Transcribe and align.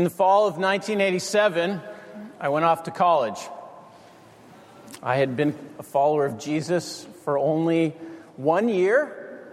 In 0.00 0.04
the 0.04 0.08
fall 0.08 0.46
of 0.46 0.54
1987, 0.54 1.78
I 2.40 2.48
went 2.48 2.64
off 2.64 2.84
to 2.84 2.90
college. 2.90 3.38
I 5.02 5.16
had 5.16 5.36
been 5.36 5.54
a 5.78 5.82
follower 5.82 6.24
of 6.24 6.38
Jesus 6.38 7.06
for 7.22 7.36
only 7.36 7.90
one 8.36 8.70
year. 8.70 9.44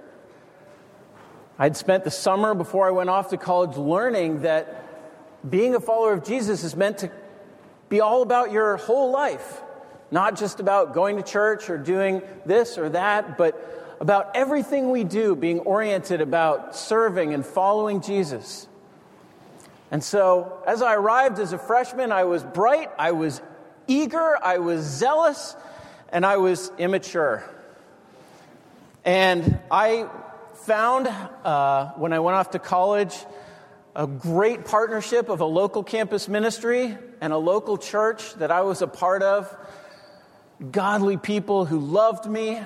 I'd 1.60 1.76
spent 1.76 2.06
the 2.06 2.12
summer 2.12 2.56
before 2.56 2.88
I 2.88 2.92
went 2.92 3.10
off 3.10 3.32
to 3.32 3.38
college 3.38 3.76
learning 3.76 4.44
that 4.44 4.86
being 5.50 5.76
a 5.76 5.82
follower 5.82 6.14
of 6.14 6.24
Jesus 6.24 6.64
is 6.64 6.78
meant 6.78 7.00
to 7.00 7.12
be 7.90 8.00
all 8.00 8.22
about 8.22 8.50
your 8.54 8.78
whole 8.78 9.12
life, 9.12 9.62
not 10.12 10.38
just 10.38 10.62
about 10.62 10.94
going 10.94 11.18
to 11.18 11.24
church 11.24 11.70
or 11.70 11.78
doing 11.78 12.22
this 12.46 12.78
or 12.78 12.88
that, 12.88 13.38
but 13.38 13.98
about 14.00 14.32
everything 14.34 14.92
we 14.92 15.04
do 15.04 15.36
being 15.36 15.60
oriented 15.60 16.22
about 16.22 16.74
serving 16.74 17.34
and 17.34 17.46
following 17.46 18.00
Jesus. 18.00 18.70
And 19.90 20.04
so, 20.04 20.62
as 20.68 20.82
I 20.82 20.96
arrived 20.96 21.40
as 21.40 21.54
a 21.54 21.58
freshman, 21.58 22.12
I 22.12 22.26
was 22.26 22.44
bright, 22.44 22.90
I 23.00 23.12
was 23.14 23.42
eager, 23.88 24.38
I 24.44 24.58
was 24.58 24.84
zealous, 24.84 25.56
and 26.10 26.26
I 26.26 26.38
was 26.38 26.72
immature. 26.78 27.44
And 29.06 29.60
I 29.72 30.10
found, 30.66 31.08
uh, 31.08 31.92
when 31.96 32.12
I 32.12 32.20
went 32.20 32.36
off 32.36 32.52
to 32.52 32.60
college, 32.60 33.16
a 33.96 34.06
great 34.06 34.66
partnership 34.66 35.30
of 35.30 35.40
a 35.40 35.46
local 35.46 35.84
campus 35.84 36.28
ministry 36.28 36.98
and 37.22 37.32
a 37.34 37.38
local 37.38 37.78
church 37.78 38.34
that 38.36 38.52
I 38.52 38.62
was 38.62 38.82
a 38.82 38.88
part 38.88 39.24
of. 39.24 39.56
Godly 40.72 41.18
people 41.18 41.66
who 41.66 41.80
loved 41.80 42.30
me, 42.30 42.62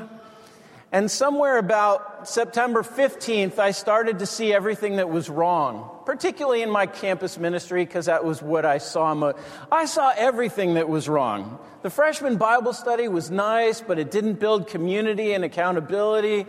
and 0.91 1.09
somewhere 1.09 1.57
about 1.57 2.27
September 2.27 2.83
15th, 2.83 3.59
I 3.59 3.71
started 3.71 4.19
to 4.19 4.25
see 4.25 4.53
everything 4.53 4.97
that 4.97 5.09
was 5.09 5.29
wrong, 5.29 5.89
particularly 6.05 6.61
in 6.61 6.69
my 6.69 6.85
campus 6.85 7.37
ministry, 7.37 7.85
because 7.85 8.07
that 8.07 8.25
was 8.25 8.41
what 8.41 8.65
I 8.65 8.77
saw. 8.77 9.33
I 9.71 9.85
saw 9.85 10.11
everything 10.15 10.73
that 10.73 10.89
was 10.89 11.07
wrong. 11.07 11.59
The 11.81 11.89
freshman 11.89 12.35
Bible 12.35 12.73
study 12.73 13.07
was 13.07 13.31
nice, 13.31 13.79
but 13.79 13.99
it 13.99 14.11
didn't 14.11 14.39
build 14.39 14.67
community 14.67 15.33
and 15.33 15.45
accountability. 15.45 16.45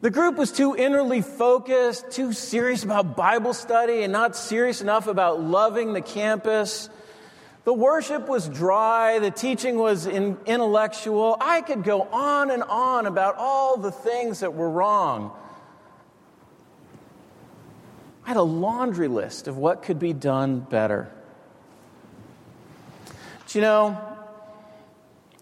The 0.00 0.10
group 0.10 0.36
was 0.36 0.52
too 0.52 0.76
inwardly 0.76 1.22
focused, 1.22 2.10
too 2.10 2.32
serious 2.32 2.82
about 2.82 3.16
Bible 3.16 3.54
study, 3.54 4.02
and 4.02 4.12
not 4.12 4.36
serious 4.36 4.82
enough 4.82 5.06
about 5.06 5.40
loving 5.40 5.92
the 5.92 6.02
campus. 6.02 6.90
The 7.64 7.72
worship 7.72 8.28
was 8.28 8.46
dry, 8.46 9.18
the 9.20 9.30
teaching 9.30 9.78
was 9.78 10.06
in, 10.06 10.36
intellectual. 10.44 11.38
I 11.40 11.62
could 11.62 11.82
go 11.82 12.02
on 12.02 12.50
and 12.50 12.62
on 12.62 13.06
about 13.06 13.36
all 13.38 13.78
the 13.78 13.90
things 13.90 14.40
that 14.40 14.52
were 14.52 14.68
wrong. 14.68 15.32
I 18.24 18.28
had 18.28 18.36
a 18.36 18.42
laundry 18.42 19.08
list 19.08 19.48
of 19.48 19.56
what 19.56 19.82
could 19.82 19.98
be 19.98 20.12
done 20.12 20.60
better. 20.60 21.10
But 23.40 23.54
you 23.54 23.62
know, 23.62 23.98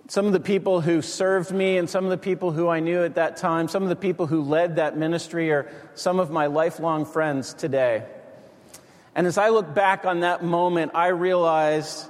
some 0.06 0.26
of 0.26 0.32
the 0.32 0.40
people 0.40 0.80
who 0.80 1.02
served 1.02 1.50
me 1.50 1.76
and 1.76 1.90
some 1.90 2.04
of 2.04 2.10
the 2.10 2.18
people 2.18 2.52
who 2.52 2.68
I 2.68 2.78
knew 2.78 3.02
at 3.02 3.16
that 3.16 3.36
time, 3.36 3.66
some 3.66 3.82
of 3.82 3.88
the 3.88 3.96
people 3.96 4.26
who 4.26 4.42
led 4.42 4.76
that 4.76 4.96
ministry 4.96 5.50
are 5.50 5.72
some 5.94 6.20
of 6.20 6.30
my 6.30 6.46
lifelong 6.46 7.04
friends 7.04 7.54
today. 7.54 8.04
And 9.14 9.26
as 9.26 9.38
I 9.38 9.48
look 9.48 9.74
back 9.74 10.04
on 10.04 10.20
that 10.20 10.44
moment, 10.44 10.92
I 10.94 11.08
realized 11.08 12.08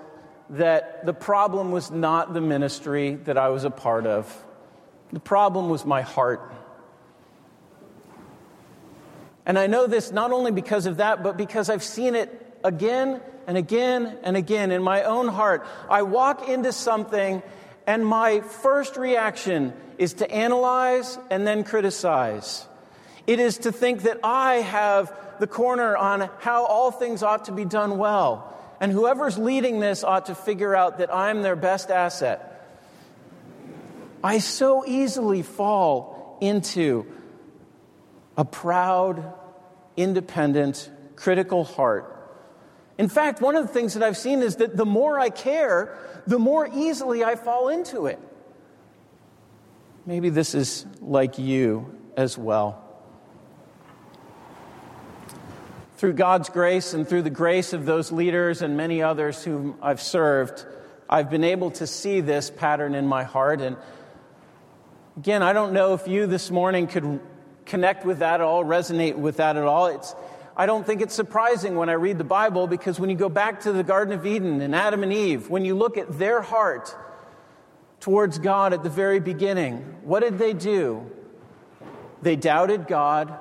that 0.53 1.07
the 1.07 1.15
problem 1.15 1.73
was 1.73 1.91
not 1.91 2.35
the 2.35 2.41
ministry 2.41 3.15
that 3.15 3.39
I 3.39 3.49
was 3.49 3.65
a 3.65 3.71
part 3.71 4.07
of, 4.07 4.45
the 5.13 5.21
problem 5.21 5.69
was 5.69 5.85
my 5.85 6.03
heart. 6.03 6.53
And 9.45 9.59
I 9.59 9.67
know 9.67 9.87
this 9.87 10.13
not 10.13 10.31
only 10.31 10.53
because 10.53 10.87
of 10.87 10.99
that, 10.99 11.23
but 11.23 11.37
because 11.37 11.69
I've 11.69 11.83
seen 11.83 12.15
it 12.15 12.31
again 12.63 13.21
and 13.47 13.57
again 13.57 14.19
and 14.23 14.37
again 14.37 14.71
in 14.71 14.83
my 14.83 15.03
own 15.05 15.29
heart. 15.29 15.67
I 15.89 16.03
walk 16.03 16.49
into 16.49 16.73
something, 16.73 17.43
and 17.87 18.07
my 18.07 18.41
first 18.41 18.97
reaction 18.97 19.73
is 19.99 20.15
to 20.15 20.31
analyze 20.31 21.19
and 21.31 21.47
then 21.47 21.65
criticize. 21.65 22.67
It 23.27 23.41
is 23.41 23.59
to 23.59 23.73
think 23.73 24.03
that 24.03 24.21
I 24.23 24.57
have 24.57 25.13
the 25.41 25.47
corner 25.47 25.97
on 25.97 26.29
how 26.39 26.67
all 26.67 26.91
things 26.91 27.23
ought 27.23 27.47
to 27.47 27.53
be 27.53 27.65
done 27.65 27.99
well. 27.99 28.49
And 28.83 28.91
whoever's 28.91 29.39
leading 29.39 29.79
this 29.79 30.03
ought 30.03 30.27
to 30.27 30.35
figure 30.35 30.75
out 30.75 30.99
that 30.99 31.15
I'm 31.15 31.43
their 31.43 31.55
best 31.55 31.89
asset. 31.89 32.67
I 34.25 34.39
so 34.39 34.85
easily 34.85 35.43
fall 35.43 36.37
into 36.41 37.07
a 38.37 38.45
proud, 38.45 39.35
independent, 39.97 40.91
critical 41.15 41.63
heart. 41.63 42.09
In 42.99 43.09
fact, 43.09 43.41
one 43.41 43.55
of 43.55 43.69
the 43.69 43.73
things 43.73 43.95
that 43.95 44.03
I've 44.03 44.17
seen 44.17 44.43
is 44.43 44.57
that 44.57 44.77
the 44.77 44.85
more 44.85 45.17
I 45.17 45.31
care, 45.31 45.97
the 46.27 46.41
more 46.41 46.69
easily 46.75 47.23
I 47.23 47.37
fall 47.37 47.69
into 47.69 48.07
it. 48.07 48.19
Maybe 50.07 50.29
this 50.29 50.57
is 50.57 50.87
like 51.01 51.39
you 51.39 51.97
as 52.17 52.37
well. 52.37 52.82
Through 56.03 56.15
God's 56.15 56.49
grace 56.49 56.95
and 56.95 57.09
through 57.09 57.23
the 57.23 57.31
grace 57.31 57.73
of 57.73 57.87
those 57.87 58.11
leaders 58.11 58.61
and 58.61 58.77
many 58.77 59.05
others 59.05 59.45
whom 59.45 59.79
I've 59.81 60.03
served, 60.03 60.67
I've 61.09 61.31
been 61.31 61.45
able 61.45 61.71
to 61.71 61.87
see 61.87 62.21
this 62.21 62.51
pattern 62.51 62.97
in 62.97 63.07
my 63.07 63.23
heart. 63.23 63.61
And 63.61 63.77
again, 65.17 65.45
I 65.45 65.53
don't 65.53 65.73
know 65.73 65.95
if 65.95 66.09
you 66.09 66.27
this 66.27 66.51
morning 66.51 66.89
could 66.89 67.21
connect 67.67 68.05
with 68.05 68.19
that 68.19 68.35
at 68.35 68.41
all, 68.41 68.65
resonate 68.65 69.15
with 69.15 69.37
that 69.37 69.57
at 69.57 69.63
all. 69.63 69.87
It's, 69.87 70.13
I 70.57 70.67
don't 70.67 70.85
think 70.85 71.03
it's 71.03 71.15
surprising 71.15 71.77
when 71.77 71.89
I 71.89 71.93
read 71.93 72.19
the 72.19 72.25
Bible 72.25 72.67
because 72.67 72.99
when 72.99 73.09
you 73.09 73.15
go 73.15 73.29
back 73.29 73.61
to 73.61 73.71
the 73.71 73.85
Garden 73.85 74.13
of 74.13 74.27
Eden 74.27 74.61
and 74.61 74.75
Adam 74.75 75.05
and 75.05 75.13
Eve, 75.13 75.51
when 75.51 75.65
you 75.65 75.77
look 75.77 75.97
at 75.97 76.19
their 76.19 76.43
heart 76.43 76.97
towards 78.01 78.39
God 78.39 78.73
at 78.73 78.83
the 78.83 78.91
very 78.91 79.21
beginning, 79.21 79.77
what 80.03 80.25
did 80.25 80.37
they 80.37 80.53
do? 80.53 81.09
They 82.23 82.35
doubted 82.35 82.89
God, 82.89 83.39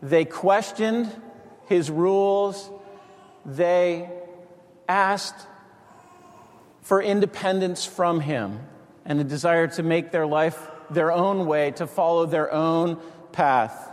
they 0.00 0.24
questioned 0.24 1.10
his 1.66 1.90
rules, 1.90 2.70
they 3.44 4.08
asked 4.88 5.46
for 6.82 7.02
independence 7.02 7.84
from 7.84 8.20
him 8.20 8.60
and 9.04 9.20
a 9.20 9.24
desire 9.24 9.66
to 9.66 9.82
make 9.82 10.12
their 10.12 10.26
life 10.26 10.58
their 10.90 11.12
own 11.12 11.46
way, 11.46 11.72
to 11.72 11.86
follow 11.86 12.26
their 12.26 12.52
own 12.52 12.98
path. 13.32 13.90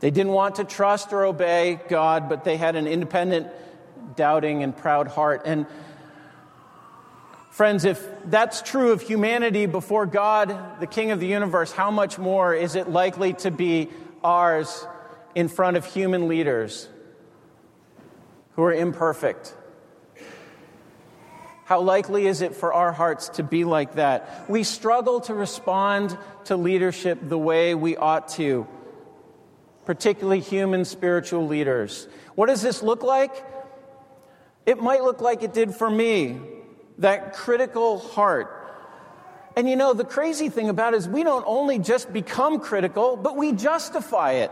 They 0.00 0.10
didn't 0.10 0.32
want 0.32 0.56
to 0.56 0.64
trust 0.64 1.12
or 1.12 1.24
obey 1.24 1.80
God, 1.88 2.28
but 2.28 2.44
they 2.44 2.56
had 2.56 2.76
an 2.76 2.86
independent, 2.86 3.48
doubting, 4.14 4.62
and 4.62 4.76
proud 4.76 5.08
heart. 5.08 5.42
And 5.44 5.66
friends, 7.50 7.84
if 7.84 8.06
that's 8.24 8.62
true 8.62 8.92
of 8.92 9.00
humanity 9.00 9.66
before 9.66 10.06
God, 10.06 10.80
the 10.80 10.86
King 10.86 11.10
of 11.10 11.20
the 11.20 11.26
universe, 11.26 11.72
how 11.72 11.90
much 11.90 12.18
more 12.18 12.54
is 12.54 12.74
it 12.74 12.88
likely 12.88 13.32
to 13.34 13.50
be 13.50 13.88
ours 14.22 14.86
in 15.36 15.48
front 15.48 15.76
of 15.76 15.84
human 15.84 16.28
leaders 16.28 16.88
who 18.54 18.62
are 18.62 18.72
imperfect? 18.72 19.54
How 21.66 21.80
likely 21.82 22.26
is 22.26 22.40
it 22.40 22.54
for 22.54 22.72
our 22.72 22.90
hearts 22.90 23.28
to 23.30 23.42
be 23.42 23.64
like 23.64 23.96
that? 23.96 24.48
We 24.48 24.62
struggle 24.62 25.20
to 25.22 25.34
respond 25.34 26.16
to 26.44 26.56
leadership 26.56 27.18
the 27.20 27.36
way 27.36 27.74
we 27.74 27.98
ought 27.98 28.28
to, 28.40 28.66
particularly 29.84 30.40
human 30.40 30.86
spiritual 30.86 31.46
leaders. 31.46 32.08
What 32.34 32.46
does 32.46 32.62
this 32.62 32.82
look 32.82 33.02
like? 33.02 33.44
It 34.64 34.80
might 34.80 35.02
look 35.02 35.20
like 35.20 35.42
it 35.42 35.52
did 35.52 35.74
for 35.74 35.90
me, 35.90 36.40
that 36.96 37.34
critical 37.34 37.98
heart. 37.98 38.50
And 39.54 39.68
you 39.68 39.76
know, 39.76 39.92
the 39.92 40.04
crazy 40.04 40.48
thing 40.48 40.70
about 40.70 40.94
it 40.94 40.98
is 40.98 41.08
we 41.08 41.24
don't 41.24 41.44
only 41.46 41.78
just 41.78 42.10
become 42.10 42.58
critical, 42.58 43.16
but 43.16 43.36
we 43.36 43.52
justify 43.52 44.32
it. 44.32 44.50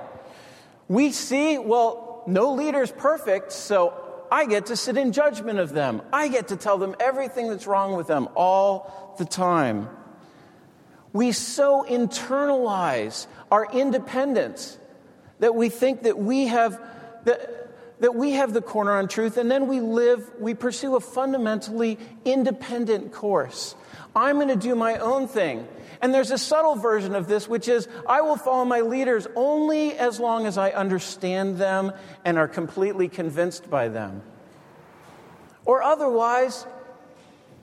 We 0.88 1.12
see, 1.12 1.58
well, 1.58 2.22
no 2.26 2.52
leader 2.52 2.82
is 2.82 2.92
perfect, 2.92 3.52
so 3.52 3.94
I 4.30 4.46
get 4.46 4.66
to 4.66 4.76
sit 4.76 4.96
in 4.96 5.12
judgment 5.12 5.58
of 5.58 5.72
them. 5.72 6.02
I 6.12 6.28
get 6.28 6.48
to 6.48 6.56
tell 6.56 6.78
them 6.78 6.94
everything 7.00 7.48
that's 7.48 7.66
wrong 7.66 7.96
with 7.96 8.06
them 8.06 8.28
all 8.34 9.14
the 9.18 9.24
time. 9.24 9.88
We 11.12 11.32
so 11.32 11.84
internalize 11.88 13.26
our 13.50 13.70
independence 13.72 14.78
that 15.38 15.54
we 15.54 15.68
think 15.68 16.02
that 16.02 16.18
we 16.18 16.48
have 16.48 16.80
that, 17.24 18.00
that 18.00 18.14
we 18.14 18.32
have 18.32 18.52
the 18.52 18.60
corner 18.60 18.92
on 18.92 19.08
truth 19.08 19.36
and 19.36 19.50
then 19.50 19.68
we 19.68 19.80
live 19.80 20.28
we 20.40 20.54
pursue 20.54 20.96
a 20.96 21.00
fundamentally 21.00 21.98
independent 22.24 23.12
course. 23.12 23.76
I'm 24.16 24.36
going 24.36 24.48
to 24.48 24.56
do 24.56 24.74
my 24.74 24.96
own 24.98 25.28
thing. 25.28 25.66
And 26.04 26.12
there's 26.12 26.32
a 26.32 26.36
subtle 26.36 26.74
version 26.74 27.14
of 27.14 27.28
this, 27.28 27.48
which 27.48 27.66
is 27.66 27.88
I 28.06 28.20
will 28.20 28.36
follow 28.36 28.66
my 28.66 28.82
leaders 28.82 29.26
only 29.34 29.94
as 29.94 30.20
long 30.20 30.44
as 30.44 30.58
I 30.58 30.70
understand 30.72 31.56
them 31.56 31.92
and 32.26 32.36
are 32.36 32.46
completely 32.46 33.08
convinced 33.08 33.70
by 33.70 33.88
them. 33.88 34.20
Or 35.64 35.82
otherwise, 35.82 36.66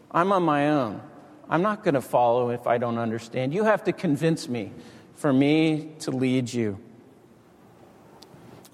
I'm 0.09 0.31
on 0.31 0.41
my 0.41 0.69
own. 0.69 1.03
I'm 1.51 1.61
not 1.61 1.83
going 1.83 1.93
to 1.93 2.01
follow 2.01 2.49
if 2.49 2.65
I 2.65 2.79
don't 2.79 2.97
understand. 2.97 3.53
You 3.53 3.63
have 3.65 3.83
to 3.83 3.93
convince 3.93 4.49
me 4.49 4.71
for 5.13 5.31
me 5.31 5.91
to 5.99 6.09
lead 6.09 6.51
you. 6.51 6.79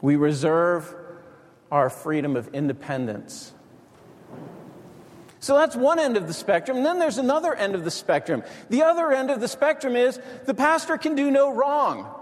We 0.01 0.15
reserve 0.15 0.95
our 1.69 1.89
freedom 1.89 2.37
of 2.37 2.47
independence. 2.53 3.51
So 5.39 5.55
that's 5.55 5.75
one 5.75 5.99
end 5.99 6.17
of 6.17 6.27
the 6.27 6.33
spectrum. 6.33 6.77
And 6.77 6.85
then 6.85 6.99
there's 6.99 7.17
another 7.17 7.53
end 7.53 7.75
of 7.75 7.83
the 7.83 7.91
spectrum. 7.91 8.43
The 8.69 8.83
other 8.83 9.11
end 9.11 9.29
of 9.29 9.39
the 9.39 9.47
spectrum 9.47 9.95
is 9.95 10.19
the 10.45 10.53
pastor 10.53 10.97
can 10.97 11.15
do 11.15 11.29
no 11.29 11.53
wrong. 11.53 12.13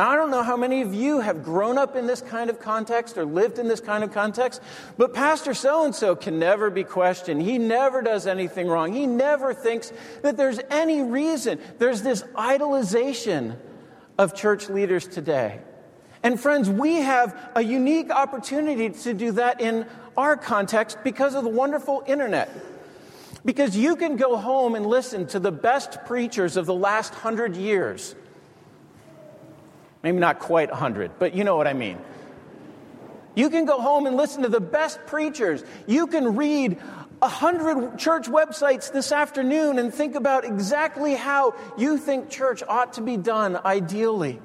I 0.00 0.16
don't 0.16 0.30
know 0.30 0.42
how 0.42 0.56
many 0.56 0.80
of 0.80 0.94
you 0.94 1.20
have 1.20 1.44
grown 1.44 1.76
up 1.76 1.94
in 1.94 2.06
this 2.06 2.22
kind 2.22 2.48
of 2.48 2.58
context 2.58 3.18
or 3.18 3.26
lived 3.26 3.58
in 3.58 3.68
this 3.68 3.80
kind 3.80 4.02
of 4.02 4.12
context, 4.12 4.62
but 4.96 5.12
Pastor 5.12 5.52
so 5.52 5.84
and 5.84 5.94
so 5.94 6.16
can 6.16 6.38
never 6.38 6.70
be 6.70 6.84
questioned. 6.84 7.42
He 7.42 7.58
never 7.58 8.00
does 8.00 8.26
anything 8.26 8.66
wrong. 8.66 8.94
He 8.94 9.06
never 9.06 9.52
thinks 9.52 9.92
that 10.22 10.38
there's 10.38 10.58
any 10.70 11.02
reason. 11.02 11.60
There's 11.78 12.00
this 12.00 12.22
idolization 12.34 13.56
of 14.16 14.34
church 14.34 14.70
leaders 14.70 15.06
today. 15.06 15.60
And 16.22 16.38
friends, 16.38 16.68
we 16.68 16.96
have 16.96 17.36
a 17.54 17.62
unique 17.62 18.10
opportunity 18.10 18.90
to 18.90 19.14
do 19.14 19.32
that 19.32 19.60
in 19.60 19.86
our 20.16 20.36
context 20.36 20.98
because 21.02 21.34
of 21.34 21.44
the 21.44 21.50
wonderful 21.50 22.02
internet. 22.06 22.50
Because 23.44 23.76
you 23.76 23.96
can 23.96 24.16
go 24.16 24.36
home 24.36 24.74
and 24.74 24.84
listen 24.84 25.26
to 25.28 25.38
the 25.38 25.52
best 25.52 25.98
preachers 26.06 26.56
of 26.58 26.66
the 26.66 26.74
last 26.74 27.14
hundred 27.14 27.56
years 27.56 28.14
Maybe 30.02 30.18
not 30.18 30.38
quite 30.38 30.68
a 30.68 30.72
100, 30.72 31.18
but 31.18 31.34
you 31.34 31.44
know 31.44 31.56
what 31.56 31.66
I 31.66 31.74
mean. 31.74 31.98
You 33.34 33.50
can 33.50 33.64
go 33.64 33.80
home 33.80 34.06
and 34.06 34.16
listen 34.16 34.42
to 34.42 34.48
the 34.48 34.60
best 34.60 34.98
preachers. 35.06 35.62
You 35.86 36.06
can 36.06 36.36
read 36.36 36.78
a 37.22 37.28
hundred 37.28 37.98
church 37.98 38.26
websites 38.26 38.90
this 38.90 39.12
afternoon 39.12 39.78
and 39.78 39.92
think 39.92 40.14
about 40.14 40.44
exactly 40.44 41.14
how 41.14 41.54
you 41.76 41.98
think 41.98 42.30
church 42.30 42.62
ought 42.66 42.94
to 42.94 43.02
be 43.02 43.16
done 43.16 43.58
ideally. 43.64 44.40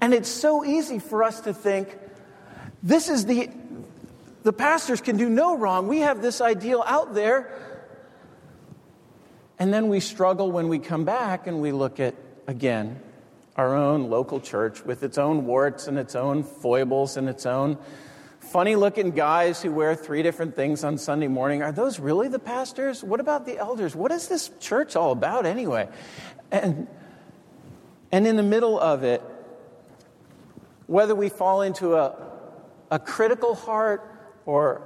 And 0.00 0.14
it's 0.14 0.28
so 0.28 0.64
easy 0.64 0.98
for 0.98 1.24
us 1.24 1.40
to 1.40 1.52
think 1.52 1.96
this 2.82 3.08
is 3.08 3.26
the 3.26 3.50
the 4.44 4.52
pastors 4.52 5.00
can 5.00 5.16
do 5.16 5.28
no 5.28 5.56
wrong. 5.56 5.88
We 5.88 6.00
have 6.00 6.22
this 6.22 6.40
ideal 6.40 6.82
out 6.86 7.14
there. 7.14 7.52
And 9.58 9.74
then 9.74 9.88
we 9.88 9.98
struggle 10.00 10.52
when 10.52 10.68
we 10.68 10.78
come 10.78 11.04
back 11.04 11.46
and 11.48 11.60
we 11.60 11.72
look 11.72 11.98
at 11.98 12.14
again, 12.48 13.00
our 13.56 13.76
own 13.76 14.08
local 14.08 14.40
church 14.40 14.84
with 14.84 15.02
its 15.02 15.18
own 15.18 15.44
warts 15.44 15.86
and 15.86 15.98
its 15.98 16.14
own 16.14 16.42
foibles 16.42 17.16
and 17.16 17.28
its 17.28 17.44
own 17.44 17.76
funny 18.40 18.74
looking 18.74 19.10
guys 19.10 19.60
who 19.60 19.70
wear 19.70 19.94
three 19.94 20.22
different 20.22 20.56
things 20.56 20.82
on 20.82 20.96
Sunday 20.96 21.28
morning. 21.28 21.62
Are 21.62 21.72
those 21.72 22.00
really 22.00 22.28
the 22.28 22.38
pastors? 22.38 23.04
What 23.04 23.20
about 23.20 23.44
the 23.44 23.58
elders? 23.58 23.94
What 23.94 24.10
is 24.10 24.28
this 24.28 24.50
church 24.60 24.96
all 24.96 25.12
about 25.12 25.44
anyway? 25.44 25.88
And, 26.50 26.88
and 28.10 28.26
in 28.26 28.36
the 28.36 28.42
middle 28.42 28.80
of 28.80 29.04
it, 29.04 29.22
whether 30.88 31.14
we 31.14 31.28
fall 31.28 31.62
into 31.62 31.94
a, 31.94 32.16
a 32.90 32.98
critical 32.98 33.54
heart 33.54 34.02
or 34.46 34.82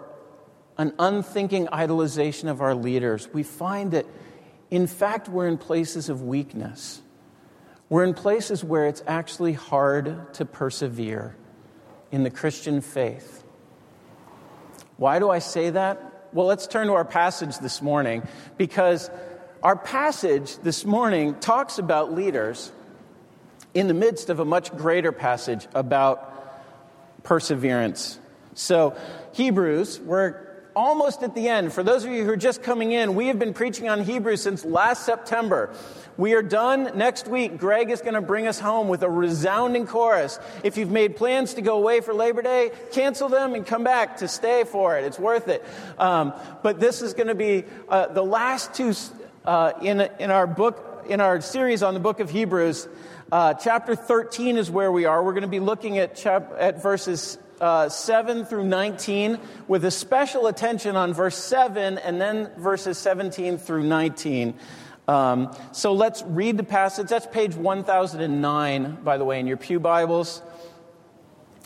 an 0.77 0.93
unthinking 0.99 1.69
idolization 1.69 2.51
of 2.51 2.61
our 2.61 2.75
leaders, 2.75 3.29
we 3.33 3.45
find 3.45 3.93
that, 3.93 4.05
in 4.71 4.87
fact, 4.87 5.29
we're 5.29 5.47
in 5.47 5.57
places 5.57 6.09
of 6.09 6.21
weakness. 6.23 7.01
We're 7.89 8.05
in 8.05 8.15
places 8.15 8.65
where 8.65 8.87
it's 8.89 9.03
actually 9.07 9.53
hard 9.53 10.35
to 10.35 10.45
persevere 10.45 11.37
in 12.11 12.25
the 12.25 12.31
Christian 12.31 12.81
faith. 12.81 13.45
Why 14.97 15.21
do 15.21 15.31
I 15.31 15.39
say 15.39 15.71
that? 15.71 16.29
Well, 16.33 16.47
let's 16.47 16.67
turn 16.67 16.89
to 16.89 16.95
our 16.95 17.05
passage 17.05 17.59
this 17.59 17.81
morning 17.81 18.27
because 18.57 19.09
our 19.63 19.77
passage 19.77 20.57
this 20.59 20.85
morning 20.85 21.37
talks 21.39 21.79
about 21.79 22.13
leaders 22.13 22.73
in 23.75 23.89
the 23.89 23.95
midst 23.95 24.31
of 24.31 24.41
a 24.41 24.45
much 24.45 24.71
greater 24.77 25.13
passage 25.13 25.67
about 25.75 26.29
perseverance. 27.23 28.19
So, 28.55 28.97
Hebrews, 29.33 30.01
we're 30.01 30.53
almost 30.75 31.23
at 31.23 31.35
the 31.35 31.49
end. 31.49 31.73
For 31.73 31.83
those 31.83 32.05
of 32.05 32.11
you 32.11 32.25
who 32.25 32.31
are 32.31 32.37
just 32.37 32.63
coming 32.63 32.93
in, 32.93 33.15
we 33.15 33.29
have 33.29 33.39
been 33.39 33.55
preaching 33.55 33.89
on 33.89 34.03
Hebrews 34.05 34.43
since 34.43 34.65
last 34.65 35.05
September. 35.05 35.75
We 36.17 36.35
are 36.35 36.43
done 36.43 36.97
next 36.97 37.27
week. 37.27 37.57
Greg 37.57 37.91
is 37.91 38.03
going 38.03 38.15
to 38.15 38.21
bring 38.21 38.47
us 38.47 38.61
home 38.61 38.89
with 38.89 39.03
a 39.03 39.09
resounding 39.09 39.87
chorus. 39.87 40.39
If 40.63 40.77
you've 40.77 40.91
made 40.91 41.17
plans 41.17 41.55
to 41.55 41.63
go 41.63 41.79
away 41.79 42.01
for 42.01 42.13
Labor 42.13 42.43
Day, 42.43 42.71
cancel 42.93 43.29
them 43.29 43.55
and 43.55 43.67
come 43.67 43.85
back 43.85 44.19
to 44.19 44.29
stay 44.29 44.65
for 44.65 44.99
it. 44.99 45.05
It's 45.05 45.19
worth 45.19 45.49
it. 45.49 45.65
Um, 45.99 46.35
but 46.63 46.81
this 46.81 47.01
is 47.01 47.15
going 47.15 47.29
to 47.29 47.35
be 47.35 47.65
uh, 47.89 48.09
the 48.09 48.25
last 48.25 48.75
two 48.75 48.93
uh, 49.45 49.73
in, 49.81 50.01
in 50.19 50.31
our 50.31 50.47
book, 50.47 51.07
in 51.09 51.21
our 51.21 51.41
series 51.41 51.83
on 51.83 51.95
the 51.95 52.01
book 52.01 52.21
of 52.21 52.31
Hebrews. 52.31 52.89
Uh, 53.33 53.55
chapter 53.55 53.97
13 53.97 54.59
is 54.59 54.71
where 54.71 54.93
we 54.93 55.07
are. 55.07 55.25
We're 55.25 55.33
going 55.33 55.41
to 55.41 55.49
be 55.49 55.59
looking 55.59 55.97
at, 55.97 56.15
chap- 56.15 56.53
at 56.59 56.83
verses 56.83 57.39
uh, 57.63 57.89
7 57.89 58.45
through 58.45 58.65
19 58.65 59.39
with 59.67 59.87
a 59.87 59.91
special 59.91 60.49
attention 60.49 60.97
on 60.97 61.15
verse 61.15 61.39
7 61.39 61.97
and 61.97 62.21
then 62.21 62.51
verses 62.59 62.99
17 62.99 63.57
through 63.57 63.85
19. 63.85 64.53
Um, 65.09 65.57
so 65.73 65.95
let's 65.95 66.23
read 66.27 66.59
the 66.59 66.63
passage. 66.63 67.09
That's 67.09 67.27
page 67.27 67.55
1009, 67.55 68.99
by 69.03 69.17
the 69.17 69.25
way, 69.25 69.41
in 69.41 69.47
your 69.47 69.57
Pew 69.57 69.81
Bibles. 69.81 70.43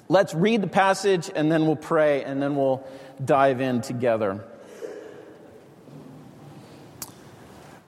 Let's 0.08 0.34
read 0.34 0.62
the 0.62 0.68
passage 0.68 1.28
and 1.34 1.50
then 1.50 1.66
we'll 1.66 1.74
pray 1.74 2.22
and 2.22 2.40
then 2.40 2.54
we'll 2.54 2.86
dive 3.24 3.60
in 3.60 3.80
together. 3.80 4.44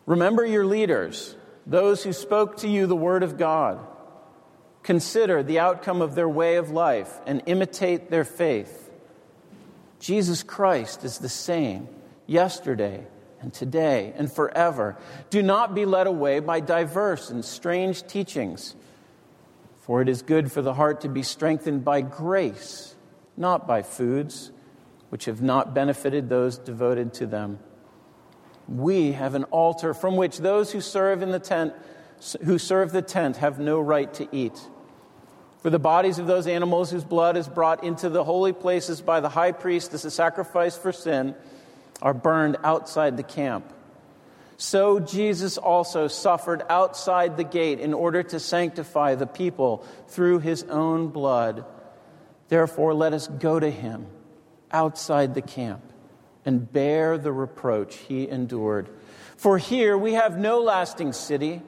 Remember 0.05 0.45
your 0.45 0.67
leaders, 0.67 1.37
those 1.69 2.03
who 2.03 2.15
spoke 2.15 2.57
to 2.59 2.69
you 2.69 2.87
the 2.87 2.97
word 2.97 3.23
of 3.23 3.37
God. 3.37 3.79
Consider 4.83 5.43
the 5.43 5.59
outcome 5.59 6.01
of 6.01 6.15
their 6.15 6.29
way 6.29 6.57
of 6.57 6.71
life 6.71 7.13
and 7.27 7.43
imitate 7.45 8.11
their 8.11 8.25
faith. 8.25 8.91
Jesus 10.01 10.43
Christ 10.43 11.05
is 11.05 11.19
the 11.19 11.29
same 11.29 11.89
yesterday 12.27 13.07
and 13.41 13.53
today 13.53 14.15
and 14.17 14.33
forever. 14.33 14.97
Do 15.29 15.43
not 15.43 15.75
be 15.75 15.85
led 15.85 16.07
away 16.07 16.41
by 16.41 16.61
diverse 16.61 17.29
and 17.29 17.45
strange 17.45 18.07
teachings, 18.07 18.75
for 19.83 20.01
it 20.01 20.09
is 20.09 20.23
good 20.23 20.51
for 20.51 20.63
the 20.63 20.75
heart 20.75 21.03
to 21.03 21.09
be 21.09 21.23
strengthened 21.23 21.85
by 21.85 22.01
grace, 22.01 22.97
not 23.37 23.67
by 23.67 23.83
foods 23.83 24.53
which 25.11 25.27
have 25.27 25.43
not 25.43 25.75
benefited 25.75 26.29
those 26.31 26.57
devoted 26.57 27.13
to 27.15 27.27
them. 27.27 27.59
We 28.69 29.13
have 29.13 29.35
an 29.35 29.45
altar 29.45 29.95
from 29.95 30.17
which 30.17 30.39
those 30.39 30.71
who 30.71 30.81
serve 30.81 31.23
in 31.23 31.31
the 31.31 31.39
tent 31.39 31.75
who 32.45 32.59
serve 32.59 32.93
the 32.93 33.03
tent 33.03 33.37
have 33.37 33.59
no 33.59 33.81
right 33.81 34.13
to 34.15 34.29
eat. 34.33 34.61
For 35.61 35.71
the 35.71 35.79
bodies 35.79 36.19
of 36.19 36.27
those 36.27 36.47
animals 36.47 36.91
whose 36.91 37.05
blood 37.05 37.37
is 37.37 37.49
brought 37.49 37.85
into 37.85 38.09
the 38.09 38.25
holy 38.25 38.53
places 38.53 39.01
by 39.01 39.21
the 39.21 39.29
high 39.29 39.53
priest 39.53 39.95
as 39.95 40.05
a 40.05 40.11
sacrifice 40.11 40.77
for 40.77 40.93
sin 40.93 41.35
are 42.03 42.15
burned 42.15 42.57
outside 42.63 43.17
the 43.17 43.23
camp. 43.23 43.73
So 44.57 44.99
Jesus 44.99 45.59
also 45.59 46.09
suffered 46.09 46.63
outside 46.69 47.37
the 47.37 47.45
gate 47.45 47.81
in 47.81 47.95
order 47.95 48.23
to 48.25 48.41
sanctify 48.41 49.15
the 49.15 49.27
people 49.27 49.85
through 50.09 50.41
his 50.41 50.65
own 50.65 51.09
blood. 51.09 51.65
Therefore, 52.49 52.95
let 52.95 53.13
us 53.13 53.29
go 53.29 53.59
to 53.61 53.71
him 53.71 54.07
outside 54.73 55.35
the 55.35 55.43
camp 55.43 55.83
and 56.45 56.73
bear 56.73 57.19
the 57.19 57.33
reproach 57.33 57.97
he 57.97 58.29
endured. 58.29 58.89
For 59.37 59.59
here 59.59 59.97
we 59.97 60.15
have 60.15 60.39
no 60.39 60.61
lasting 60.61 61.13
city, 61.13 61.63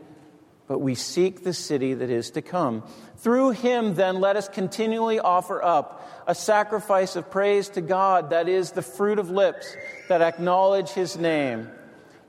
but 0.67 0.79
we 0.79 0.95
seek 0.95 1.45
the 1.45 1.53
city 1.53 1.95
that 1.95 2.11
is 2.11 2.31
to 2.33 2.43
come. 2.43 2.85
Through 3.17 3.51
him, 3.51 3.95
then, 3.95 4.21
let 4.21 4.37
us 4.37 4.49
continually 4.49 5.19
offer 5.19 5.63
up 5.63 6.09
a 6.27 6.35
sacrifice 6.35 7.17
of 7.17 7.31
praise 7.31 7.69
to 7.71 7.81
God, 7.81 8.31
that 8.31 8.49
is 8.49 8.73
the 8.73 8.83
fruit 8.83 9.19
of 9.19 9.31
lips 9.31 9.77
that 10.09 10.23
acknowledge 10.23 10.91
his 10.91 11.17
name. 11.17 11.69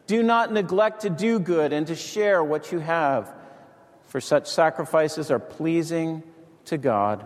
Do 0.07 0.23
not 0.23 0.51
neglect 0.51 1.01
to 1.01 1.09
do 1.09 1.39
good 1.39 1.71
and 1.71 1.87
to 1.87 1.95
share 1.95 2.43
what 2.43 2.71
you 2.71 2.79
have, 2.79 3.33
for 4.07 4.19
such 4.19 4.47
sacrifices 4.47 5.31
are 5.31 5.39
pleasing 5.39 6.23
to 6.65 6.77
God. 6.77 7.25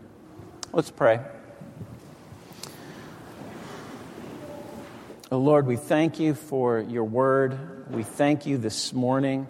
Let's 0.73 0.91
pray. 0.91 1.19
Oh 5.31 5.37
Lord, 5.37 5.67
we 5.67 5.75
thank 5.75 6.19
you 6.19 6.33
for 6.33 6.79
your 6.79 7.03
word. 7.03 7.91
We 7.91 8.03
thank 8.03 8.45
you 8.45 8.57
this 8.57 8.93
morning 8.93 9.47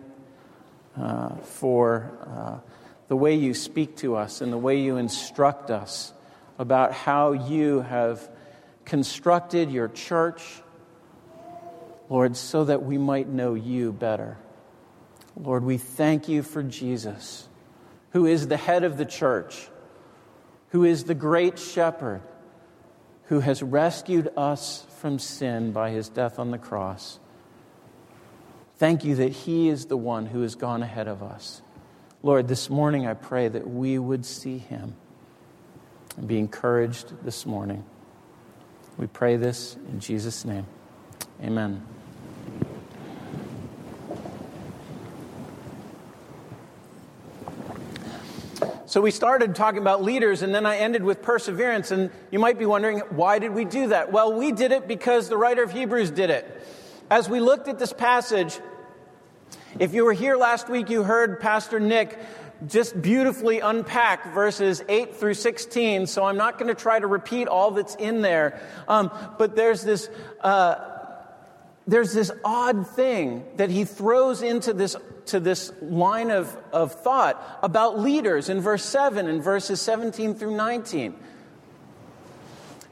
uh, 0.97 1.35
for. 1.37 2.11
Uh, 2.25 2.71
the 3.11 3.17
way 3.17 3.35
you 3.35 3.53
speak 3.53 3.97
to 3.97 4.15
us 4.15 4.39
and 4.39 4.53
the 4.53 4.57
way 4.57 4.79
you 4.79 4.95
instruct 4.95 5.69
us 5.69 6.13
about 6.57 6.93
how 6.93 7.33
you 7.33 7.81
have 7.81 8.25
constructed 8.85 9.69
your 9.69 9.89
church, 9.89 10.41
Lord, 12.07 12.37
so 12.37 12.63
that 12.63 12.83
we 12.83 12.97
might 12.97 13.27
know 13.27 13.53
you 13.53 13.91
better. 13.91 14.37
Lord, 15.35 15.65
we 15.65 15.77
thank 15.77 16.29
you 16.29 16.41
for 16.41 16.63
Jesus, 16.63 17.49
who 18.11 18.25
is 18.25 18.47
the 18.47 18.55
head 18.55 18.85
of 18.85 18.97
the 18.97 19.03
church, 19.03 19.67
who 20.71 20.83
is 20.83 21.03
the 21.03 21.15
great 21.15 21.59
shepherd, 21.59 22.21
who 23.25 23.39
has 23.41 23.61
rescued 23.61 24.29
us 24.35 24.85
from 24.99 25.19
sin 25.19 25.71
by 25.71 25.91
his 25.91 26.09
death 26.09 26.39
on 26.39 26.51
the 26.51 26.57
cross. 26.57 27.19
Thank 28.77 29.03
you 29.03 29.15
that 29.15 29.31
he 29.31 29.69
is 29.69 29.85
the 29.85 29.97
one 29.97 30.25
who 30.25 30.41
has 30.41 30.55
gone 30.55 30.81
ahead 30.81 31.07
of 31.07 31.21
us. 31.21 31.61
Lord, 32.23 32.47
this 32.47 32.69
morning 32.69 33.05
I 33.05 33.13
pray 33.13 33.47
that 33.47 33.69
we 33.69 33.99
would 33.99 34.25
see 34.25 34.57
him 34.57 34.95
and 36.17 36.27
be 36.27 36.39
encouraged 36.39 37.23
this 37.23 37.45
morning. 37.45 37.83
We 38.97 39.07
pray 39.07 39.37
this 39.37 39.75
in 39.89 39.99
Jesus' 39.99 40.45
name. 40.45 40.65
Amen. 41.43 41.85
So 48.91 48.99
we 48.99 49.11
started 49.11 49.55
talking 49.55 49.79
about 49.79 50.03
leaders, 50.03 50.41
and 50.41 50.53
then 50.53 50.65
I 50.65 50.75
ended 50.79 51.01
with 51.01 51.21
perseverance. 51.21 51.91
And 51.91 52.09
you 52.29 52.39
might 52.39 52.59
be 52.59 52.65
wondering, 52.65 52.99
why 53.11 53.39
did 53.39 53.53
we 53.53 53.63
do 53.63 53.87
that? 53.87 54.11
Well, 54.11 54.33
we 54.33 54.51
did 54.51 54.73
it 54.73 54.85
because 54.85 55.29
the 55.29 55.37
writer 55.37 55.63
of 55.63 55.71
Hebrews 55.71 56.11
did 56.11 56.29
it. 56.29 56.61
As 57.09 57.29
we 57.29 57.39
looked 57.39 57.69
at 57.69 57.79
this 57.79 57.93
passage, 57.93 58.59
if 59.79 59.93
you 59.93 60.03
were 60.03 60.11
here 60.11 60.35
last 60.35 60.67
week, 60.67 60.89
you 60.89 61.03
heard 61.03 61.39
Pastor 61.39 61.79
Nick 61.79 62.19
just 62.67 63.01
beautifully 63.01 63.61
unpack 63.61 64.33
verses 64.33 64.83
8 64.89 65.15
through 65.15 65.35
16, 65.35 66.05
so 66.07 66.25
I'm 66.25 66.35
not 66.35 66.59
going 66.59 66.67
to 66.67 66.75
try 66.75 66.99
to 66.99 67.07
repeat 67.07 67.47
all 67.47 67.71
that's 67.71 67.95
in 67.95 68.21
there. 68.21 68.59
Um, 68.89 69.09
but 69.37 69.55
there's 69.55 69.83
this. 69.83 70.09
Uh, 70.41 70.90
there's 71.87 72.13
this 72.13 72.31
odd 72.45 72.87
thing 72.87 73.43
that 73.57 73.69
he 73.69 73.85
throws 73.85 74.41
into 74.41 74.73
this, 74.73 74.95
to 75.27 75.39
this 75.39 75.71
line 75.81 76.29
of, 76.29 76.55
of 76.71 76.93
thought 76.93 77.59
about 77.63 77.99
leaders 77.99 78.49
in 78.49 78.61
verse 78.61 78.85
7 78.85 79.27
and 79.27 79.43
verses 79.43 79.81
17 79.81 80.35
through 80.35 80.55
19. 80.55 81.15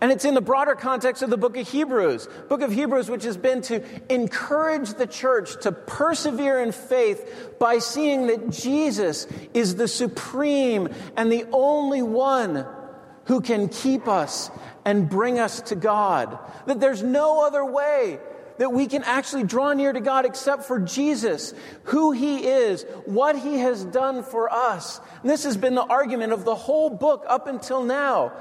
And 0.02 0.12
it's 0.14 0.24
in 0.24 0.34
the 0.34 0.42
broader 0.42 0.76
context 0.76 1.22
of 1.22 1.30
the 1.30 1.38
book 1.38 1.58
of 1.58 1.68
Hebrews. 1.68 2.28
Book 2.48 2.62
of 2.62 2.72
Hebrews, 2.72 3.10
which 3.10 3.26
has 3.26 3.36
been 3.36 3.62
to 3.64 3.84
encourage 4.12 4.94
the 4.94 5.08
church 5.08 5.62
to 5.64 5.74
persevere 5.74 6.62
in 6.62 6.72
faith 6.72 7.56
by 7.60 7.80
seeing 7.80 8.28
that 8.28 8.50
Jesus 8.50 9.28
is 9.54 9.76
the 9.76 9.90
supreme 9.90 10.88
and 11.18 11.30
the 11.30 11.46
only 11.52 12.02
one 12.02 12.66
who 13.26 13.42
can 13.42 13.68
keep 13.68 14.08
us 14.08 14.50
and 14.86 15.10
bring 15.10 15.38
us 15.38 15.62
to 15.62 15.76
God. 15.76 16.40
That 16.66 16.80
there's 16.80 17.04
no 17.04 17.46
other 17.46 17.66
way 17.66 18.20
that 18.60 18.74
we 18.74 18.88
can 18.88 19.04
actually 19.04 19.44
draw 19.44 19.74
near 19.74 19.92
to 19.92 20.02
God 20.02 20.26
except 20.26 20.66
for 20.66 20.80
Jesus, 20.80 21.54
who 21.84 22.12
He 22.12 22.46
is, 22.46 22.84
what 23.06 23.38
He 23.38 23.58
has 23.60 23.84
done 23.86 24.22
for 24.22 24.52
us. 24.54 25.00
And 25.22 25.30
this 25.30 25.46
has 25.46 25.58
been 25.58 25.76
the 25.76 25.84
argument 25.84 26.34
of 26.34 26.44
the 26.46 26.56
whole 26.56 26.90
book 26.90 27.26
up 27.28 27.48
until 27.48 27.84
now. 27.84 28.34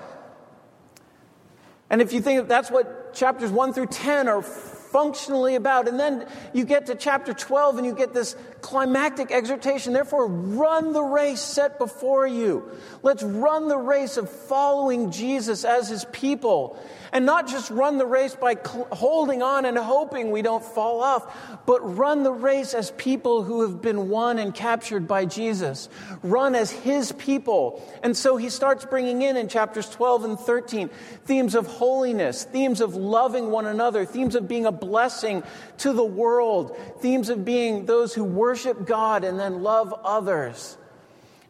And 1.88 2.02
if 2.02 2.12
you 2.12 2.20
think 2.20 2.48
that's 2.48 2.70
what 2.70 3.14
chapters 3.14 3.50
1 3.50 3.72
through 3.72 3.86
10 3.86 4.28
are 4.28 4.42
functionally 4.42 5.54
about. 5.54 5.88
And 5.88 5.98
then 5.98 6.26
you 6.52 6.64
get 6.64 6.86
to 6.86 6.94
chapter 6.94 7.32
12 7.32 7.78
and 7.78 7.86
you 7.86 7.94
get 7.94 8.14
this 8.14 8.36
climactic 8.60 9.30
exhortation. 9.30 9.92
Therefore, 9.92 10.26
run 10.26 10.92
the 10.92 11.02
race 11.02 11.40
set 11.40 11.78
before 11.78 12.26
you. 12.26 12.70
Let's 13.02 13.22
run 13.22 13.68
the 13.68 13.78
race 13.78 14.16
of 14.16 14.30
following 14.30 15.10
Jesus 15.10 15.64
as 15.64 15.88
his 15.88 16.04
people. 16.06 16.78
And 17.12 17.24
not 17.24 17.48
just 17.48 17.70
run 17.70 17.98
the 17.98 18.06
race 18.06 18.34
by 18.34 18.54
cl- 18.54 18.88
holding 18.92 19.42
on 19.42 19.64
and 19.64 19.78
hoping 19.78 20.30
we 20.30 20.42
don't 20.42 20.64
fall 20.64 21.00
off, 21.00 21.60
but 21.66 21.96
run 21.96 22.22
the 22.22 22.32
race 22.32 22.74
as 22.74 22.90
people 22.92 23.42
who 23.42 23.62
have 23.62 23.80
been 23.80 24.08
won 24.08 24.38
and 24.38 24.54
captured 24.54 25.08
by 25.08 25.24
Jesus. 25.24 25.88
Run 26.22 26.54
as 26.54 26.70
his 26.70 27.12
people. 27.12 27.82
And 28.02 28.16
so 28.16 28.36
he 28.36 28.50
starts 28.50 28.84
bringing 28.84 29.22
in 29.22 29.36
in 29.36 29.48
chapters 29.48 29.88
12 29.88 30.24
and 30.24 30.38
13 30.38 30.88
themes 31.24 31.54
of 31.54 31.66
holiness, 31.66 32.44
themes 32.44 32.80
of 32.80 32.94
loving 32.94 33.50
one 33.50 33.66
another, 33.66 34.04
themes 34.04 34.34
of 34.34 34.48
being 34.48 34.66
a 34.66 34.72
blessing 34.72 35.42
to 35.78 35.92
the 35.92 36.04
world, 36.04 36.76
themes 37.00 37.28
of 37.28 37.44
being 37.44 37.86
those 37.86 38.14
who 38.14 38.24
worship 38.24 38.86
God 38.86 39.24
and 39.24 39.38
then 39.38 39.62
love 39.62 39.94
others. 40.04 40.76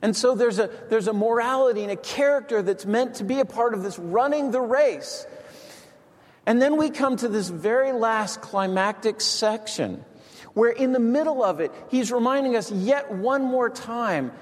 And 0.00 0.16
so 0.16 0.34
there's 0.34 0.58
a, 0.58 0.70
there's 0.88 1.08
a 1.08 1.12
morality 1.12 1.82
and 1.82 1.90
a 1.90 1.96
character 1.96 2.62
that's 2.62 2.86
meant 2.86 3.16
to 3.16 3.24
be 3.24 3.40
a 3.40 3.44
part 3.44 3.74
of 3.74 3.82
this 3.82 3.98
running 3.98 4.50
the 4.50 4.60
race. 4.60 5.26
And 6.48 6.62
then 6.62 6.78
we 6.78 6.88
come 6.88 7.14
to 7.18 7.28
this 7.28 7.50
very 7.50 7.92
last 7.92 8.40
climactic 8.40 9.20
section 9.20 10.02
where, 10.54 10.70
in 10.70 10.92
the 10.92 10.98
middle 10.98 11.44
of 11.44 11.60
it, 11.60 11.70
he's 11.90 12.10
reminding 12.10 12.56
us 12.56 12.72
yet 12.72 13.12
one 13.12 13.42
more 13.42 13.68
time 13.68 14.32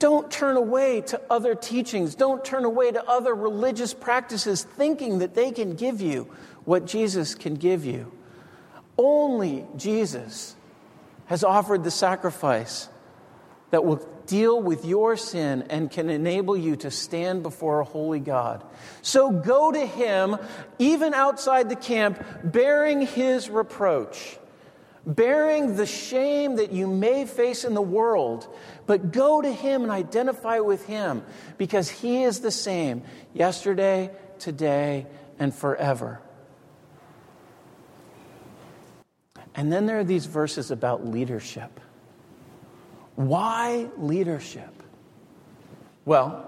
don't 0.00 0.32
turn 0.32 0.56
away 0.56 1.02
to 1.02 1.20
other 1.30 1.54
teachings. 1.54 2.16
Don't 2.16 2.44
turn 2.44 2.64
away 2.64 2.90
to 2.90 3.04
other 3.04 3.34
religious 3.34 3.94
practices 3.94 4.64
thinking 4.64 5.18
that 5.18 5.34
they 5.34 5.52
can 5.52 5.76
give 5.76 6.00
you 6.00 6.24
what 6.64 6.86
Jesus 6.86 7.36
can 7.36 7.54
give 7.54 7.84
you. 7.84 8.10
Only 8.98 9.66
Jesus 9.76 10.56
has 11.26 11.44
offered 11.44 11.84
the 11.84 11.90
sacrifice 11.92 12.88
that 13.70 13.84
will 13.84 13.98
deal 14.30 14.62
with 14.62 14.84
your 14.84 15.16
sin 15.16 15.64
and 15.70 15.90
can 15.90 16.08
enable 16.08 16.56
you 16.56 16.76
to 16.76 16.88
stand 16.88 17.42
before 17.42 17.80
a 17.80 17.84
holy 17.84 18.20
God. 18.20 18.64
So 19.02 19.32
go 19.32 19.72
to 19.72 19.84
Him, 19.84 20.36
even 20.78 21.14
outside 21.14 21.68
the 21.68 21.74
camp, 21.74 22.24
bearing 22.44 23.02
His 23.02 23.50
reproach, 23.50 24.38
bearing 25.04 25.74
the 25.74 25.84
shame 25.84 26.56
that 26.56 26.70
you 26.70 26.86
may 26.86 27.26
face 27.26 27.64
in 27.64 27.74
the 27.74 27.82
world, 27.82 28.46
but 28.86 29.10
go 29.10 29.42
to 29.42 29.52
Him 29.52 29.82
and 29.82 29.90
identify 29.90 30.60
with 30.60 30.86
Him 30.86 31.24
because 31.58 31.90
He 31.90 32.22
is 32.22 32.38
the 32.38 32.52
same 32.52 33.02
yesterday, 33.34 34.12
today, 34.38 35.08
and 35.40 35.52
forever. 35.52 36.20
And 39.56 39.72
then 39.72 39.86
there 39.86 39.98
are 39.98 40.04
these 40.04 40.26
verses 40.26 40.70
about 40.70 41.04
leadership. 41.04 41.80
Why 43.20 43.90
leadership? 43.98 44.82
Well, 46.06 46.46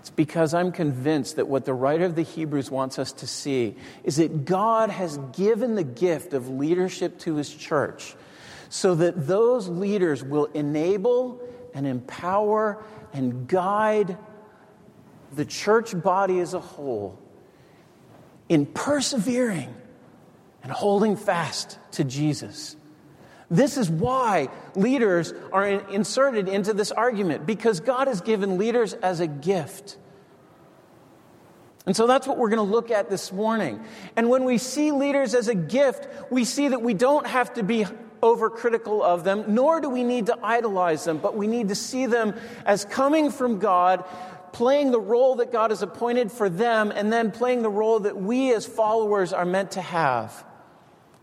it's 0.00 0.10
because 0.10 0.52
I'm 0.52 0.70
convinced 0.70 1.36
that 1.36 1.48
what 1.48 1.64
the 1.64 1.72
writer 1.72 2.04
of 2.04 2.14
the 2.14 2.24
Hebrews 2.24 2.70
wants 2.70 2.98
us 2.98 3.10
to 3.12 3.26
see 3.26 3.76
is 4.04 4.16
that 4.16 4.44
God 4.44 4.90
has 4.90 5.16
given 5.34 5.74
the 5.74 5.82
gift 5.82 6.34
of 6.34 6.50
leadership 6.50 7.18
to 7.20 7.36
his 7.36 7.54
church 7.54 8.14
so 8.68 8.94
that 8.96 9.26
those 9.26 9.66
leaders 9.66 10.22
will 10.22 10.44
enable 10.52 11.40
and 11.72 11.86
empower 11.86 12.84
and 13.14 13.48
guide 13.48 14.18
the 15.32 15.46
church 15.46 15.98
body 15.98 16.40
as 16.40 16.52
a 16.52 16.60
whole 16.60 17.18
in 18.50 18.66
persevering 18.66 19.74
and 20.62 20.70
holding 20.70 21.16
fast 21.16 21.78
to 21.92 22.04
Jesus. 22.04 22.76
This 23.52 23.76
is 23.76 23.90
why 23.90 24.48
leaders 24.74 25.34
are 25.52 25.66
inserted 25.66 26.48
into 26.48 26.72
this 26.72 26.90
argument, 26.90 27.46
because 27.46 27.80
God 27.80 28.08
has 28.08 28.22
given 28.22 28.56
leaders 28.56 28.94
as 28.94 29.20
a 29.20 29.26
gift. 29.26 29.98
And 31.84 31.94
so 31.94 32.06
that's 32.06 32.26
what 32.26 32.38
we're 32.38 32.48
going 32.48 32.66
to 32.66 32.72
look 32.72 32.90
at 32.90 33.10
this 33.10 33.30
morning. 33.30 33.84
And 34.16 34.30
when 34.30 34.44
we 34.44 34.56
see 34.56 34.90
leaders 34.90 35.34
as 35.34 35.48
a 35.48 35.54
gift, 35.54 36.08
we 36.30 36.44
see 36.44 36.68
that 36.68 36.80
we 36.80 36.94
don't 36.94 37.26
have 37.26 37.52
to 37.54 37.62
be 37.62 37.84
overcritical 38.22 39.02
of 39.02 39.24
them, 39.24 39.44
nor 39.48 39.82
do 39.82 39.90
we 39.90 40.02
need 40.02 40.26
to 40.26 40.38
idolize 40.42 41.04
them, 41.04 41.18
but 41.18 41.36
we 41.36 41.46
need 41.46 41.68
to 41.68 41.74
see 41.74 42.06
them 42.06 42.34
as 42.64 42.86
coming 42.86 43.30
from 43.30 43.58
God, 43.58 44.04
playing 44.52 44.92
the 44.92 45.00
role 45.00 45.34
that 45.36 45.52
God 45.52 45.72
has 45.72 45.82
appointed 45.82 46.32
for 46.32 46.48
them, 46.48 46.90
and 46.90 47.12
then 47.12 47.32
playing 47.32 47.60
the 47.62 47.70
role 47.70 48.00
that 48.00 48.16
we 48.16 48.54
as 48.54 48.64
followers 48.64 49.34
are 49.34 49.44
meant 49.44 49.72
to 49.72 49.82
have. 49.82 50.46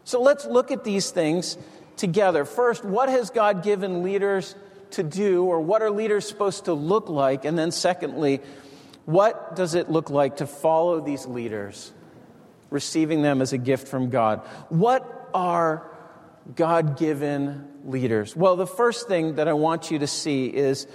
So 0.04 0.22
let's 0.22 0.46
look 0.46 0.72
at 0.72 0.84
these 0.84 1.10
things 1.10 1.58
together. 2.00 2.46
First, 2.46 2.84
what 2.84 3.10
has 3.10 3.30
God 3.30 3.62
given 3.64 4.02
leaders 4.02 4.56
to 4.92 5.04
do, 5.04 5.46
or 5.46 5.62
what 5.62 5.84
are 5.84 5.92
leaders 5.92 6.28
supposed 6.28 6.66
to 6.66 6.74
look 6.74 7.10
like? 7.10 7.46
And 7.46 7.58
then, 7.58 7.72
secondly, 7.72 8.42
what 9.06 9.56
does 9.56 9.76
it 9.76 9.92
look 9.92 10.10
like 10.10 10.38
to 10.38 10.48
follow 10.48 11.00
these 11.00 11.28
leaders, 11.28 11.92
receiving 12.72 13.22
them 13.22 13.42
as 13.42 13.54
a 13.54 13.58
gift 13.58 13.88
from 13.88 14.10
God? 14.10 14.40
What 14.70 15.30
are 15.34 15.86
God 16.56 16.98
given 16.98 17.68
leaders? 17.86 18.36
Well, 18.36 18.56
the 18.56 18.66
first 18.68 19.08
thing 19.08 19.36
that 19.36 19.48
I 19.48 19.54
want 19.54 19.92
you 19.92 20.00
to 20.00 20.08
see 20.08 20.48
is 20.48 20.88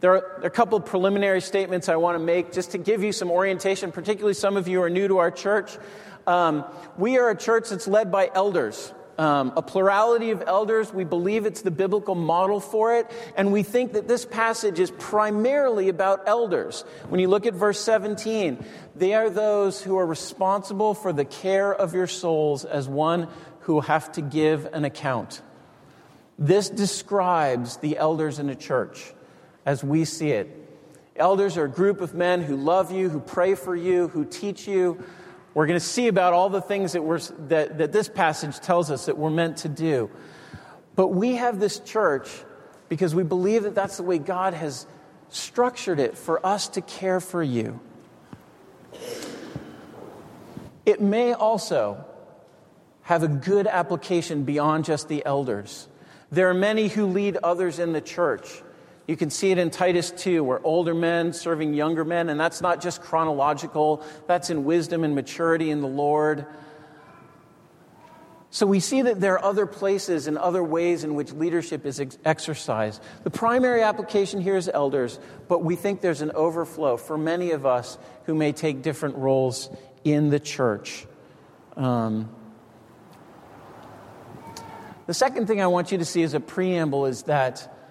there 0.00 0.12
are 0.12 0.42
a 0.42 0.50
couple 0.50 0.78
preliminary 0.80 1.40
statements 1.40 1.88
I 1.88 1.96
want 1.96 2.18
to 2.18 2.24
make 2.24 2.52
just 2.52 2.72
to 2.72 2.78
give 2.78 3.02
you 3.02 3.12
some 3.12 3.30
orientation, 3.30 3.92
particularly 3.92 4.34
some 4.34 4.56
of 4.56 4.68
you 4.68 4.82
are 4.82 4.90
new 4.90 5.08
to 5.08 5.18
our 5.18 5.30
church. 5.30 5.78
Um, 6.26 6.64
we 6.98 7.18
are 7.18 7.30
a 7.30 7.36
church 7.36 7.70
that's 7.70 7.88
led 7.88 8.10
by 8.10 8.30
elders. 8.34 8.92
Um, 9.18 9.52
a 9.56 9.62
plurality 9.62 10.30
of 10.30 10.42
elders. 10.46 10.92
We 10.92 11.04
believe 11.04 11.46
it's 11.46 11.62
the 11.62 11.70
biblical 11.70 12.14
model 12.14 12.60
for 12.60 12.96
it. 12.96 13.10
And 13.36 13.52
we 13.52 13.62
think 13.62 13.92
that 13.92 14.08
this 14.08 14.24
passage 14.24 14.80
is 14.80 14.90
primarily 14.92 15.88
about 15.88 16.22
elders. 16.26 16.82
When 17.08 17.20
you 17.20 17.28
look 17.28 17.46
at 17.46 17.54
verse 17.54 17.80
17, 17.80 18.64
they 18.96 19.14
are 19.14 19.30
those 19.30 19.80
who 19.82 19.98
are 19.98 20.06
responsible 20.06 20.94
for 20.94 21.12
the 21.12 21.24
care 21.24 21.72
of 21.72 21.94
your 21.94 22.06
souls 22.06 22.64
as 22.64 22.88
one 22.88 23.28
who 23.60 23.80
have 23.80 24.12
to 24.12 24.22
give 24.22 24.66
an 24.72 24.84
account. 24.84 25.42
This 26.38 26.68
describes 26.68 27.76
the 27.76 27.96
elders 27.98 28.38
in 28.38 28.48
a 28.48 28.54
church 28.54 29.12
as 29.64 29.84
we 29.84 30.04
see 30.04 30.30
it. 30.30 30.58
Elders 31.14 31.56
are 31.56 31.66
a 31.66 31.70
group 31.70 32.00
of 32.00 32.14
men 32.14 32.42
who 32.42 32.56
love 32.56 32.90
you, 32.90 33.08
who 33.08 33.20
pray 33.20 33.54
for 33.54 33.76
you, 33.76 34.08
who 34.08 34.24
teach 34.24 34.66
you, 34.66 35.04
we're 35.54 35.66
going 35.66 35.78
to 35.78 35.84
see 35.84 36.08
about 36.08 36.32
all 36.32 36.48
the 36.48 36.62
things 36.62 36.92
that, 36.92 37.02
we're, 37.02 37.18
that, 37.18 37.78
that 37.78 37.92
this 37.92 38.08
passage 38.08 38.58
tells 38.60 38.90
us 38.90 39.06
that 39.06 39.18
we're 39.18 39.30
meant 39.30 39.58
to 39.58 39.68
do. 39.68 40.10
But 40.96 41.08
we 41.08 41.36
have 41.36 41.60
this 41.60 41.78
church 41.80 42.28
because 42.88 43.14
we 43.14 43.22
believe 43.22 43.64
that 43.64 43.74
that's 43.74 43.96
the 43.96 44.02
way 44.02 44.18
God 44.18 44.54
has 44.54 44.86
structured 45.28 45.98
it 45.98 46.16
for 46.16 46.44
us 46.44 46.68
to 46.68 46.80
care 46.80 47.20
for 47.20 47.42
you. 47.42 47.80
It 50.84 51.00
may 51.00 51.32
also 51.32 52.04
have 53.02 53.22
a 53.22 53.28
good 53.28 53.66
application 53.66 54.44
beyond 54.44 54.84
just 54.84 55.08
the 55.08 55.24
elders. 55.24 55.88
There 56.30 56.48
are 56.48 56.54
many 56.54 56.88
who 56.88 57.06
lead 57.06 57.36
others 57.42 57.78
in 57.78 57.92
the 57.92 58.00
church. 58.00 58.62
You 59.06 59.16
can 59.16 59.30
see 59.30 59.50
it 59.50 59.58
in 59.58 59.70
Titus 59.70 60.10
2, 60.12 60.44
where 60.44 60.64
older 60.64 60.94
men 60.94 61.32
serving 61.32 61.74
younger 61.74 62.04
men, 62.04 62.28
and 62.28 62.38
that's 62.38 62.60
not 62.60 62.80
just 62.80 63.02
chronological, 63.02 64.04
that's 64.28 64.48
in 64.48 64.64
wisdom 64.64 65.02
and 65.02 65.14
maturity 65.14 65.70
in 65.70 65.80
the 65.80 65.88
Lord. 65.88 66.46
So 68.50 68.66
we 68.66 68.80
see 68.80 69.02
that 69.02 69.18
there 69.18 69.34
are 69.34 69.44
other 69.44 69.64
places 69.64 70.26
and 70.26 70.36
other 70.36 70.62
ways 70.62 71.04
in 71.04 71.14
which 71.14 71.32
leadership 71.32 71.86
is 71.86 71.98
ex- 71.98 72.18
exercised. 72.22 73.02
The 73.24 73.30
primary 73.30 73.82
application 73.82 74.42
here 74.42 74.56
is 74.56 74.68
elders, 74.68 75.18
but 75.48 75.64
we 75.64 75.74
think 75.74 76.02
there's 76.02 76.20
an 76.20 76.32
overflow 76.32 76.98
for 76.98 77.16
many 77.16 77.52
of 77.52 77.64
us 77.64 77.96
who 78.24 78.34
may 78.34 78.52
take 78.52 78.82
different 78.82 79.16
roles 79.16 79.70
in 80.04 80.28
the 80.28 80.38
church. 80.38 81.06
Um, 81.76 82.28
the 85.06 85.14
second 85.14 85.46
thing 85.46 85.62
I 85.62 85.66
want 85.66 85.90
you 85.90 85.96
to 85.98 86.04
see 86.04 86.22
as 86.22 86.34
a 86.34 86.40
preamble 86.40 87.06
is 87.06 87.22
that 87.22 87.81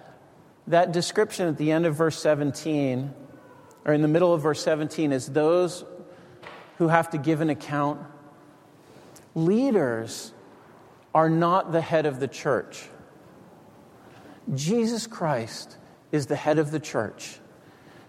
that 0.66 0.92
description 0.92 1.48
at 1.48 1.58
the 1.58 1.72
end 1.72 1.86
of 1.86 1.94
verse 1.94 2.18
17, 2.18 3.12
or 3.84 3.92
in 3.92 4.02
the 4.02 4.08
middle 4.08 4.32
of 4.32 4.42
verse 4.42 4.62
17, 4.62 5.12
is 5.12 5.26
those 5.26 5.84
who 6.78 6.88
have 6.88 7.10
to 7.10 7.18
give 7.18 7.40
an 7.40 7.50
account. 7.50 8.00
Leaders 9.34 10.32
are 11.14 11.28
not 11.28 11.72
the 11.72 11.80
head 11.80 12.06
of 12.06 12.20
the 12.20 12.28
church. 12.28 12.88
Jesus 14.54 15.06
Christ 15.06 15.76
is 16.10 16.26
the 16.26 16.36
head 16.36 16.58
of 16.58 16.70
the 16.70 16.80
church. 16.80 17.38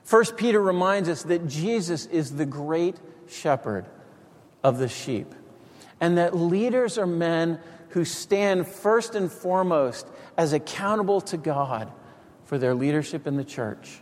First 0.03 0.37
Peter 0.37 0.61
reminds 0.61 1.09
us 1.09 1.23
that 1.23 1.47
Jesus 1.47 2.05
is 2.07 2.35
the 2.35 2.45
great 2.45 2.97
shepherd 3.27 3.85
of 4.63 4.77
the 4.77 4.89
sheep, 4.89 5.33
and 5.99 6.17
that 6.17 6.35
leaders 6.35 6.97
are 6.97 7.07
men 7.07 7.59
who 7.89 8.03
stand 8.05 8.67
first 8.67 9.15
and 9.15 9.31
foremost 9.31 10.07
as 10.37 10.53
accountable 10.53 11.21
to 11.21 11.37
God 11.37 11.91
for 12.45 12.57
their 12.57 12.73
leadership 12.73 13.27
in 13.27 13.37
the 13.37 13.43
church. 13.43 14.01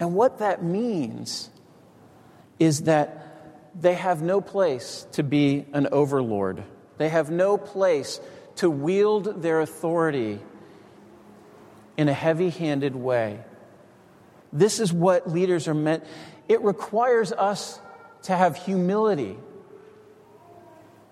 And 0.00 0.14
what 0.14 0.38
that 0.38 0.64
means 0.64 1.50
is 2.58 2.82
that 2.82 3.18
they 3.80 3.94
have 3.94 4.22
no 4.22 4.40
place 4.40 5.06
to 5.12 5.22
be 5.22 5.64
an 5.72 5.88
overlord. 5.92 6.62
They 6.98 7.08
have 7.08 7.30
no 7.30 7.56
place 7.56 8.20
to 8.56 8.68
wield 8.68 9.42
their 9.42 9.60
authority 9.60 10.40
in 11.96 12.08
a 12.08 12.12
heavy 12.12 12.50
handed 12.50 12.94
way. 12.94 13.40
This 14.52 14.80
is 14.80 14.92
what 14.92 15.30
leaders 15.30 15.68
are 15.68 15.74
meant. 15.74 16.04
It 16.48 16.60
requires 16.62 17.32
us 17.32 17.80
to 18.22 18.36
have 18.36 18.56
humility 18.56 19.36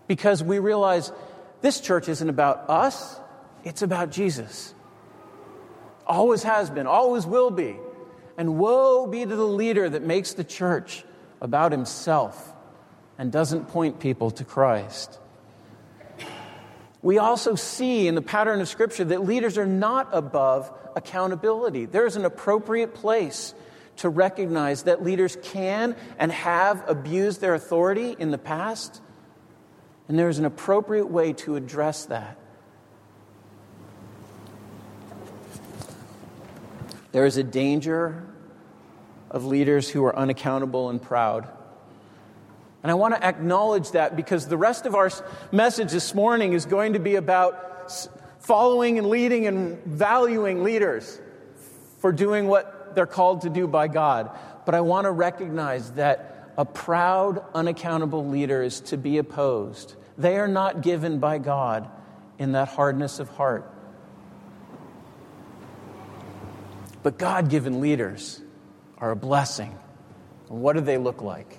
because 0.06 0.42
we 0.42 0.58
realize 0.58 1.12
this 1.60 1.80
church 1.80 2.08
isn't 2.08 2.28
about 2.28 2.68
us, 2.68 3.18
it's 3.64 3.82
about 3.82 4.10
Jesus 4.10 4.74
always 6.10 6.42
has 6.42 6.68
been, 6.68 6.86
always 6.86 7.24
will 7.24 7.50
be. 7.50 7.76
And 8.36 8.58
woe 8.58 9.06
be 9.06 9.24
to 9.24 9.36
the 9.36 9.46
leader 9.46 9.88
that 9.88 10.02
makes 10.02 10.34
the 10.34 10.44
church 10.44 11.04
about 11.40 11.72
himself 11.72 12.52
and 13.16 13.30
doesn't 13.30 13.68
point 13.68 14.00
people 14.00 14.30
to 14.32 14.44
Christ. 14.44 15.18
We 17.02 17.18
also 17.18 17.54
see 17.54 18.08
in 18.08 18.14
the 18.14 18.22
pattern 18.22 18.60
of 18.60 18.68
Scripture 18.68 19.04
that 19.04 19.24
leaders 19.24 19.56
are 19.56 19.66
not 19.66 20.08
above 20.12 20.70
accountability. 20.96 21.86
There 21.86 22.06
is 22.06 22.16
an 22.16 22.24
appropriate 22.24 22.94
place 22.94 23.54
to 23.98 24.08
recognize 24.08 24.84
that 24.84 25.02
leaders 25.02 25.36
can 25.42 25.94
and 26.18 26.32
have 26.32 26.82
abused 26.88 27.40
their 27.40 27.54
authority 27.54 28.16
in 28.18 28.30
the 28.30 28.38
past, 28.38 29.00
and 30.08 30.18
there 30.18 30.28
is 30.28 30.38
an 30.38 30.44
appropriate 30.44 31.10
way 31.10 31.32
to 31.34 31.56
address 31.56 32.06
that. 32.06 32.36
There 37.12 37.26
is 37.26 37.36
a 37.36 37.42
danger 37.42 38.26
of 39.30 39.44
leaders 39.44 39.88
who 39.88 40.04
are 40.04 40.16
unaccountable 40.16 40.90
and 40.90 41.00
proud. 41.00 41.48
And 42.82 42.90
I 42.90 42.94
want 42.94 43.14
to 43.14 43.24
acknowledge 43.24 43.90
that 43.92 44.16
because 44.16 44.46
the 44.46 44.56
rest 44.56 44.86
of 44.86 44.94
our 44.94 45.10
message 45.52 45.92
this 45.92 46.14
morning 46.14 46.52
is 46.52 46.66
going 46.66 46.94
to 46.94 46.98
be 46.98 47.16
about 47.16 47.92
following 48.40 48.98
and 48.98 49.08
leading 49.08 49.46
and 49.46 49.82
valuing 49.84 50.62
leaders 50.62 51.20
for 51.98 52.12
doing 52.12 52.46
what 52.46 52.94
they're 52.94 53.06
called 53.06 53.42
to 53.42 53.50
do 53.50 53.66
by 53.66 53.88
God. 53.88 54.30
But 54.64 54.74
I 54.74 54.80
want 54.80 55.04
to 55.04 55.10
recognize 55.10 55.92
that 55.92 56.52
a 56.56 56.64
proud, 56.64 57.44
unaccountable 57.54 58.26
leader 58.26 58.62
is 58.62 58.80
to 58.82 58.96
be 58.96 59.18
opposed. 59.18 59.94
They 60.16 60.36
are 60.36 60.48
not 60.48 60.82
given 60.82 61.18
by 61.18 61.38
God 61.38 61.88
in 62.38 62.52
that 62.52 62.68
hardness 62.68 63.18
of 63.18 63.28
heart. 63.30 63.70
But 67.02 67.18
God 67.18 67.48
given 67.48 67.80
leaders 67.80 68.40
are 68.98 69.10
a 69.10 69.16
blessing. 69.16 69.76
What 70.48 70.74
do 70.74 70.80
they 70.80 70.98
look 70.98 71.22
like? 71.22 71.58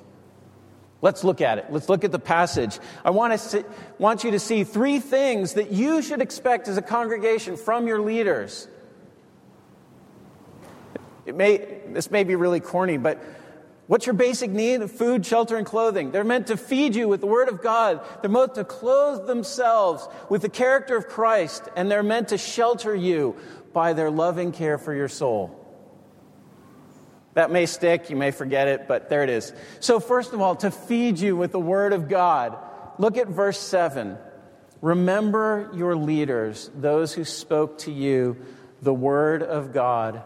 Let's 1.02 1.24
look 1.24 1.42
at 1.42 1.58
it. 1.58 1.66
Let's 1.72 1.90
look 1.90 2.04
at 2.04 2.12
the 2.12 2.20
passage. 2.20 2.80
I 3.04 3.10
want, 3.10 3.40
to 3.40 3.66
want 3.98 4.24
you 4.24 4.32
to 4.32 4.40
see 4.40 4.64
three 4.64 5.00
things 5.00 5.56
that 5.56 5.72
you 5.72 6.02
should 6.02 6.22
expect 6.22 6.68
as 6.68 6.78
a 6.78 6.82
congregation 6.82 7.58
from 7.58 7.88
your 7.88 8.00
leaders. 8.00 8.68
It 11.26 11.36
may, 11.36 11.82
this 11.88 12.12
may 12.12 12.24
be 12.24 12.36
really 12.36 12.60
corny, 12.60 12.98
but 12.98 13.24
what's 13.88 14.06
your 14.06 14.14
basic 14.14 14.52
need? 14.52 14.90
Food, 14.92 15.26
shelter, 15.26 15.58
and 15.58 15.66
clothing. 15.66 16.12
They're 16.12 16.24
meant 16.24 16.48
to 16.48 16.58
feed 16.58 16.96
you 16.96 17.08
with 17.08 17.22
the 17.22 17.28
Word 17.28 17.50
of 17.50 17.64
God. 17.64 18.02
They're 18.22 18.30
meant 18.30 18.56
to 18.56 18.64
clothe 18.64 19.26
themselves 19.26 20.08
with 20.30 20.44
the 20.44 20.50
character 20.50 20.96
of 20.98 21.08
Christ, 21.08 21.64
and 21.76 21.90
they're 21.90 22.04
meant 22.04 22.28
to 22.30 22.38
shelter 22.38 22.96
you 22.96 23.36
by 23.74 23.94
their 23.94 24.10
loving 24.10 24.52
care 24.52 24.78
for 24.78 24.94
your 24.94 25.08
soul. 25.08 25.58
That 27.34 27.52
may 27.52 27.66
stick, 27.66 28.10
you 28.10 28.16
may 28.16 28.32
forget 28.32 28.68
it, 28.68 28.88
but 28.88 29.10
there 29.10 29.24
it 29.24 29.30
is. 29.30 29.54
So, 29.80 30.00
first 30.00 30.34
of 30.34 30.42
all, 30.42 30.56
to 30.58 30.72
feed 30.72 31.20
you 31.20 31.36
with 31.36 31.52
the 31.52 31.60
Word 31.60 31.94
of 31.94 32.10
God, 32.10 32.58
look 32.98 33.18
at 33.18 33.28
verse 33.28 33.60
7. 33.60 34.18
Remember 34.82 35.70
your 35.74 35.96
leaders, 35.96 36.70
those 36.76 37.14
who 37.14 37.24
spoke 37.24 37.78
to 37.80 37.92
you 37.92 38.38
the 38.82 38.94
Word 38.94 39.44
of 39.44 39.74
God. 39.74 40.24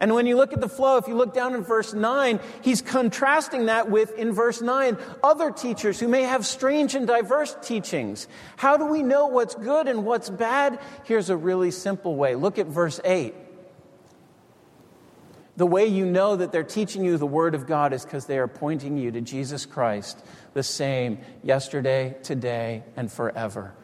And 0.00 0.14
when 0.14 0.26
you 0.26 0.36
look 0.36 0.52
at 0.52 0.60
the 0.60 0.68
flow, 0.68 0.96
if 0.96 1.08
you 1.08 1.14
look 1.14 1.34
down 1.34 1.54
in 1.54 1.62
verse 1.62 1.92
9, 1.92 2.38
he's 2.62 2.82
contrasting 2.82 3.66
that 3.66 3.90
with, 3.90 4.16
in 4.16 4.32
verse 4.32 4.62
9, 4.62 4.96
other 5.24 5.50
teachers 5.50 5.98
who 5.98 6.06
may 6.06 6.22
have 6.22 6.46
strange 6.46 6.94
and 6.94 7.06
diverse 7.06 7.56
teachings. 7.62 8.28
How 8.56 8.76
do 8.76 8.86
we 8.86 9.02
know 9.02 9.26
what's 9.26 9.56
good 9.56 9.88
and 9.88 10.04
what's 10.04 10.30
bad? 10.30 10.78
Here's 11.04 11.30
a 11.30 11.36
really 11.36 11.72
simple 11.72 12.14
way. 12.14 12.36
Look 12.36 12.58
at 12.58 12.66
verse 12.66 13.00
8. 13.04 13.34
The 15.56 15.66
way 15.66 15.86
you 15.86 16.06
know 16.06 16.36
that 16.36 16.52
they're 16.52 16.62
teaching 16.62 17.04
you 17.04 17.18
the 17.18 17.26
Word 17.26 17.56
of 17.56 17.66
God 17.66 17.92
is 17.92 18.04
because 18.04 18.26
they 18.26 18.38
are 18.38 18.46
pointing 18.46 18.96
you 18.96 19.10
to 19.10 19.20
Jesus 19.20 19.66
Christ, 19.66 20.24
the 20.54 20.62
same 20.62 21.18
yesterday, 21.42 22.16
today, 22.22 22.84
and 22.96 23.10
forever 23.10 23.74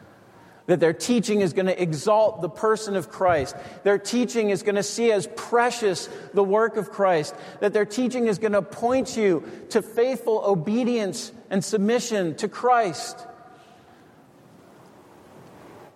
that 0.66 0.80
their 0.80 0.92
teaching 0.92 1.40
is 1.40 1.52
going 1.52 1.66
to 1.66 1.82
exalt 1.82 2.40
the 2.40 2.48
person 2.48 2.96
of 2.96 3.10
Christ. 3.10 3.54
Their 3.82 3.98
teaching 3.98 4.50
is 4.50 4.62
going 4.62 4.76
to 4.76 4.82
see 4.82 5.12
as 5.12 5.28
precious 5.36 6.08
the 6.32 6.44
work 6.44 6.76
of 6.76 6.90
Christ. 6.90 7.34
That 7.60 7.72
their 7.72 7.84
teaching 7.84 8.28
is 8.28 8.38
going 8.38 8.52
to 8.52 8.62
point 8.62 9.16
you 9.16 9.44
to 9.70 9.82
faithful 9.82 10.42
obedience 10.44 11.32
and 11.50 11.62
submission 11.62 12.36
to 12.36 12.48
Christ. 12.48 13.26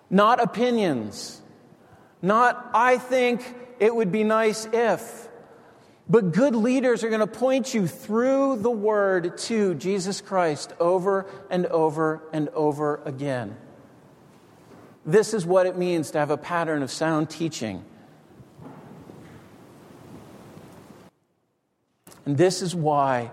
Not 0.09 0.41
opinions. 0.41 1.41
Not, 2.21 2.69
I 2.73 2.97
think 2.97 3.43
it 3.79 3.95
would 3.95 4.11
be 4.11 4.23
nice 4.23 4.67
if. 4.71 5.27
But 6.07 6.31
good 6.31 6.55
leaders 6.55 7.03
are 7.03 7.09
going 7.09 7.19
to 7.19 7.27
point 7.27 7.73
you 7.73 7.87
through 7.87 8.57
the 8.57 8.71
word 8.71 9.37
to 9.39 9.75
Jesus 9.75 10.21
Christ 10.21 10.73
over 10.79 11.27
and 11.51 11.65
over 11.67 12.23
and 12.33 12.49
over 12.49 13.01
again. 13.05 13.55
This 15.05 15.33
is 15.33 15.45
what 15.45 15.65
it 15.65 15.77
means 15.77 16.11
to 16.11 16.19
have 16.19 16.29
a 16.29 16.37
pattern 16.37 16.83
of 16.83 16.91
sound 16.91 17.29
teaching. 17.29 17.83
And 22.25 22.37
this 22.37 22.61
is 22.61 22.75
why 22.75 23.31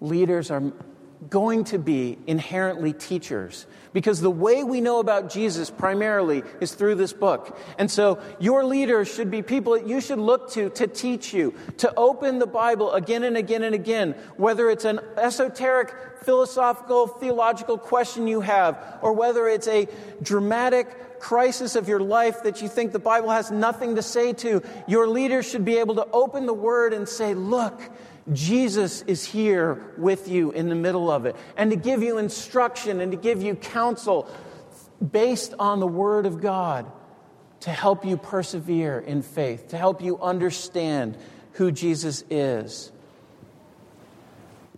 leaders 0.00 0.50
are 0.50 0.72
going 1.30 1.64
to 1.64 1.78
be 1.78 2.18
inherently 2.26 2.92
teachers 2.92 3.66
because 3.92 4.20
the 4.20 4.30
way 4.30 4.64
we 4.64 4.80
know 4.80 4.98
about 4.98 5.30
Jesus 5.30 5.70
primarily 5.70 6.42
is 6.60 6.74
through 6.74 6.96
this 6.96 7.12
book. 7.12 7.58
And 7.78 7.90
so 7.90 8.20
your 8.40 8.64
leaders 8.64 9.12
should 9.12 9.30
be 9.30 9.42
people 9.42 9.74
that 9.74 9.86
you 9.86 10.00
should 10.00 10.18
look 10.18 10.50
to 10.52 10.70
to 10.70 10.86
teach 10.86 11.32
you, 11.32 11.54
to 11.78 11.92
open 11.96 12.38
the 12.38 12.46
Bible 12.46 12.92
again 12.92 13.22
and 13.22 13.36
again 13.36 13.62
and 13.62 13.74
again, 13.74 14.12
whether 14.36 14.70
it's 14.70 14.84
an 14.84 15.00
esoteric, 15.16 15.94
philosophical, 16.22 17.06
theological 17.06 17.78
question 17.78 18.26
you 18.26 18.40
have, 18.40 18.98
or 19.02 19.12
whether 19.12 19.46
it's 19.46 19.68
a 19.68 19.88
dramatic 20.22 21.20
crisis 21.20 21.76
of 21.76 21.88
your 21.88 22.00
life 22.00 22.42
that 22.42 22.60
you 22.62 22.68
think 22.68 22.90
the 22.90 22.98
Bible 22.98 23.30
has 23.30 23.50
nothing 23.50 23.94
to 23.94 24.02
say 24.02 24.32
to. 24.32 24.60
Your 24.88 25.06
leaders 25.06 25.48
should 25.48 25.64
be 25.64 25.78
able 25.78 25.94
to 25.96 26.06
open 26.12 26.46
the 26.46 26.54
Word 26.54 26.92
and 26.92 27.08
say, 27.08 27.34
Look, 27.34 27.80
Jesus 28.30 29.02
is 29.02 29.24
here 29.24 29.92
with 29.96 30.28
you 30.28 30.52
in 30.52 30.68
the 30.68 30.74
middle 30.74 31.10
of 31.10 31.26
it, 31.26 31.34
and 31.56 31.70
to 31.70 31.76
give 31.76 32.02
you 32.02 32.18
instruction 32.18 33.00
and 33.00 33.10
to 33.12 33.18
give 33.18 33.42
you 33.42 33.56
counsel 33.56 34.28
based 35.10 35.54
on 35.58 35.80
the 35.80 35.86
Word 35.86 36.26
of 36.26 36.40
God 36.40 36.90
to 37.60 37.70
help 37.70 38.04
you 38.04 38.16
persevere 38.16 38.98
in 38.98 39.22
faith, 39.22 39.68
to 39.68 39.78
help 39.78 40.02
you 40.02 40.20
understand 40.20 41.16
who 41.52 41.72
Jesus 41.72 42.24
is. 42.30 42.92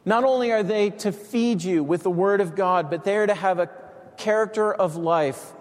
Not 0.04 0.24
only 0.24 0.52
are 0.52 0.62
they 0.62 0.90
to 0.90 1.12
feed 1.12 1.62
you 1.62 1.82
with 1.82 2.02
the 2.02 2.10
Word 2.10 2.40
of 2.40 2.54
God, 2.54 2.90
but 2.90 3.04
they 3.04 3.16
are 3.16 3.26
to 3.26 3.34
have 3.34 3.58
a 3.58 3.70
character 4.16 4.72
of 4.72 4.96
life 4.96 5.52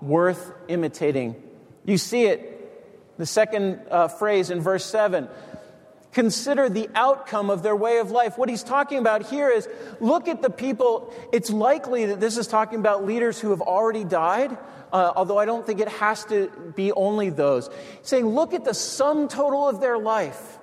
worth 0.00 0.52
imitating. 0.68 1.42
You 1.84 1.98
see 1.98 2.26
it, 2.26 3.16
the 3.16 3.26
second 3.26 3.80
uh, 3.90 4.08
phrase 4.08 4.50
in 4.50 4.60
verse 4.60 4.84
7 4.84 5.28
consider 6.16 6.70
the 6.70 6.88
outcome 6.94 7.50
of 7.50 7.62
their 7.62 7.76
way 7.76 7.98
of 7.98 8.10
life. 8.10 8.38
What 8.38 8.48
he's 8.48 8.62
talking 8.62 8.96
about 8.96 9.26
here 9.26 9.50
is 9.50 9.68
look 10.00 10.28
at 10.28 10.40
the 10.40 10.48
people. 10.48 11.12
It's 11.30 11.50
likely 11.50 12.06
that 12.06 12.20
this 12.20 12.38
is 12.38 12.46
talking 12.46 12.78
about 12.78 13.04
leaders 13.04 13.38
who 13.38 13.50
have 13.50 13.60
already 13.60 14.02
died, 14.02 14.56
uh, 14.94 15.12
although 15.14 15.36
I 15.36 15.44
don't 15.44 15.66
think 15.66 15.78
it 15.78 15.90
has 15.90 16.24
to 16.24 16.48
be 16.74 16.90
only 16.92 17.28
those. 17.28 17.68
Saying, 18.00 18.28
look 18.28 18.54
at 18.54 18.64
the 18.64 18.72
sum 18.72 19.28
total 19.28 19.68
of 19.68 19.82
their 19.82 19.98
life. 19.98 20.58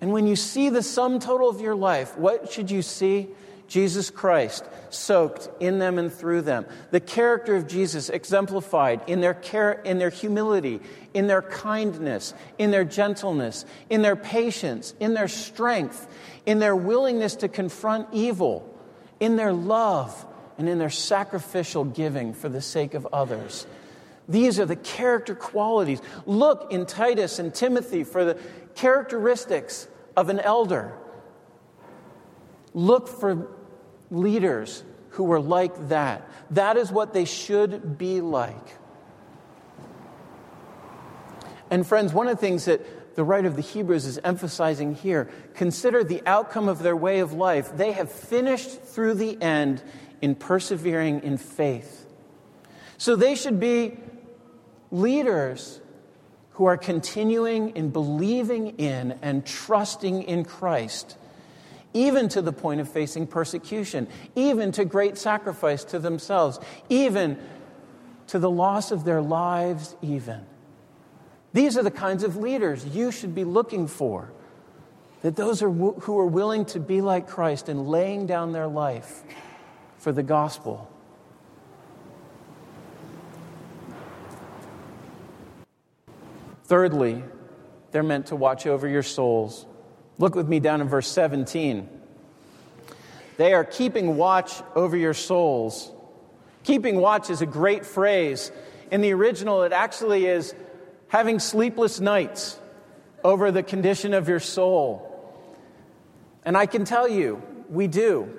And 0.00 0.10
when 0.10 0.26
you 0.26 0.34
see 0.34 0.70
the 0.70 0.82
sum 0.82 1.20
total 1.20 1.48
of 1.48 1.60
your 1.60 1.76
life, 1.76 2.18
what 2.18 2.50
should 2.50 2.68
you 2.68 2.82
see? 2.82 3.28
Jesus 3.68 4.08
Christ 4.08 4.64
soaked 4.88 5.50
in 5.60 5.78
them 5.78 5.98
and 5.98 6.12
through 6.12 6.42
them. 6.42 6.64
The 6.90 7.00
character 7.00 7.54
of 7.54 7.68
Jesus 7.68 8.08
exemplified 8.08 9.02
in 9.06 9.20
their 9.20 9.34
care, 9.34 9.72
in 9.72 9.98
their 9.98 10.08
humility, 10.10 10.80
in 11.12 11.26
their 11.26 11.42
kindness, 11.42 12.32
in 12.56 12.70
their 12.70 12.84
gentleness, 12.84 13.66
in 13.90 14.00
their 14.00 14.16
patience, 14.16 14.94
in 14.98 15.12
their 15.12 15.28
strength, 15.28 16.08
in 16.46 16.58
their 16.58 16.74
willingness 16.74 17.36
to 17.36 17.48
confront 17.48 18.08
evil, 18.12 18.74
in 19.20 19.36
their 19.36 19.52
love, 19.52 20.26
and 20.56 20.68
in 20.68 20.78
their 20.78 20.90
sacrificial 20.90 21.84
giving 21.84 22.32
for 22.32 22.48
the 22.48 22.62
sake 22.62 22.94
of 22.94 23.06
others. 23.12 23.66
These 24.28 24.58
are 24.58 24.66
the 24.66 24.76
character 24.76 25.34
qualities. 25.34 26.00
Look 26.26 26.72
in 26.72 26.86
Titus 26.86 27.38
and 27.38 27.54
Timothy 27.54 28.02
for 28.04 28.24
the 28.24 28.38
characteristics 28.74 29.88
of 30.16 30.30
an 30.30 30.40
elder. 30.40 30.94
Look 32.74 33.08
for 33.08 33.48
leaders 34.10 34.82
who 35.10 35.24
were 35.24 35.40
like 35.40 35.88
that. 35.88 36.28
That 36.50 36.76
is 36.76 36.90
what 36.90 37.12
they 37.12 37.24
should 37.24 37.98
be 37.98 38.20
like. 38.20 38.76
And, 41.70 41.86
friends, 41.86 42.12
one 42.12 42.28
of 42.28 42.36
the 42.36 42.40
things 42.40 42.64
that 42.64 43.14
the 43.14 43.24
writer 43.24 43.48
of 43.48 43.56
the 43.56 43.62
Hebrews 43.62 44.06
is 44.06 44.18
emphasizing 44.22 44.94
here 44.94 45.28
consider 45.54 46.04
the 46.04 46.22
outcome 46.24 46.68
of 46.68 46.82
their 46.82 46.96
way 46.96 47.18
of 47.18 47.32
life. 47.32 47.76
They 47.76 47.92
have 47.92 48.10
finished 48.10 48.80
through 48.80 49.14
the 49.14 49.40
end 49.42 49.82
in 50.22 50.34
persevering 50.34 51.24
in 51.24 51.36
faith. 51.36 52.06
So 52.96 53.16
they 53.16 53.34
should 53.34 53.60
be 53.60 53.98
leaders 54.90 55.80
who 56.52 56.66
are 56.66 56.76
continuing 56.76 57.76
in 57.76 57.90
believing 57.90 58.78
in 58.78 59.18
and 59.20 59.44
trusting 59.44 60.22
in 60.22 60.44
Christ 60.44 61.17
even 61.94 62.28
to 62.28 62.42
the 62.42 62.52
point 62.52 62.80
of 62.80 62.88
facing 62.88 63.26
persecution, 63.26 64.06
even 64.34 64.72
to 64.72 64.84
great 64.84 65.16
sacrifice 65.18 65.84
to 65.84 65.98
themselves, 65.98 66.58
even 66.88 67.38
to 68.28 68.38
the 68.38 68.50
loss 68.50 68.90
of 68.90 69.04
their 69.04 69.22
lives, 69.22 69.96
even. 70.02 70.44
These 71.52 71.78
are 71.78 71.82
the 71.82 71.90
kinds 71.90 72.24
of 72.24 72.36
leaders 72.36 72.84
you 72.84 73.10
should 73.10 73.34
be 73.34 73.44
looking 73.44 73.86
for. 73.86 74.30
That 75.22 75.34
those 75.34 75.62
are 75.62 75.70
who 75.70 76.18
are 76.18 76.26
willing 76.26 76.64
to 76.66 76.80
be 76.80 77.00
like 77.00 77.26
Christ 77.26 77.68
and 77.68 77.88
laying 77.88 78.26
down 78.26 78.52
their 78.52 78.68
life 78.68 79.24
for 79.96 80.12
the 80.12 80.22
gospel. 80.22 80.88
Thirdly, 86.64 87.24
they're 87.90 88.02
meant 88.02 88.26
to 88.26 88.36
watch 88.36 88.66
over 88.66 88.86
your 88.86 89.02
souls. 89.02 89.66
Look 90.18 90.34
with 90.34 90.48
me 90.48 90.60
down 90.60 90.80
in 90.80 90.88
verse 90.88 91.08
17. 91.08 91.88
They 93.36 93.54
are 93.54 93.64
keeping 93.64 94.16
watch 94.16 94.52
over 94.74 94.96
your 94.96 95.14
souls. 95.14 95.92
Keeping 96.64 96.96
watch 96.96 97.30
is 97.30 97.40
a 97.40 97.46
great 97.46 97.86
phrase. 97.86 98.50
In 98.90 99.00
the 99.00 99.12
original, 99.12 99.62
it 99.62 99.72
actually 99.72 100.26
is 100.26 100.54
having 101.06 101.38
sleepless 101.38 102.00
nights 102.00 102.58
over 103.22 103.52
the 103.52 103.62
condition 103.62 104.12
of 104.12 104.28
your 104.28 104.40
soul. 104.40 105.04
And 106.44 106.56
I 106.56 106.66
can 106.66 106.84
tell 106.84 107.08
you, 107.08 107.42
we 107.68 107.86
do. 107.86 108.36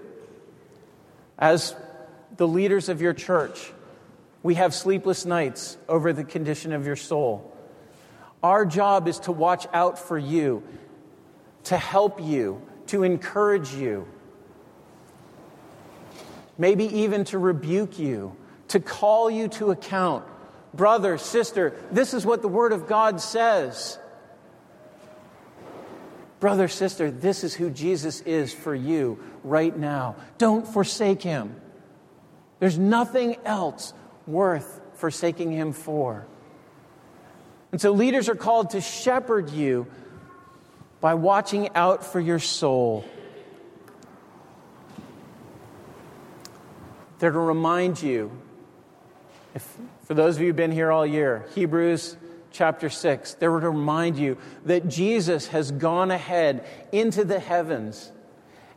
As 1.37 1.75
the 2.35 2.47
leaders 2.47 2.89
of 2.89 3.01
your 3.01 3.13
church, 3.13 3.71
we 4.43 4.55
have 4.55 4.73
sleepless 4.73 5.25
nights 5.25 5.77
over 5.87 6.11
the 6.11 6.25
condition 6.25 6.73
of 6.73 6.85
your 6.85 6.95
soul. 6.97 7.55
Our 8.43 8.65
job 8.65 9.07
is 9.07 9.19
to 9.19 9.31
watch 9.31 9.65
out 9.73 9.97
for 9.97 10.17
you 10.17 10.63
to 11.65 11.77
help 11.77 12.21
you, 12.21 12.61
to 12.87 13.03
encourage 13.03 13.73
you, 13.73 14.07
maybe 16.57 16.85
even 16.85 17.23
to 17.25 17.37
rebuke 17.37 17.99
you, 17.99 18.35
to 18.69 18.79
call 18.79 19.29
you 19.29 19.47
to 19.47 19.71
account. 19.71 20.25
Brother, 20.73 21.17
sister, 21.17 21.75
this 21.91 22.13
is 22.13 22.25
what 22.25 22.41
the 22.41 22.47
Word 22.47 22.73
of 22.73 22.87
God 22.87 23.21
says. 23.21 23.97
Brother, 26.39 26.67
sister, 26.67 27.11
this 27.11 27.43
is 27.43 27.53
who 27.53 27.69
Jesus 27.69 28.21
is 28.21 28.53
for 28.53 28.73
you 28.73 29.19
right 29.43 29.75
now. 29.75 30.15
Don't 30.37 30.65
forsake 30.67 31.21
him. 31.21 31.59
There's 32.59 32.77
nothing 32.77 33.35
else 33.45 33.93
worth 34.25 34.79
forsaking 34.93 35.51
him 35.51 35.73
for. 35.73 36.27
And 37.71 37.79
so 37.79 37.91
leaders 37.91 38.29
are 38.29 38.35
called 38.35 38.71
to 38.71 38.81
shepherd 38.81 39.49
you 39.49 39.87
by 41.01 41.13
watching 41.13 41.69
out 41.75 42.05
for 42.05 42.19
your 42.19 42.39
soul. 42.39 43.05
They're 47.19 47.31
to 47.31 47.39
remind 47.39 48.01
you, 48.01 48.31
if, 49.53 49.77
for 50.05 50.13
those 50.13 50.35
of 50.35 50.41
you 50.41 50.47
who've 50.47 50.55
been 50.55 50.71
here 50.71 50.91
all 50.91 51.05
year, 51.05 51.45
Hebrews 51.55 52.17
chapter 52.51 52.89
6, 52.89 53.35
they 53.35 53.47
were 53.47 53.62
to 53.62 53.69
remind 53.69 54.17
you 54.17 54.38
that 54.65 54.88
Jesus 54.88 55.47
has 55.47 55.71
gone 55.71 56.12
ahead 56.12 56.65
into 56.91 57.23
the 57.25 57.39
heavens 57.39 58.12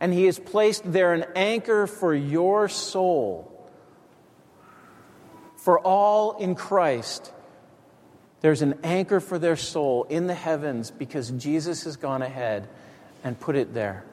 and 0.01 0.13
he 0.13 0.25
has 0.25 0.39
placed 0.39 0.83
there 0.85 1.13
an 1.13 1.25
anchor 1.37 1.87
for 1.87 2.13
your 2.15 2.69
soul. 2.69 3.49
For 5.57 5.79
all 5.79 6.39
in 6.39 6.57
Christ 6.57 7.33
there's 8.43 8.61
an 8.61 8.79
anchor 8.83 9.21
for 9.21 9.39
their 9.39 9.57
soul 9.57 10.05
in 10.05 10.27
the 10.27 10.35
heavens 10.35 10.91
because 10.91 11.31
Jesus 11.31 11.85
has 11.85 11.97
gone 11.97 12.23
ahead 12.23 12.69
and 13.25 13.39
put 13.39 13.57
it 13.57 13.73
there. 13.73 14.05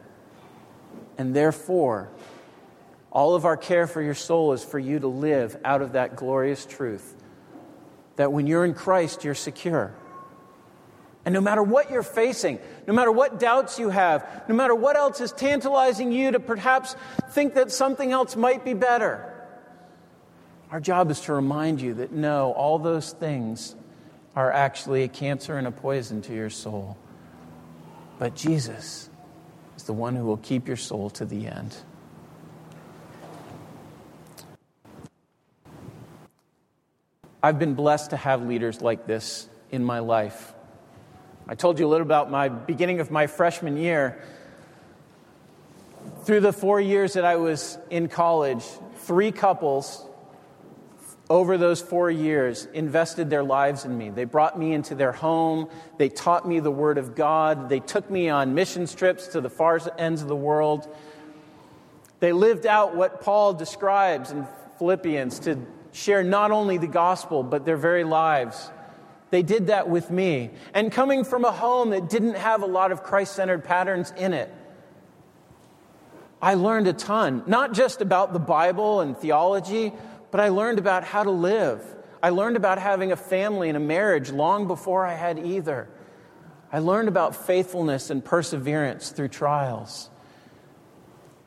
And 1.18 1.36
therefore, 1.36 2.10
all 3.12 3.34
of 3.34 3.44
our 3.46 3.58
care 3.58 3.88
for 3.88 4.02
your 4.02 4.14
soul 4.14 4.54
is 4.54 4.64
for 4.64 4.78
you 4.80 5.00
to 5.00 5.08
live 5.08 5.58
out 5.66 5.82
of 5.82 5.94
that 5.94 6.16
glorious 6.16 6.66
truth 6.66 7.16
that 8.18 8.32
when 8.32 8.46
you're 8.48 8.66
in 8.66 8.74
Christ, 8.74 9.24
you're 9.24 9.34
secure. 9.34 9.94
And 11.26 11.34
no 11.34 11.42
matter 11.42 11.64
what 11.64 11.90
you're 11.90 12.04
facing, 12.04 12.60
no 12.86 12.94
matter 12.94 13.12
what 13.12 13.40
doubts 13.40 13.80
you 13.80 13.90
have, 13.90 14.44
no 14.48 14.54
matter 14.54 14.76
what 14.76 14.96
else 14.96 15.22
is 15.22 15.32
tantalizing 15.32 16.12
you 16.12 16.32
to 16.32 16.40
perhaps 16.40 16.96
think 17.32 17.56
that 17.56 17.72
something 17.72 18.12
else 18.12 18.36
might 18.36 18.64
be 18.64 18.74
better, 18.74 19.34
our 20.72 20.80
job 20.80 21.10
is 21.10 21.22
to 21.22 21.34
remind 21.34 21.82
you 21.82 21.96
that 21.96 22.12
no, 22.12 22.52
all 22.52 22.78
those 22.78 23.12
things 23.12 23.76
are 24.40 24.54
actually 24.54 25.04
a 25.04 25.08
cancer 25.10 25.58
and 25.58 25.68
a 25.68 25.72
poison 25.72 26.22
to 26.22 26.34
your 26.34 26.50
soul. 26.50 26.98
But 28.20 28.38
Jesus 28.38 29.10
is 29.76 29.84
the 29.84 29.92
one 29.92 30.16
who 30.16 30.24
will 30.24 30.38
keep 30.38 30.66
your 30.66 30.78
soul 30.78 31.10
to 31.10 31.26
the 31.26 31.46
end. 31.48 31.76
I've 37.44 37.60
been 37.60 37.74
blessed 37.74 38.12
to 38.12 38.16
have 38.16 38.42
leaders 38.46 38.82
like 38.82 39.06
this 39.06 39.50
in 39.72 39.84
my 39.84 40.00
life. 40.00 40.54
I 41.46 41.56
told 41.56 41.78
you 41.78 41.86
a 41.86 41.90
little 41.90 42.08
about 42.08 42.32
my 42.32 42.48
beginning 42.48 43.02
of 43.02 43.12
my 43.12 43.28
freshman 43.28 43.76
year. 43.76 44.24
Through 46.24 46.40
the 46.40 46.54
four 46.54 46.80
years 46.80 47.12
that 47.16 47.26
I 47.26 47.36
was 47.36 47.78
in 47.90 48.08
college, 48.08 48.64
three 49.00 49.34
couples 49.34 50.02
over 51.30 51.58
those 51.58 51.80
four 51.80 52.10
years 52.10 52.68
invested 52.74 53.30
their 53.30 53.44
lives 53.44 53.86
in 53.86 53.96
me. 53.96 54.10
They 54.10 54.26
brought 54.26 54.58
me 54.58 54.74
into 54.74 54.96
their 54.96 55.12
home. 55.12 55.70
They 55.98 56.10
taught 56.10 56.48
me 56.48 56.60
the 56.60 56.72
Word 56.72 56.98
of 56.98 57.16
God. 57.16 57.70
They 57.70 57.80
took 57.80 58.10
me 58.10 58.30
on 58.30 58.56
mission 58.56 58.88
trips 58.88 59.28
to 59.30 59.42
the 59.42 59.50
far 59.50 59.80
ends 59.98 60.22
of 60.24 60.28
the 60.28 60.36
world. 60.36 60.88
They 62.20 62.34
lived 62.34 62.66
out 62.66 62.96
what 62.96 63.22
Paul 63.22 63.54
describes 63.54 64.32
in 64.32 64.48
Philippians 64.80 65.40
to 65.42 65.60
share 65.92 66.24
not 66.24 66.52
only 66.52 66.78
the 66.78 66.88
gospel, 66.88 67.44
but 67.44 67.64
their 67.64 67.78
very 67.78 68.04
lives. 68.04 68.72
They 69.30 69.44
did 69.44 69.68
that 69.68 69.88
with 69.88 70.10
me. 70.10 70.50
And 70.74 70.92
coming 70.92 71.24
from 71.24 71.46
a 71.46 71.52
home 71.52 71.92
that 71.92 72.10
didn't 72.10 72.36
have 72.36 72.64
a 72.64 72.66
lot 72.66 72.92
of 72.92 73.04
Christ 73.04 73.36
centered 73.36 73.64
patterns 73.64 74.12
in 74.18 74.34
it, 74.34 74.52
I 76.42 76.56
learned 76.56 76.88
a 76.88 76.94
ton, 76.94 77.44
not 77.46 77.74
just 77.74 78.02
about 78.02 78.34
the 78.34 78.40
Bible 78.40 79.02
and 79.02 79.16
theology, 79.16 79.94
but 80.32 80.40
I 80.40 80.50
learned 80.50 80.80
about 80.80 81.04
how 81.04 81.24
to 81.24 81.32
live. 81.32 81.84
I 82.22 82.30
learned 82.30 82.58
about 82.58 82.80
having 82.80 83.12
a 83.12 83.16
family 83.16 83.70
and 83.70 83.78
a 83.78 83.82
marriage 83.82 84.32
long 84.32 84.68
before 84.68 85.06
I 85.06 85.14
had 85.14 85.40
either. 85.40 85.88
I 86.72 86.80
learned 86.80 87.08
about 87.08 87.36
faithfulness 87.36 88.10
and 88.10 88.24
perseverance 88.24 89.10
through 89.10 89.30
trials. 89.30 90.10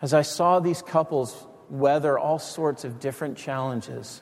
As 0.01 0.15
I 0.15 0.23
saw 0.23 0.59
these 0.59 0.83
couples 0.83 1.47
weather 1.71 2.19
all 2.19 2.39
sorts 2.39 2.85
of 2.85 2.99
different 2.99 3.39
challenges, 3.39 4.21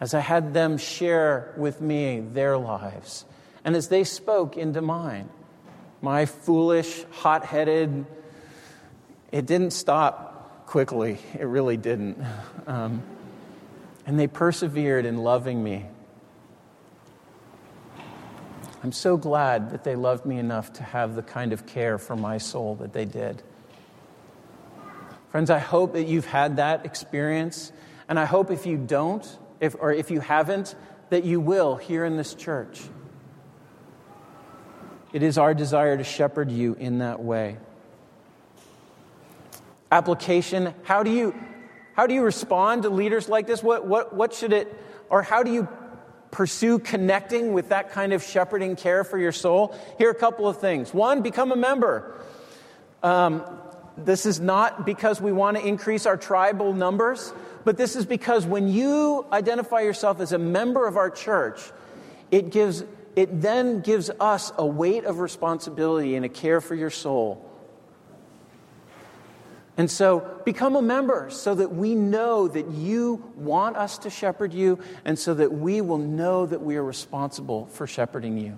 as 0.00 0.14
I 0.14 0.20
had 0.20 0.52
them 0.52 0.76
share 0.78 1.54
with 1.56 1.80
me 1.80 2.20
their 2.20 2.58
lives, 2.58 3.24
and 3.64 3.74
as 3.76 3.88
they 3.88 4.04
spoke 4.04 4.56
into 4.56 4.82
mine, 4.82 5.28
my 6.02 6.26
foolish, 6.26 7.04
hot 7.10 7.44
headed, 7.44 8.04
it 9.30 9.46
didn't 9.46 9.70
stop 9.70 10.66
quickly. 10.66 11.18
It 11.38 11.46
really 11.46 11.76
didn't. 11.76 12.18
Um, 12.66 13.02
and 14.06 14.18
they 14.18 14.26
persevered 14.26 15.04
in 15.04 15.18
loving 15.18 15.62
me. 15.62 15.86
I'm 18.82 18.92
so 18.92 19.16
glad 19.16 19.70
that 19.70 19.84
they 19.84 19.94
loved 19.94 20.26
me 20.26 20.38
enough 20.38 20.72
to 20.74 20.82
have 20.82 21.14
the 21.14 21.22
kind 21.22 21.52
of 21.52 21.66
care 21.66 21.98
for 21.98 22.16
my 22.16 22.38
soul 22.38 22.74
that 22.76 22.92
they 22.92 23.04
did. 23.04 23.42
Friends, 25.30 25.50
I 25.50 25.60
hope 25.60 25.92
that 25.92 26.04
you've 26.04 26.26
had 26.26 26.56
that 26.56 26.84
experience, 26.84 27.72
and 28.08 28.18
I 28.18 28.24
hope 28.24 28.50
if 28.50 28.66
you 28.66 28.76
don't, 28.76 29.26
if, 29.60 29.76
or 29.78 29.92
if 29.92 30.10
you 30.10 30.20
haven't, 30.20 30.74
that 31.10 31.24
you 31.24 31.40
will 31.40 31.76
here 31.76 32.04
in 32.04 32.16
this 32.16 32.34
church. 32.34 32.80
It 35.12 35.22
is 35.22 35.38
our 35.38 35.54
desire 35.54 35.96
to 35.96 36.04
shepherd 36.04 36.50
you 36.50 36.74
in 36.74 36.98
that 36.98 37.22
way. 37.22 37.58
Application 39.90 40.74
How 40.82 41.02
do 41.02 41.10
you, 41.10 41.34
how 41.94 42.06
do 42.06 42.14
you 42.14 42.22
respond 42.22 42.84
to 42.84 42.90
leaders 42.90 43.28
like 43.28 43.46
this? 43.46 43.62
What, 43.62 43.86
what, 43.86 44.14
what 44.14 44.34
should 44.34 44.52
it, 44.52 44.74
or 45.10 45.22
how 45.22 45.42
do 45.42 45.52
you 45.52 45.68
pursue 46.30 46.78
connecting 46.78 47.52
with 47.52 47.68
that 47.68 47.92
kind 47.92 48.12
of 48.12 48.22
shepherding 48.22 48.76
care 48.76 49.04
for 49.04 49.18
your 49.18 49.32
soul? 49.32 49.76
Here 49.98 50.08
are 50.08 50.12
a 50.12 50.14
couple 50.14 50.48
of 50.48 50.58
things. 50.58 50.94
One, 50.94 51.22
become 51.22 51.52
a 51.52 51.56
member. 51.56 52.18
Um, 53.02 53.44
this 53.98 54.24
is 54.24 54.40
not 54.40 54.86
because 54.86 55.20
we 55.20 55.32
want 55.32 55.58
to 55.58 55.66
increase 55.66 56.06
our 56.06 56.16
tribal 56.16 56.72
numbers, 56.72 57.32
but 57.64 57.76
this 57.76 57.94
is 57.94 58.06
because 58.06 58.46
when 58.46 58.68
you 58.68 59.26
identify 59.30 59.80
yourself 59.80 60.20
as 60.20 60.32
a 60.32 60.38
member 60.38 60.86
of 60.86 60.96
our 60.96 61.10
church, 61.10 61.60
it 62.30 62.50
gives 62.50 62.84
it 63.14 63.42
then 63.42 63.80
gives 63.80 64.08
us 64.20 64.52
a 64.56 64.66
weight 64.66 65.04
of 65.04 65.18
responsibility 65.18 66.16
and 66.16 66.24
a 66.24 66.30
care 66.30 66.62
for 66.62 66.74
your 66.74 66.88
soul 66.88 67.51
and 69.76 69.90
so 69.90 70.40
become 70.44 70.76
a 70.76 70.82
member 70.82 71.30
so 71.30 71.54
that 71.54 71.74
we 71.74 71.94
know 71.94 72.46
that 72.46 72.70
you 72.70 73.32
want 73.36 73.76
us 73.76 73.98
to 73.98 74.10
shepherd 74.10 74.52
you 74.52 74.78
and 75.04 75.18
so 75.18 75.32
that 75.34 75.52
we 75.52 75.80
will 75.80 75.98
know 75.98 76.44
that 76.44 76.60
we 76.60 76.76
are 76.76 76.84
responsible 76.84 77.66
for 77.66 77.86
shepherding 77.86 78.36
you. 78.36 78.56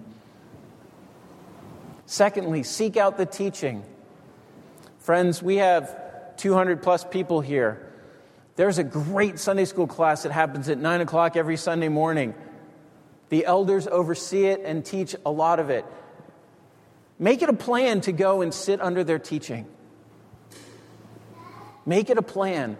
Secondly, 2.06 2.64
seek 2.64 2.96
out 2.96 3.16
the 3.16 3.26
teaching. 3.26 3.84
Friends, 4.98 5.42
we 5.42 5.56
have 5.56 6.36
200 6.36 6.82
plus 6.82 7.04
people 7.04 7.40
here. 7.40 7.80
There's 8.56 8.78
a 8.78 8.84
great 8.84 9.38
Sunday 9.38 9.64
school 9.64 9.86
class 9.86 10.24
that 10.24 10.32
happens 10.32 10.68
at 10.68 10.78
9 10.78 11.00
o'clock 11.00 11.36
every 11.36 11.56
Sunday 11.56 11.88
morning. 11.88 12.34
The 13.28 13.46
elders 13.46 13.86
oversee 13.86 14.46
it 14.46 14.60
and 14.64 14.84
teach 14.84 15.14
a 15.24 15.30
lot 15.30 15.60
of 15.60 15.70
it. 15.70 15.84
Make 17.18 17.42
it 17.42 17.48
a 17.48 17.54
plan 17.54 18.00
to 18.02 18.12
go 18.12 18.42
and 18.42 18.52
sit 18.52 18.80
under 18.80 19.04
their 19.04 19.18
teaching. 19.18 19.66
Make 21.86 22.10
it 22.10 22.18
a 22.18 22.22
plan 22.22 22.76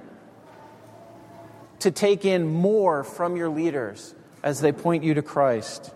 to 1.80 1.90
take 1.90 2.24
in 2.24 2.46
more 2.46 3.04
from 3.04 3.36
your 3.36 3.48
leaders 3.48 4.14
as 4.42 4.60
they 4.60 4.72
point 4.72 5.04
you 5.04 5.14
to 5.14 5.22
Christ. 5.22 5.92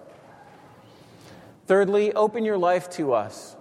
Thirdly, 1.66 2.12
open 2.12 2.44
your 2.44 2.58
life 2.58 2.90
to 2.90 3.12
us. 3.12 3.56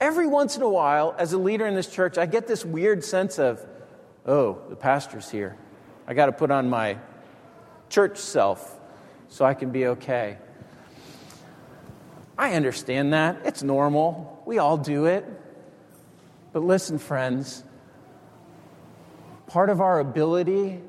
Every 0.00 0.26
once 0.26 0.56
in 0.56 0.62
a 0.62 0.68
while, 0.68 1.14
as 1.18 1.32
a 1.32 1.38
leader 1.38 1.66
in 1.66 1.74
this 1.74 1.86
church, 1.86 2.18
I 2.18 2.26
get 2.26 2.46
this 2.46 2.64
weird 2.64 3.02
sense 3.02 3.38
of, 3.38 3.64
oh, 4.26 4.58
the 4.68 4.76
pastor's 4.76 5.30
here. 5.30 5.56
I 6.06 6.14
got 6.14 6.26
to 6.26 6.32
put 6.32 6.50
on 6.50 6.68
my 6.68 6.98
church 7.88 8.18
self 8.18 8.78
so 9.28 9.44
I 9.44 9.54
can 9.54 9.70
be 9.70 9.86
okay. 9.86 10.38
I 12.38 12.54
understand 12.54 13.14
that. 13.14 13.40
It's 13.44 13.62
normal. 13.62 14.42
We 14.44 14.58
all 14.58 14.76
do 14.76 15.06
it. 15.06 15.24
But 16.52 16.62
listen, 16.62 16.98
friends, 16.98 17.64
Part 19.56 19.70
of 19.70 19.80
our 19.80 20.00
ability 20.00 20.82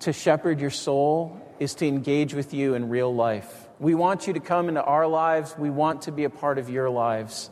to 0.00 0.12
shepherd 0.14 0.58
your 0.58 0.70
soul 0.70 1.38
is 1.58 1.74
to 1.74 1.86
engage 1.86 2.32
with 2.32 2.54
you 2.54 2.72
in 2.72 2.88
real 2.88 3.14
life. 3.14 3.68
We 3.78 3.94
want 3.94 4.26
you 4.26 4.32
to 4.32 4.40
come 4.40 4.70
into 4.70 4.82
our 4.82 5.06
lives, 5.06 5.54
we 5.58 5.68
want 5.68 6.00
to 6.02 6.12
be 6.12 6.24
a 6.24 6.30
part 6.30 6.56
of 6.56 6.70
your 6.70 6.88
lives. 6.88 7.50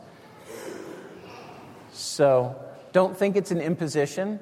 So 1.91 2.59
don't 2.93 3.15
think 3.15 3.35
it's 3.35 3.51
an 3.51 3.61
imposition, 3.61 4.39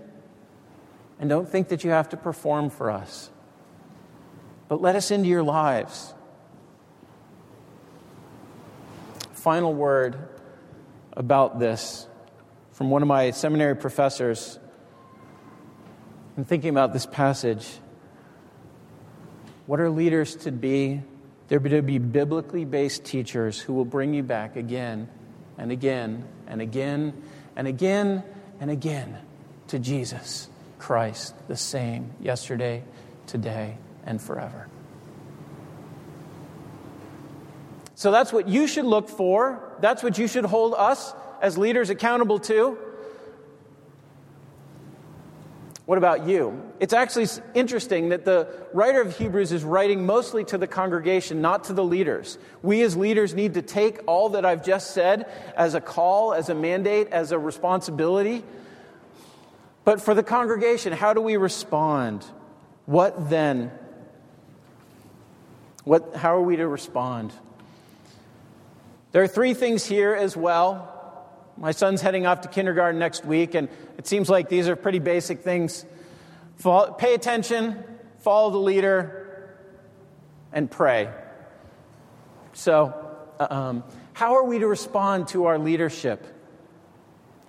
and 1.20 1.30
don't 1.30 1.50
think 1.50 1.68
that 1.68 1.84
you 1.84 1.90
have 1.90 2.08
to 2.08 2.16
perform 2.16 2.70
for 2.70 2.90
us. 2.90 3.30
But 4.70 4.80
let 4.80 4.96
us 4.96 5.12
into 5.12 5.28
your 5.28 5.44
lives. 5.44 6.14
Final 9.34 9.74
word 9.74 10.18
about 11.12 11.60
this 11.60 12.08
from 12.72 12.90
one 12.90 13.02
of 13.02 13.10
my 13.10 13.32
seminary 13.32 13.76
professors 13.76 14.58
in 16.40 16.46
thinking 16.46 16.70
about 16.70 16.94
this 16.94 17.06
passage, 17.06 17.68
what 19.66 19.82
are 19.82 19.90
leaders 19.90 20.38
to 20.38 20.54
be? 20.54 21.02
They're 21.50 21.60
to 21.60 21.82
be 21.82 21.98
biblically 21.98 22.64
based 22.64 23.04
teachers 23.04 23.60
who 23.60 23.74
will 23.74 23.84
bring 23.84 24.14
you 24.14 24.24
back 24.24 24.56
again 24.56 25.10
and 25.58 25.70
again 25.70 26.24
and 26.48 26.62
again 26.62 27.22
and 27.58 27.68
again 27.68 28.24
and 28.62 28.72
again 28.72 29.18
to 29.68 29.80
Jesus 29.80 30.48
Christ, 30.78 31.36
the 31.50 31.58
same 31.58 32.14
yesterday, 32.22 32.86
today, 33.28 33.78
and 34.06 34.22
forever. 34.22 34.70
So 37.96 38.12
that's 38.12 38.32
what 38.32 38.48
you 38.48 38.66
should 38.66 38.86
look 38.86 39.10
for. 39.10 39.76
That's 39.82 40.02
what 40.02 40.18
you 40.18 40.30
should 40.30 40.46
hold 40.46 40.74
us 40.74 41.14
as 41.42 41.58
leaders 41.58 41.90
accountable 41.90 42.40
to. 42.40 42.78
What 45.90 45.98
about 45.98 46.28
you? 46.28 46.72
It's 46.80 46.94
actually 46.94 47.26
interesting 47.56 48.10
that 48.10 48.24
the 48.24 48.48
writer 48.74 49.02
of 49.02 49.18
Hebrews 49.18 49.52
is 49.52 49.64
writing 49.64 50.06
mostly 50.06 50.44
to 50.44 50.58
the 50.60 50.68
congregation, 50.68 51.42
not 51.42 51.64
to 51.64 51.74
the 51.74 51.84
leaders. 51.84 52.38
We 52.62 52.84
as 52.84 52.96
leaders 52.96 53.34
need 53.34 53.56
to 53.56 53.64
take 53.64 54.02
all 54.06 54.30
that 54.30 54.46
I've 54.46 54.64
just 54.64 54.92
said 54.92 55.28
as 55.58 55.74
a 55.74 55.82
call, 55.82 56.36
as 56.36 56.50
a 56.50 56.54
mandate, 56.54 57.08
as 57.08 57.32
a 57.32 57.40
responsibility. 57.40 58.44
But 59.84 60.00
for 60.00 60.14
the 60.14 60.22
congregation, 60.22 60.94
how 60.94 61.16
do 61.16 61.22
we 61.22 61.38
respond? 61.38 62.24
What 62.86 63.32
then? 63.32 63.72
What, 65.86 66.16
how 66.16 66.36
are 66.36 66.44
we 66.44 66.58
to 66.58 66.68
respond? 66.68 67.34
There 69.12 69.24
are 69.24 69.28
three 69.28 69.56
things 69.56 69.88
here 69.88 70.14
as 70.14 70.38
well 70.38 70.99
my 71.60 71.72
son's 71.72 72.00
heading 72.02 72.26
off 72.26 72.42
to 72.42 72.48
kindergarten 72.48 73.00
next 73.00 73.26
week, 73.26 73.54
and 73.54 73.68
it 73.98 74.08
seems 74.08 74.30
like 74.30 74.48
these 74.48 74.70
are 74.70 74.78
pretty 74.78 75.00
basic 75.00 75.42
things. 75.42 75.86
Follow, 76.56 76.94
pay 76.94 77.14
attention, 77.14 77.84
follow 78.20 78.50
the 78.50 78.58
leader, 78.58 79.58
and 80.54 80.72
pray. 80.72 81.10
So, 82.54 82.94
um, 83.40 83.84
how 84.14 84.38
are 84.38 84.44
we 84.46 84.60
to 84.60 84.68
respond 84.68 85.28
to 85.30 85.46
our 85.46 85.60
leadership? 85.60 86.26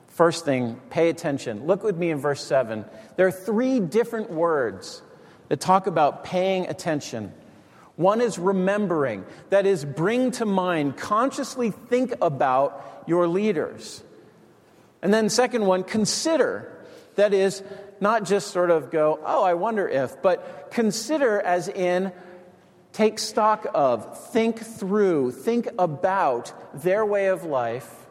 First 0.09 0.45
thing, 0.45 0.81
pay 0.91 1.09
attention. 1.09 1.67
Look 1.67 1.85
with 1.85 1.97
me 1.97 2.11
in 2.11 2.19
verse 2.19 2.45
7. 2.45 2.85
There 3.17 3.29
are 3.29 3.33
three 3.33 3.79
different 3.79 4.31
words 4.31 5.03
that 5.49 5.61
talk 5.61 5.87
about 5.87 6.25
paying 6.25 6.67
attention. 6.67 7.33
One 8.01 8.23
is 8.23 8.39
remembering, 8.39 9.27
that 9.51 9.67
is, 9.67 9.85
bring 9.85 10.31
to 10.33 10.47
mind, 10.47 10.97
consciously 10.97 11.71
think 11.71 12.15
about 12.23 13.05
your 13.07 13.29
leaders. 13.29 14.03
And 15.03 15.13
then, 15.13 15.29
second 15.29 15.67
one, 15.67 15.85
consider, 15.85 16.83
that 17.17 17.35
is, 17.35 17.63
not 18.01 18.25
just 18.25 18.53
sort 18.53 18.71
of 18.71 18.91
go, 18.91 19.21
oh, 19.23 19.45
I 19.45 19.53
wonder 19.53 19.87
if, 19.87 20.23
but 20.23 20.71
consider 20.71 21.43
as 21.43 21.69
in 21.69 22.11
take 22.95 23.19
stock 23.19 23.67
of, 23.75 24.31
think 24.31 24.61
through, 24.61 25.33
think 25.33 25.69
about 25.79 26.55
their 26.83 27.05
way 27.05 27.27
of 27.27 27.45
life, 27.45 28.07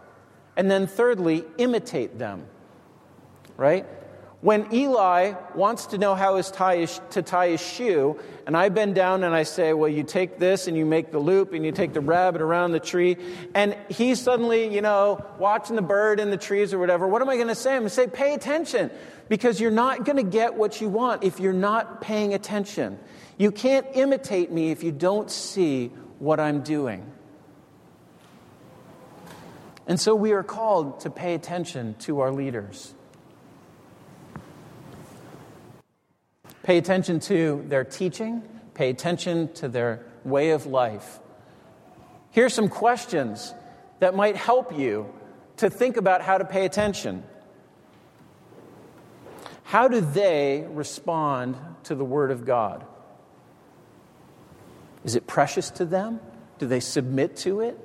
and 0.56 0.70
then 0.70 0.86
thirdly, 0.86 1.44
imitate 1.58 2.20
them. 2.20 2.46
Right? 3.58 3.88
When 4.42 4.74
Eli 4.74 5.34
wants 5.54 5.88
to 5.88 5.98
know 5.98 6.16
how 6.16 6.42
tie 6.42 6.86
to 6.86 7.22
tie 7.22 7.50
his 7.50 7.62
shoe, 7.62 8.18
and 8.48 8.56
I 8.56 8.70
bend 8.70 8.96
down 8.96 9.26
and 9.26 9.36
I 9.36 9.44
say, 9.44 9.74
Well, 9.74 9.90
you 9.90 10.04
take 10.04 10.40
this 10.40 10.68
and 10.68 10.78
you 10.78 10.86
make 10.86 11.12
the 11.12 11.20
loop 11.20 11.52
and 11.52 11.66
you 11.66 11.74
take 11.74 11.92
the 11.92 12.00
rabbit 12.00 12.42
around 12.42 12.72
the 12.72 12.80
tree, 12.80 13.18
and 13.54 13.76
he's 13.90 14.22
suddenly, 14.22 14.74
you 14.74 14.82
know, 14.82 15.26
watching 15.40 15.76
the 15.76 15.82
bird 15.82 16.22
in 16.22 16.32
the 16.32 16.38
trees 16.38 16.74
or 16.74 16.80
whatever, 16.80 17.06
what 17.06 17.22
am 17.22 17.28
I 17.28 17.36
going 17.36 17.50
to 17.50 17.56
say? 17.56 17.72
I'm 17.72 17.82
going 17.82 17.90
to 17.90 17.96
say, 17.96 18.08
Pay 18.08 18.34
attention, 18.34 18.92
because 19.28 19.60
you're 19.60 19.72
not 19.72 20.06
going 20.06 20.16
to 20.16 20.24
get 20.24 20.56
what 20.56 20.80
you 20.80 20.88
want 20.88 21.26
if 21.26 21.42
you're 21.42 21.52
not 21.52 22.00
paying 22.00 22.34
attention. 22.34 22.98
You 23.38 23.52
can't 23.52 23.88
imitate 23.94 24.52
me 24.54 24.72
if 24.72 24.84
you 24.84 24.94
don't 24.94 25.30
see 25.30 25.88
what 26.20 26.40
I'm 26.40 26.62
doing. 26.62 27.12
And 29.86 30.00
so 30.00 30.16
we 30.16 30.32
are 30.32 30.44
called 30.44 31.02
to 31.02 31.10
pay 31.10 31.34
attention 31.34 31.96
to 32.00 32.22
our 32.22 32.32
leaders. 32.32 32.94
Pay 36.64 36.78
attention 36.78 37.20
to 37.22 37.64
their 37.68 37.84
teaching, 37.84 38.44
pay 38.74 38.90
attention 38.90 39.52
to 39.54 39.68
their 39.68 40.06
way 40.24 40.52
of 40.52 40.66
life. 40.66 41.20
Here's 42.32 42.54
some 42.54 42.70
questions 42.70 43.54
that 44.00 44.16
might 44.16 44.36
help 44.36 44.78
you 44.78 45.12
to 45.58 45.70
think 45.70 45.98
about 45.98 46.22
how 46.22 46.38
to 46.38 46.46
pay 46.46 46.66
attention. 46.66 47.24
How 49.64 49.88
do 49.88 50.02
they 50.02 50.66
respond 50.70 51.58
to 51.84 51.96
the 51.96 52.06
Word 52.06 52.32
of 52.32 52.46
God? 52.46 52.86
Is 55.04 55.16
it 55.16 55.28
precious 55.28 55.70
to 55.72 55.86
them? 55.86 56.20
Do 56.58 56.68
they 56.68 56.80
submit 56.80 57.38
to 57.38 57.62
it? 57.62 57.78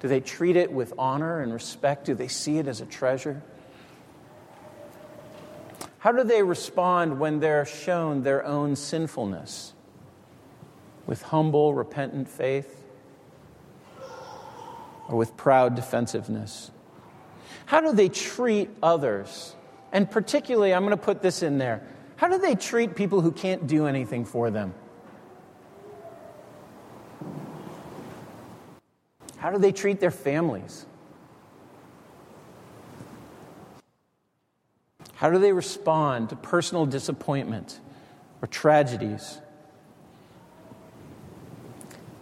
Do 0.00 0.08
they 0.08 0.20
treat 0.20 0.56
it 0.56 0.72
with 0.72 0.92
honor 0.98 1.40
and 1.40 1.52
respect? 1.52 2.06
Do 2.06 2.14
they 2.14 2.28
see 2.28 2.58
it 2.58 2.66
as 2.66 2.80
a 2.80 2.86
treasure? 2.86 3.42
How 6.00 6.12
do 6.12 6.24
they 6.24 6.42
respond 6.42 7.20
when 7.20 7.40
they're 7.40 7.66
shown 7.66 8.22
their 8.22 8.44
own 8.44 8.74
sinfulness? 8.74 9.74
With 11.06 11.20
humble, 11.20 11.74
repentant 11.74 12.26
faith? 12.26 12.82
Or 15.08 15.16
with 15.16 15.36
proud 15.36 15.74
defensiveness? 15.74 16.70
How 17.66 17.82
do 17.82 17.92
they 17.92 18.08
treat 18.08 18.70
others? 18.82 19.54
And 19.92 20.10
particularly, 20.10 20.72
I'm 20.72 20.84
going 20.84 20.96
to 20.96 21.02
put 21.02 21.20
this 21.20 21.42
in 21.42 21.58
there. 21.58 21.86
How 22.16 22.28
do 22.28 22.38
they 22.38 22.54
treat 22.54 22.96
people 22.96 23.20
who 23.20 23.30
can't 23.30 23.66
do 23.66 23.86
anything 23.86 24.24
for 24.24 24.50
them? 24.50 24.72
How 29.36 29.50
do 29.50 29.58
they 29.58 29.72
treat 29.72 30.00
their 30.00 30.10
families? 30.10 30.86
How 35.14 35.30
do 35.30 35.38
they 35.38 35.52
respond 35.52 36.30
to 36.30 36.36
personal 36.36 36.86
disappointment 36.86 37.78
or 38.40 38.48
tragedies? 38.48 39.38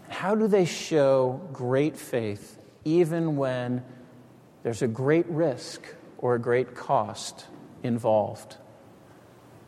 How 0.09 0.35
do 0.35 0.49
they 0.49 0.65
show 0.65 1.41
great 1.53 1.97
faith 1.97 2.59
even 2.85 3.37
when 3.37 3.85
there's 4.65 4.83
a 4.83 4.89
great 4.89 5.27
risk 5.27 5.83
or 6.19 6.35
a 6.35 6.39
great 6.41 6.75
cost 6.75 7.47
involved 7.85 8.57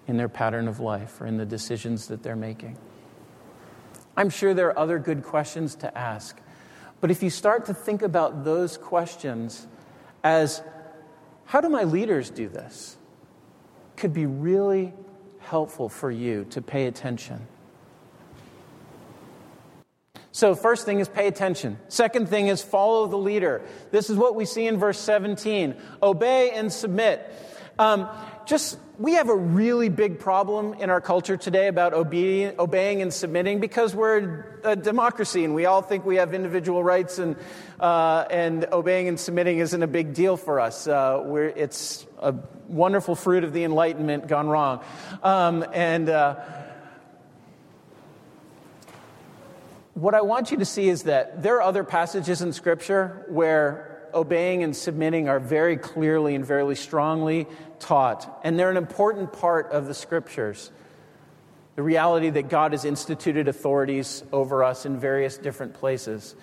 in 0.09 0.17
their 0.17 0.29
pattern 0.29 0.67
of 0.67 0.81
life 0.81 1.21
or 1.21 1.27
in 1.27 1.37
the 1.37 1.47
decisions 1.47 2.09
that 2.09 2.25
they're 2.25 2.35
making? 2.35 2.77
I'm 4.17 4.29
sure 4.29 4.55
there 4.55 4.67
are 4.69 4.79
other 4.79 4.99
good 4.99 5.23
questions 5.23 5.77
to 5.77 5.97
ask. 5.97 6.37
But 7.01 7.11
if 7.11 7.23
you 7.23 7.31
start 7.31 7.67
to 7.67 7.75
think 7.75 8.03
about 8.03 8.45
those 8.45 8.77
questions 8.77 9.67
as, 10.25 10.63
how 11.45 11.61
do 11.61 11.69
my 11.69 11.85
leaders 11.85 12.29
do 12.29 12.49
this? 12.49 12.97
Could 14.01 14.15
be 14.15 14.25
really 14.25 14.95
helpful 15.41 15.91
for 15.91 16.11
you 16.11 16.47
to 16.53 16.63
pay 16.63 16.87
attention. 16.87 17.47
So, 20.33 20.55
first 20.55 20.87
thing 20.87 21.01
is 21.01 21.09
pay 21.11 21.27
attention. 21.27 21.77
Second 21.89 22.31
thing 22.31 22.47
is 22.47 22.63
follow 22.63 23.09
the 23.09 23.19
leader. 23.19 23.61
This 23.91 24.09
is 24.09 24.17
what 24.17 24.35
we 24.35 24.47
see 24.47 24.67
in 24.67 24.79
verse 24.79 24.99
17 24.99 25.77
obey 26.03 26.53
and 26.53 26.73
submit. 26.73 27.31
Um, 27.79 28.09
just 28.47 28.79
we 29.01 29.15
have 29.15 29.31
a 29.31 29.35
really 29.35 29.89
big 29.89 30.19
problem 30.19 30.75
in 30.75 30.91
our 30.91 31.01
culture 31.01 31.39
today 31.39 31.69
about 31.69 31.95
obe- 31.95 32.55
obeying 32.59 33.01
and 33.01 33.11
submitting 33.11 33.59
because 33.59 33.95
we're 33.95 34.61
a 34.63 34.77
democracy 34.77 35.43
and 35.43 35.55
we 35.55 35.65
all 35.65 35.81
think 35.81 36.05
we 36.05 36.17
have 36.17 36.35
individual 36.35 36.85
rights 36.85 37.19
and, 37.19 37.35
uh, 37.81 38.27
and 38.31 38.67
obeying 38.73 39.09
and 39.09 39.19
submitting 39.19 39.57
isn't 39.57 39.83
a 39.83 39.87
big 39.87 40.13
deal 40.13 40.37
for 40.37 40.61
us. 40.61 40.87
Uh, 40.87 41.25
it's 41.57 42.07
a 42.19 42.35
wonderful 42.69 43.15
fruit 43.15 43.43
of 43.43 43.55
the 43.55 43.65
Enlightenment 43.65 44.29
gone 44.29 44.51
wrong. 44.51 44.85
Um, 45.23 45.65
and 45.73 46.11
uh, 46.11 46.37
what 49.95 50.15
I 50.15 50.21
want 50.21 50.51
you 50.51 50.59
to 50.59 50.67
see 50.67 50.91
is 50.91 51.05
that 51.05 51.43
there 51.43 51.57
are 51.57 51.63
other 51.63 51.85
passages 51.85 52.43
in 52.43 52.53
Scripture 52.53 53.25
where 53.31 53.90
obeying 54.15 54.63
and 54.63 54.77
submitting 54.77 55.29
are 55.29 55.41
very 55.41 55.77
clearly 55.77 56.35
and 56.35 56.45
very 56.45 56.77
strongly 56.77 57.47
taught, 57.79 58.41
and 58.45 58.59
they're 58.59 58.71
an 58.71 58.77
important 58.77 59.33
part 59.33 59.71
of 59.73 59.87
the 59.87 59.95
scriptures. 59.95 60.71
The 61.77 61.83
reality 61.83 62.31
that 62.31 62.49
God 62.49 62.73
has 62.73 62.85
instituted 62.85 63.49
authorities 63.49 64.23
over 64.33 64.63
us 64.65 64.85
in 64.85 64.99
various 64.99 65.39
different 65.39 65.75
places. 65.75 66.35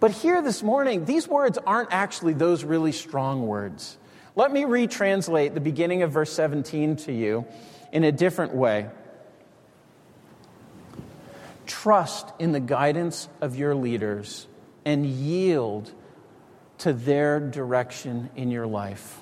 But 0.00 0.10
here 0.10 0.42
this 0.42 0.62
morning, 0.62 1.04
these 1.04 1.28
words 1.28 1.58
aren't 1.58 1.92
actually 1.92 2.32
those 2.32 2.64
really 2.64 2.92
strong 2.92 3.46
words. 3.46 3.98
Let 4.34 4.52
me 4.52 4.62
retranslate 4.62 5.54
the 5.54 5.60
beginning 5.60 6.02
of 6.02 6.12
verse 6.12 6.32
17 6.32 6.96
to 6.96 7.12
you 7.12 7.46
in 7.92 8.04
a 8.04 8.12
different 8.12 8.54
way. 8.54 8.88
Trust 11.66 12.32
in 12.38 12.52
the 12.52 12.60
guidance 12.60 13.28
of 13.40 13.56
your 13.56 13.74
leaders 13.74 14.46
and 14.84 15.04
yield 15.04 15.92
to 16.78 16.92
their 16.92 17.40
direction 17.40 18.30
in 18.36 18.50
your 18.50 18.66
life. 18.66 19.20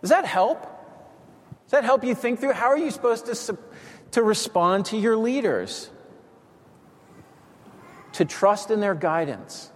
Does 0.00 0.10
that 0.10 0.24
help? 0.24 0.62
Does 1.64 1.72
that 1.72 1.84
help 1.84 2.04
you 2.04 2.14
think 2.14 2.40
through 2.40 2.52
how 2.52 2.66
are 2.66 2.78
you 2.78 2.90
supposed 2.90 3.26
to, 3.26 3.58
to 4.12 4.22
respond 4.22 4.86
to 4.86 4.96
your 4.96 5.16
leaders? 5.16 5.90
To 8.14 8.24
trust 8.24 8.70
in 8.70 8.80
their 8.80 8.94
guidance. 8.94 9.70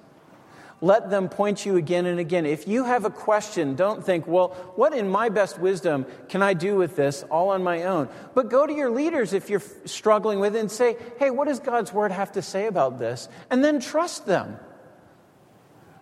Let 0.81 1.09
them 1.09 1.29
point 1.29 1.65
you 1.65 1.77
again 1.77 2.05
and 2.05 2.19
again. 2.19 2.45
If 2.45 2.69
you 2.69 2.85
have 2.85 3.05
a 3.05 3.11
question, 3.11 3.75
don't 3.75 4.05
think, 4.05 4.27
well, 4.27 4.49
what 4.77 4.93
in 4.93 5.09
my 5.09 5.29
best 5.29 5.59
wisdom 5.59 6.05
can 6.29 6.43
I 6.43 6.53
do 6.53 6.77
with 6.77 6.97
this 6.97 7.23
all 7.31 7.51
on 7.51 7.63
my 7.63 7.85
own? 7.85 8.09
But 8.35 8.51
go 8.51 8.67
to 8.67 8.73
your 8.73 8.91
leaders 8.91 9.33
if 9.33 9.49
you're 9.49 9.63
struggling 9.85 10.41
with 10.41 10.57
it 10.57 10.61
and 10.61 10.71
say, 10.71 10.97
hey, 11.19 11.31
what 11.31 11.49
does 11.49 11.61
God's 11.61 11.93
word 11.93 12.13
have 12.13 12.33
to 12.33 12.43
say 12.43 12.67
about 12.67 12.99
this? 12.99 13.29
And 13.51 13.65
then 13.65 13.81
trust 13.81 14.27
them. 14.27 14.59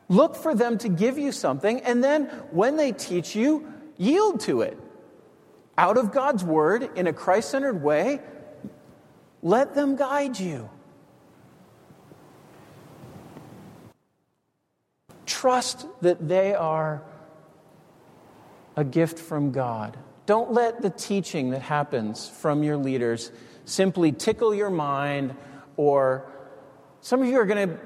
Look 0.08 0.36
for 0.36 0.54
them 0.54 0.78
to 0.78 0.88
give 0.88 1.16
you 1.16 1.32
something, 1.32 1.80
and 1.80 2.02
then 2.04 2.24
when 2.50 2.76
they 2.76 2.92
teach 2.92 3.34
you, 3.34 3.72
yield 3.96 4.40
to 4.40 4.60
it. 4.60 4.78
Out 5.78 5.96
of 5.96 6.12
God's 6.12 6.44
word, 6.44 6.90
in 6.96 7.06
a 7.06 7.12
Christ 7.14 7.50
centered 7.50 7.82
way, 7.82 8.20
let 9.42 9.74
them 9.74 9.96
guide 9.96 10.38
you. 10.38 10.68
Trust 15.26 15.86
that 16.00 16.28
they 16.28 16.54
are 16.54 17.02
a 18.76 18.84
gift 18.84 19.18
from 19.18 19.52
God. 19.52 19.96
Don't 20.26 20.52
let 20.52 20.82
the 20.82 20.90
teaching 20.90 21.50
that 21.50 21.62
happens 21.62 22.28
from 22.28 22.62
your 22.62 22.76
leaders 22.76 23.30
simply 23.64 24.12
tickle 24.12 24.54
your 24.54 24.70
mind 24.70 25.34
or 25.76 26.24
some 27.00 27.20
of 27.20 27.28
you 27.28 27.38
are 27.38 27.46
going 27.46 27.68
to 27.68 27.78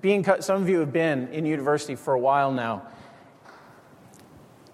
be 0.00 0.12
in, 0.12 0.42
some 0.42 0.62
of 0.62 0.68
you 0.68 0.80
have 0.80 0.92
been 0.92 1.28
in 1.28 1.46
university 1.46 1.94
for 1.94 2.14
a 2.14 2.18
while 2.18 2.52
now. 2.52 2.82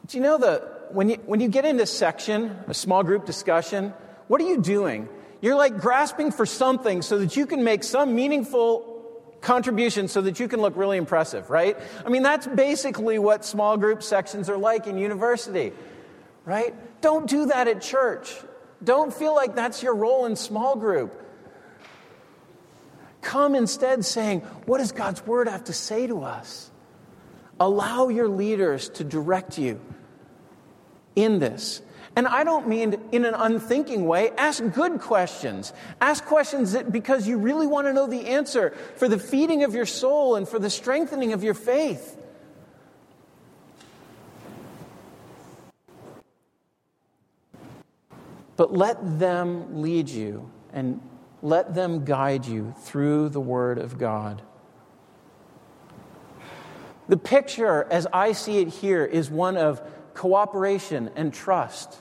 Do 0.06 0.16
you 0.16 0.22
know 0.22 0.38
that 0.38 0.92
when 0.94 1.10
you, 1.10 1.16
when 1.26 1.40
you 1.40 1.48
get 1.48 1.64
into 1.64 1.86
section, 1.86 2.56
a 2.66 2.74
small 2.74 3.02
group 3.02 3.26
discussion, 3.26 3.92
what 4.28 4.40
are 4.40 4.48
you 4.48 4.60
doing? 4.60 5.08
You're 5.40 5.56
like 5.56 5.78
grasping 5.78 6.32
for 6.32 6.46
something 6.46 7.02
so 7.02 7.18
that 7.18 7.36
you 7.36 7.46
can 7.46 7.62
make 7.64 7.84
some 7.84 8.14
meaningful 8.14 8.89
contribution 9.40 10.08
so 10.08 10.20
that 10.22 10.38
you 10.38 10.48
can 10.48 10.60
look 10.60 10.76
really 10.76 10.96
impressive, 10.96 11.50
right? 11.50 11.76
I 12.04 12.08
mean, 12.08 12.22
that's 12.22 12.46
basically 12.46 13.18
what 13.18 13.44
small 13.44 13.76
group 13.76 14.02
sections 14.02 14.48
are 14.48 14.58
like 14.58 14.86
in 14.86 14.98
university, 14.98 15.72
right? 16.44 16.74
Don't 17.00 17.28
do 17.28 17.46
that 17.46 17.68
at 17.68 17.80
church. 17.80 18.34
Don't 18.82 19.12
feel 19.12 19.34
like 19.34 19.54
that's 19.54 19.82
your 19.82 19.94
role 19.94 20.26
in 20.26 20.36
small 20.36 20.76
group. 20.76 21.16
Come 23.22 23.54
instead 23.54 24.04
saying, 24.04 24.40
What 24.66 24.78
does 24.78 24.92
God's 24.92 25.24
word 25.26 25.48
have 25.48 25.64
to 25.64 25.72
say 25.72 26.06
to 26.06 26.22
us? 26.22 26.70
Allow 27.58 28.08
your 28.08 28.28
leaders 28.28 28.88
to 28.90 29.04
direct 29.04 29.58
you 29.58 29.80
in 31.14 31.38
this. 31.38 31.82
And 32.16 32.26
I 32.26 32.44
don't 32.44 32.68
mean 32.68 33.00
in 33.12 33.24
an 33.24 33.34
unthinking 33.34 34.04
way. 34.04 34.30
Ask 34.36 34.62
good 34.74 35.00
questions. 35.00 35.72
Ask 36.00 36.24
questions 36.24 36.72
that 36.72 36.90
because 36.90 37.26
you 37.26 37.38
really 37.38 37.66
want 37.66 37.86
to 37.86 37.92
know 37.92 38.06
the 38.06 38.26
answer 38.26 38.70
for 38.96 39.08
the 39.08 39.18
feeding 39.18 39.62
of 39.62 39.74
your 39.74 39.86
soul 39.86 40.34
and 40.34 40.48
for 40.48 40.58
the 40.58 40.70
strengthening 40.70 41.32
of 41.32 41.44
your 41.44 41.54
faith. 41.54 42.16
But 48.56 48.74
let 48.74 49.18
them 49.18 49.80
lead 49.80 50.10
you 50.10 50.50
and 50.72 51.00
let 51.40 51.74
them 51.74 52.04
guide 52.04 52.44
you 52.44 52.74
through 52.82 53.30
the 53.30 53.40
Word 53.40 53.78
of 53.78 53.96
God. 53.96 54.42
The 57.08 57.16
picture, 57.16 57.86
as 57.90 58.06
I 58.12 58.32
see 58.32 58.58
it 58.58 58.68
here, 58.68 59.04
is 59.04 59.30
one 59.30 59.56
of 59.56 59.80
cooperation 60.20 61.10
and 61.16 61.32
trust. 61.32 61.96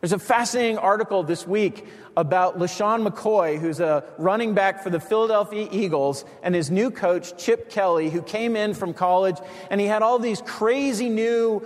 There's 0.00 0.12
a 0.12 0.18
fascinating 0.18 0.76
article 0.76 1.22
this 1.22 1.46
week 1.46 1.86
about 2.16 2.58
LeSean 2.58 3.06
McCoy, 3.06 3.60
who's 3.60 3.78
a 3.78 4.02
running 4.18 4.54
back 4.54 4.82
for 4.82 4.90
the 4.90 4.98
Philadelphia 4.98 5.68
Eagles, 5.70 6.24
and 6.42 6.52
his 6.52 6.68
new 6.68 6.90
coach, 6.90 7.40
Chip 7.40 7.70
Kelly, 7.70 8.10
who 8.10 8.22
came 8.22 8.56
in 8.56 8.74
from 8.74 8.92
college, 8.92 9.36
and 9.70 9.80
he 9.80 9.86
had 9.86 10.02
all 10.02 10.18
these 10.18 10.42
crazy 10.42 11.08
new 11.08 11.64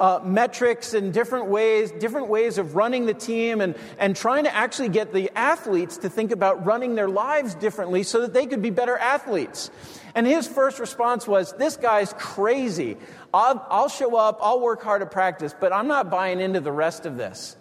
uh, 0.00 0.18
metrics 0.24 0.94
and 0.94 1.12
different 1.12 1.46
ways, 1.46 1.92
different 1.92 2.28
ways 2.28 2.56
of 2.56 2.74
running 2.74 3.04
the 3.04 3.14
team 3.14 3.60
and, 3.60 3.76
and 3.98 4.16
trying 4.16 4.44
to 4.44 4.54
actually 4.54 4.88
get 4.88 5.12
the 5.12 5.30
athletes 5.36 5.98
to 5.98 6.08
think 6.08 6.32
about 6.32 6.64
running 6.64 6.94
their 6.94 7.08
lives 7.08 7.54
differently 7.54 8.02
so 8.02 8.22
that 8.22 8.32
they 8.32 8.46
could 8.46 8.62
be 8.62 8.70
better 8.70 8.96
athletes. 8.96 9.70
And 10.14 10.26
his 10.26 10.48
first 10.48 10.80
response 10.80 11.28
was, 11.28 11.52
This 11.52 11.76
guy's 11.76 12.14
crazy. 12.14 12.96
I'll, 13.32 13.64
I'll 13.68 13.88
show 13.90 14.16
up, 14.16 14.38
I'll 14.40 14.60
work 14.60 14.82
hard 14.82 15.02
at 15.02 15.10
practice, 15.10 15.54
but 15.58 15.72
I'm 15.72 15.86
not 15.86 16.10
buying 16.10 16.40
into 16.40 16.60
the 16.60 16.72
rest 16.72 17.04
of 17.04 17.16
this. 17.16 17.56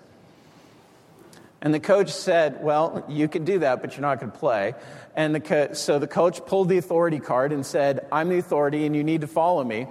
And 1.61 1.73
the 1.73 1.79
coach 1.81 2.09
said, 2.09 2.63
Well, 2.63 3.03
you 3.09 3.27
can 3.27 3.43
do 3.43 3.59
that, 3.59 3.81
but 3.81 3.93
you're 3.93 4.01
not 4.01 4.21
going 4.21 4.31
to 4.31 4.37
play. 4.37 4.75
And 5.13 5.35
the 5.35 5.41
co- 5.41 5.73
so 5.73 5.99
the 5.99 6.07
coach 6.07 6.45
pulled 6.45 6.69
the 6.69 6.77
authority 6.77 7.19
card 7.19 7.51
and 7.51 7.65
said, 7.65 8.07
I'm 8.13 8.29
the 8.29 8.37
authority 8.37 8.85
and 8.85 8.95
you 8.95 9.03
need 9.03 9.21
to 9.21 9.27
follow 9.27 9.63
me. 9.63 9.87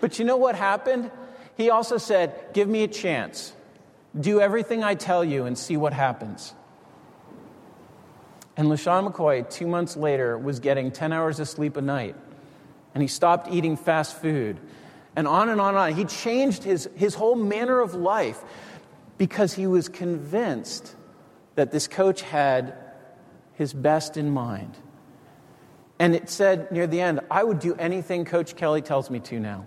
But 0.00 0.18
you 0.18 0.24
know 0.24 0.38
what 0.38 0.54
happened? 0.54 1.10
He 1.60 1.68
also 1.68 1.98
said, 1.98 2.54
Give 2.54 2.66
me 2.66 2.84
a 2.84 2.88
chance. 2.88 3.52
Do 4.18 4.40
everything 4.40 4.82
I 4.82 4.94
tell 4.94 5.22
you 5.22 5.44
and 5.44 5.58
see 5.58 5.76
what 5.76 5.92
happens. 5.92 6.54
And 8.56 8.68
LeSean 8.68 9.12
McCoy, 9.12 9.48
two 9.48 9.66
months 9.66 9.94
later, 9.94 10.38
was 10.38 10.58
getting 10.58 10.90
10 10.90 11.12
hours 11.12 11.38
of 11.38 11.48
sleep 11.48 11.76
a 11.76 11.82
night. 11.82 12.16
And 12.94 13.02
he 13.02 13.08
stopped 13.08 13.52
eating 13.52 13.76
fast 13.76 14.16
food. 14.16 14.58
And 15.14 15.28
on 15.28 15.50
and 15.50 15.60
on 15.60 15.74
and 15.74 15.78
on. 15.78 15.92
He 15.92 16.06
changed 16.06 16.64
his, 16.64 16.88
his 16.96 17.14
whole 17.14 17.36
manner 17.36 17.80
of 17.80 17.94
life 17.94 18.42
because 19.18 19.52
he 19.52 19.66
was 19.66 19.90
convinced 19.90 20.96
that 21.56 21.72
this 21.72 21.86
coach 21.86 22.22
had 22.22 22.74
his 23.52 23.74
best 23.74 24.16
in 24.16 24.30
mind. 24.30 24.78
And 25.98 26.14
it 26.14 26.30
said 26.30 26.72
near 26.72 26.86
the 26.86 27.02
end, 27.02 27.20
I 27.30 27.44
would 27.44 27.58
do 27.58 27.74
anything 27.74 28.24
Coach 28.24 28.56
Kelly 28.56 28.80
tells 28.80 29.10
me 29.10 29.20
to 29.20 29.38
now 29.38 29.66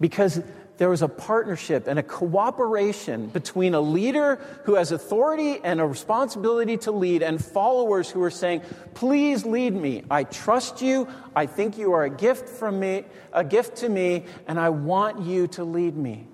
because 0.00 0.42
there 0.78 0.90
was 0.90 1.00
a 1.00 1.08
partnership 1.08 1.86
and 1.86 1.98
a 1.98 2.02
cooperation 2.02 3.28
between 3.28 3.72
a 3.72 3.80
leader 3.80 4.38
who 4.64 4.74
has 4.74 4.92
authority 4.92 5.58
and 5.64 5.80
a 5.80 5.86
responsibility 5.86 6.76
to 6.76 6.92
lead 6.92 7.22
and 7.22 7.42
followers 7.42 8.10
who 8.10 8.22
are 8.22 8.30
saying, 8.30 8.60
"Please 8.92 9.46
lead 9.46 9.74
me. 9.74 10.04
I 10.10 10.24
trust 10.24 10.82
you. 10.82 11.08
I 11.34 11.46
think 11.46 11.78
you 11.78 11.92
are 11.92 12.02
a 12.02 12.10
gift 12.10 12.48
from 12.48 12.78
me, 12.78 13.06
a 13.32 13.42
gift 13.42 13.76
to 13.76 13.88
me, 13.88 14.26
and 14.46 14.60
I 14.60 14.68
want 14.68 15.20
you 15.20 15.46
to 15.48 15.64
lead 15.64 15.96
me." 15.96 16.28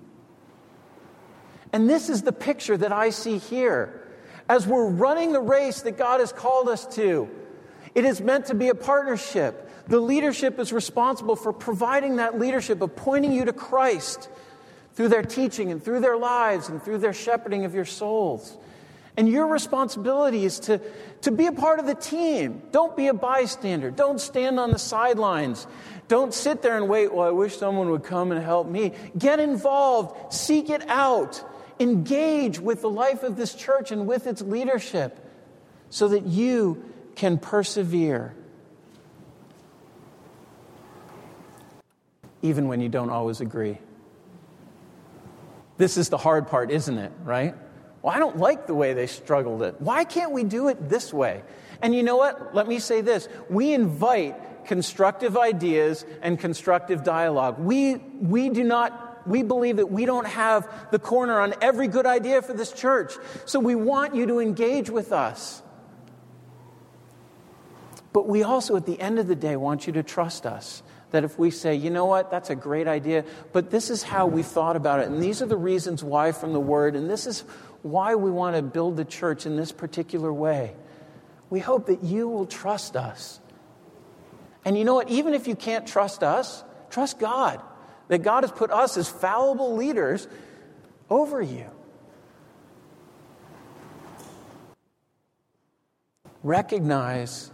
And 1.71 1.89
this 1.89 2.09
is 2.09 2.23
the 2.23 2.33
picture 2.33 2.75
that 2.75 2.91
I 2.91 3.11
see 3.11 3.37
here. 3.37 4.01
As 4.49 4.67
we're 4.67 4.89
running 4.89 5.31
the 5.31 5.41
race 5.41 5.83
that 5.83 5.97
God 5.97 6.19
has 6.19 6.33
called 6.33 6.67
us 6.67 6.85
to, 6.95 7.29
it 7.95 8.03
is 8.03 8.19
meant 8.19 8.47
to 8.47 8.55
be 8.55 8.67
a 8.67 8.75
partnership. 8.75 9.69
The 9.87 9.99
leadership 9.99 10.59
is 10.59 10.71
responsible 10.71 11.35
for 11.35 11.51
providing 11.51 12.17
that 12.17 12.39
leadership 12.39 12.81
of 12.81 12.95
pointing 12.95 13.33
you 13.33 13.45
to 13.45 13.53
Christ 13.53 14.29
through 14.93 15.09
their 15.09 15.23
teaching 15.23 15.71
and 15.71 15.83
through 15.83 15.99
their 15.99 16.17
lives 16.17 16.69
and 16.69 16.81
through 16.81 16.99
their 16.99 17.13
shepherding 17.13 17.65
of 17.65 17.73
your 17.73 17.85
souls. 17.85 18.57
And 19.15 19.29
your 19.29 19.47
responsibility 19.47 20.45
is 20.45 20.59
to, 20.61 20.81
to 21.21 21.31
be 21.31 21.45
a 21.45 21.51
part 21.51 21.79
of 21.79 21.85
the 21.85 21.95
team. 21.95 22.63
Don't 22.71 22.97
be 22.97 23.07
a 23.07 23.13
bystander. 23.13 23.91
Don't 23.91 24.19
stand 24.19 24.59
on 24.59 24.71
the 24.71 24.79
sidelines. 24.79 25.67
Don't 26.07 26.33
sit 26.33 26.61
there 26.61 26.77
and 26.77 26.89
wait, 26.89 27.13
well, 27.13 27.27
I 27.27 27.31
wish 27.31 27.57
someone 27.57 27.89
would 27.89 28.03
come 28.03 28.31
and 28.31 28.43
help 28.43 28.67
me. 28.67 28.93
Get 29.17 29.39
involved, 29.39 30.33
seek 30.33 30.69
it 30.69 30.87
out, 30.89 31.43
engage 31.79 32.59
with 32.59 32.81
the 32.81 32.89
life 32.89 33.23
of 33.23 33.35
this 33.35 33.53
church 33.53 33.91
and 33.91 34.07
with 34.07 34.25
its 34.25 34.41
leadership 34.41 35.19
so 35.89 36.07
that 36.07 36.25
you 36.25 36.83
can 37.15 37.37
persevere 37.37 38.33
even 42.43 42.67
when 42.67 42.81
you 42.81 42.89
don't 42.89 43.09
always 43.09 43.41
agree. 43.41 43.79
This 45.77 45.97
is 45.97 46.09
the 46.09 46.17
hard 46.17 46.47
part, 46.47 46.69
isn't 46.69 46.97
it? 46.97 47.11
Right? 47.23 47.55
Well, 48.03 48.13
I 48.13 48.19
don't 48.19 48.37
like 48.37 48.67
the 48.67 48.75
way 48.75 48.93
they 48.93 49.07
struggled 49.07 49.63
it. 49.63 49.79
Why 49.79 50.03
can't 50.03 50.33
we 50.33 50.43
do 50.43 50.67
it 50.67 50.89
this 50.89 51.11
way? 51.11 51.41
And 51.81 51.95
you 51.95 52.03
know 52.03 52.17
what? 52.17 52.53
Let 52.53 52.67
me 52.67 52.79
say 52.79 53.01
this. 53.01 53.27
We 53.49 53.73
invite 53.73 54.65
constructive 54.65 55.37
ideas 55.37 56.05
and 56.21 56.37
constructive 56.37 57.03
dialogue. 57.03 57.59
We, 57.59 57.95
we 57.95 58.49
do 58.49 58.63
not, 58.63 59.25
we 59.27 59.41
believe 59.41 59.77
that 59.77 59.89
we 59.89 60.05
don't 60.05 60.27
have 60.27 60.69
the 60.91 60.99
corner 60.99 61.39
on 61.39 61.55
every 61.61 61.87
good 61.87 62.05
idea 62.05 62.41
for 62.41 62.53
this 62.53 62.71
church. 62.71 63.13
So 63.45 63.59
we 63.59 63.75
want 63.75 64.15
you 64.15 64.27
to 64.27 64.39
engage 64.39 64.89
with 64.89 65.11
us. 65.13 65.61
But 68.11 68.27
we 68.27 68.43
also, 68.43 68.75
at 68.75 68.85
the 68.85 68.99
end 68.99 69.17
of 69.17 69.27
the 69.27 69.35
day, 69.35 69.55
want 69.55 69.87
you 69.87 69.93
to 69.93 70.03
trust 70.03 70.45
us 70.45 70.83
that 71.13 71.23
if 71.23 71.37
we 71.37 71.51
say, 71.51 71.75
you 71.75 71.91
know 71.91 72.05
what, 72.05 72.31
that's 72.31 72.49
a 72.49 72.55
great 72.55 72.87
idea, 72.87 73.23
but 73.51 73.69
this 73.69 73.91
is 73.91 74.01
how 74.01 74.25
we 74.25 74.41
thought 74.41 74.75
about 74.75 74.99
it, 74.99 75.07
and 75.07 75.21
these 75.21 75.43
are 75.43 75.45
the 75.45 75.55
reasons 75.55 76.03
why 76.03 76.31
from 76.31 76.53
the 76.53 76.59
Word, 76.59 76.95
and 76.95 77.07
this 77.07 77.27
is 77.27 77.41
why 77.83 78.15
we 78.15 78.31
want 78.31 78.55
to 78.55 78.63
build 78.63 78.97
the 78.97 79.05
church 79.05 79.45
in 79.45 79.55
this 79.55 79.71
particular 79.71 80.33
way, 80.33 80.73
we 81.51 81.59
hope 81.59 81.85
that 81.85 82.03
you 82.03 82.27
will 82.27 82.47
trust 82.47 82.95
us. 82.95 83.39
And 84.65 84.75
you 84.75 84.85
know 84.85 84.95
what, 84.95 85.09
even 85.09 85.35
if 85.35 85.47
you 85.47 85.55
can't 85.55 85.85
trust 85.85 86.23
us, 86.23 86.63
trust 86.89 87.19
God. 87.19 87.61
That 88.07 88.23
God 88.23 88.43
has 88.43 88.51
put 88.51 88.71
us 88.71 88.97
as 88.97 89.07
fallible 89.07 89.75
leaders 89.75 90.27
over 91.11 91.41
you. 91.43 91.69
Recognize 96.41 97.51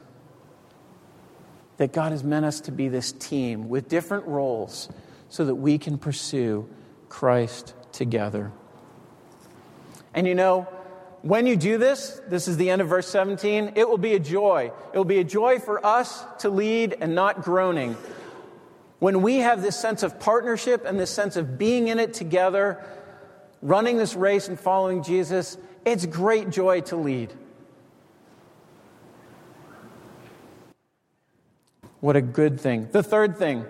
that 1.79 1.93
God 1.93 2.11
has 2.11 2.25
meant 2.25 2.45
us 2.45 2.59
to 2.61 2.73
be 2.73 2.89
this 2.89 3.13
team 3.13 3.69
with 3.69 3.87
different 3.87 4.27
roles 4.27 4.89
so 5.29 5.45
that 5.45 5.55
we 5.55 5.77
can 5.77 5.97
pursue 5.97 6.67
Christ 7.07 7.73
together. 7.93 8.51
And 10.13 10.27
you 10.27 10.35
know, 10.35 10.67
when 11.21 11.47
you 11.47 11.55
do 11.55 11.77
this, 11.77 12.19
this 12.27 12.49
is 12.49 12.57
the 12.57 12.69
end 12.69 12.81
of 12.81 12.89
verse 12.89 13.07
17, 13.07 13.73
it 13.75 13.87
will 13.87 13.97
be 13.97 14.13
a 14.13 14.19
joy. 14.19 14.73
It 14.93 14.97
will 14.97 15.05
be 15.05 15.19
a 15.19 15.23
joy 15.23 15.59
for 15.59 15.83
us 15.85 16.25
to 16.39 16.49
lead 16.49 16.97
and 16.99 17.15
not 17.15 17.43
groaning. 17.43 17.95
When 18.99 19.21
we 19.21 19.37
have 19.37 19.61
this 19.61 19.79
sense 19.79 20.03
of 20.03 20.19
partnership 20.19 20.83
and 20.85 20.99
this 20.99 21.09
sense 21.09 21.37
of 21.37 21.57
being 21.57 21.87
in 21.87 21.97
it 21.97 22.13
together, 22.13 22.83
running 23.61 23.95
this 23.95 24.15
race 24.15 24.49
and 24.49 24.59
following 24.59 25.01
Jesus, 25.01 25.57
it's 25.85 26.05
great 26.05 26.49
joy 26.49 26.81
to 26.81 26.97
lead. 26.97 27.33
What 31.99 32.15
a 32.15 32.21
good 32.21 32.59
thing. 32.59 32.87
The 32.91 33.03
third 33.03 33.37
thing 33.37 33.65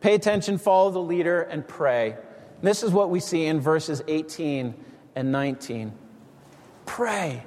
pay 0.00 0.14
attention, 0.14 0.58
follow 0.58 0.90
the 0.90 0.98
leader, 0.98 1.42
and 1.42 1.66
pray. 1.66 2.16
This 2.62 2.82
is 2.82 2.90
what 2.90 3.10
we 3.10 3.20
see 3.20 3.46
in 3.46 3.60
verses 3.60 4.02
18 4.06 4.74
and 5.16 5.32
19. 5.32 5.92
Pray. 6.86 7.44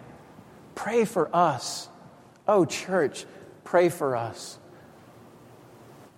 Pray 0.73 1.05
for 1.05 1.33
us. 1.35 1.89
Oh, 2.47 2.65
church, 2.65 3.25
pray 3.63 3.89
for 3.89 4.15
us. 4.15 4.59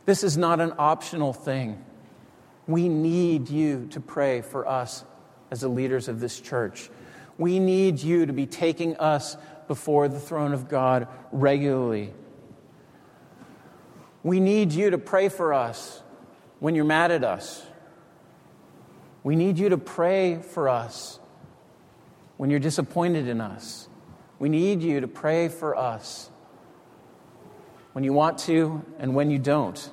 This 0.06 0.24
is 0.24 0.38
not 0.38 0.60
an 0.60 0.74
optional 0.78 1.34
thing. 1.34 1.84
We 2.66 2.90
need 2.90 3.50
you 3.50 3.88
to 3.92 4.00
pray 4.00 4.42
for 4.42 4.68
us 4.68 5.04
as 5.52 5.62
the 5.62 5.68
leaders 5.68 6.08
of 6.08 6.20
this 6.20 6.40
church. 6.40 6.90
We 7.38 7.60
need 7.60 8.00
you 8.02 8.26
to 8.26 8.34
be 8.34 8.46
taking 8.46 8.98
us 8.98 9.38
before 9.68 10.08
the 10.08 10.20
throne 10.20 10.54
of 10.54 10.70
God 10.70 11.08
regularly. 11.32 12.14
We 14.24 14.40
need 14.40 14.74
you 14.74 14.90
to 14.92 14.98
pray 14.98 15.30
for 15.30 15.54
us 15.54 16.02
when 16.60 16.76
you're 16.76 16.86
mad 16.86 17.12
at 17.12 17.24
us, 17.24 17.64
We 19.28 19.36
need 19.36 19.60
you 19.60 19.68
to 19.68 19.78
pray 19.78 20.40
for 20.42 20.70
us 20.70 21.20
when 22.38 22.50
you're 22.50 22.62
disappointed 22.62 23.28
in 23.28 23.42
us. 23.42 23.90
We 24.40 24.48
need 24.48 24.82
you 24.82 25.02
to 25.02 25.08
pray 25.10 25.50
for 25.50 25.76
us 25.76 26.30
when 27.92 28.06
you 28.06 28.14
want 28.14 28.38
to 28.40 28.86
and 29.00 29.16
when 29.16 29.30
you 29.30 29.38
don't. 29.38 29.92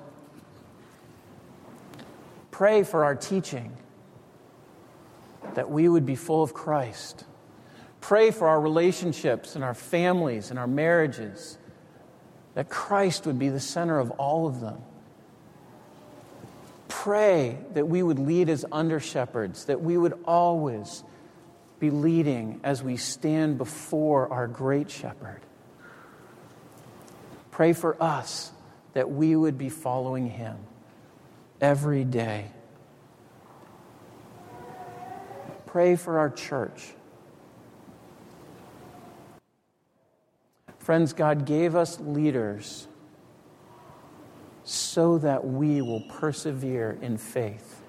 Pray 2.52 2.84
for 2.84 3.04
our 3.04 3.16
teaching 3.16 3.76
that 5.54 5.68
we 5.68 5.88
would 5.88 6.06
be 6.06 6.14
full 6.14 6.44
of 6.44 6.54
Christ. 6.54 7.24
Pray 8.00 8.30
for 8.30 8.46
our 8.46 8.60
relationships 8.60 9.56
and 9.56 9.64
our 9.64 9.74
families 9.74 10.50
and 10.50 10.60
our 10.60 10.68
marriages, 10.68 11.58
that 12.54 12.68
Christ 12.68 13.26
would 13.26 13.38
be 13.38 13.48
the 13.48 13.60
center 13.60 13.98
of 13.98 14.10
all 14.12 14.46
of 14.46 14.60
them. 14.60 14.80
Pray 16.88 17.58
that 17.74 17.88
we 17.88 18.02
would 18.02 18.18
lead 18.18 18.48
as 18.48 18.64
under 18.70 19.00
shepherds, 19.00 19.66
that 19.66 19.80
we 19.80 19.98
would 19.98 20.18
always 20.24 21.02
be 21.80 21.90
leading 21.90 22.60
as 22.64 22.82
we 22.82 22.96
stand 22.96 23.58
before 23.58 24.32
our 24.32 24.46
great 24.46 24.90
shepherd. 24.90 25.40
Pray 27.50 27.72
for 27.72 28.00
us 28.02 28.52
that 28.94 29.10
we 29.10 29.36
would 29.36 29.58
be 29.58 29.68
following 29.68 30.28
him 30.28 30.56
every 31.60 32.04
day. 32.04 32.46
Pray 35.66 35.96
for 35.96 36.18
our 36.18 36.30
church. 36.30 36.94
Friends, 40.84 41.14
God 41.14 41.46
gave 41.46 41.74
us 41.74 41.98
leaders 41.98 42.86
so 44.64 45.16
that 45.16 45.46
we 45.46 45.80
will 45.80 46.02
persevere 46.02 46.98
in 47.00 47.16
faith. 47.16 47.80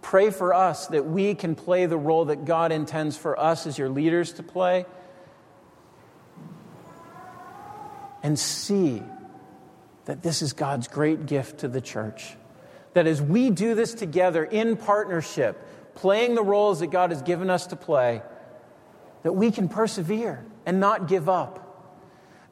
Pray 0.00 0.30
for 0.30 0.54
us 0.54 0.86
that 0.86 1.04
we 1.04 1.34
can 1.34 1.54
play 1.54 1.84
the 1.84 1.98
role 1.98 2.24
that 2.24 2.46
God 2.46 2.72
intends 2.72 3.18
for 3.18 3.38
us 3.38 3.66
as 3.66 3.76
your 3.76 3.90
leaders 3.90 4.32
to 4.32 4.42
play. 4.42 4.86
And 8.22 8.38
see 8.38 9.02
that 10.06 10.22
this 10.22 10.40
is 10.40 10.54
God's 10.54 10.88
great 10.88 11.26
gift 11.26 11.58
to 11.58 11.68
the 11.68 11.82
church. 11.82 12.34
That 12.94 13.06
as 13.06 13.20
we 13.20 13.50
do 13.50 13.74
this 13.74 13.92
together 13.92 14.42
in 14.42 14.78
partnership, 14.78 15.62
playing 15.94 16.34
the 16.34 16.42
roles 16.42 16.80
that 16.80 16.86
God 16.86 17.10
has 17.10 17.20
given 17.20 17.50
us 17.50 17.66
to 17.66 17.76
play, 17.76 18.22
that 19.22 19.32
we 19.32 19.50
can 19.50 19.68
persevere 19.68 20.44
and 20.66 20.80
not 20.80 21.08
give 21.08 21.28
up 21.28 21.68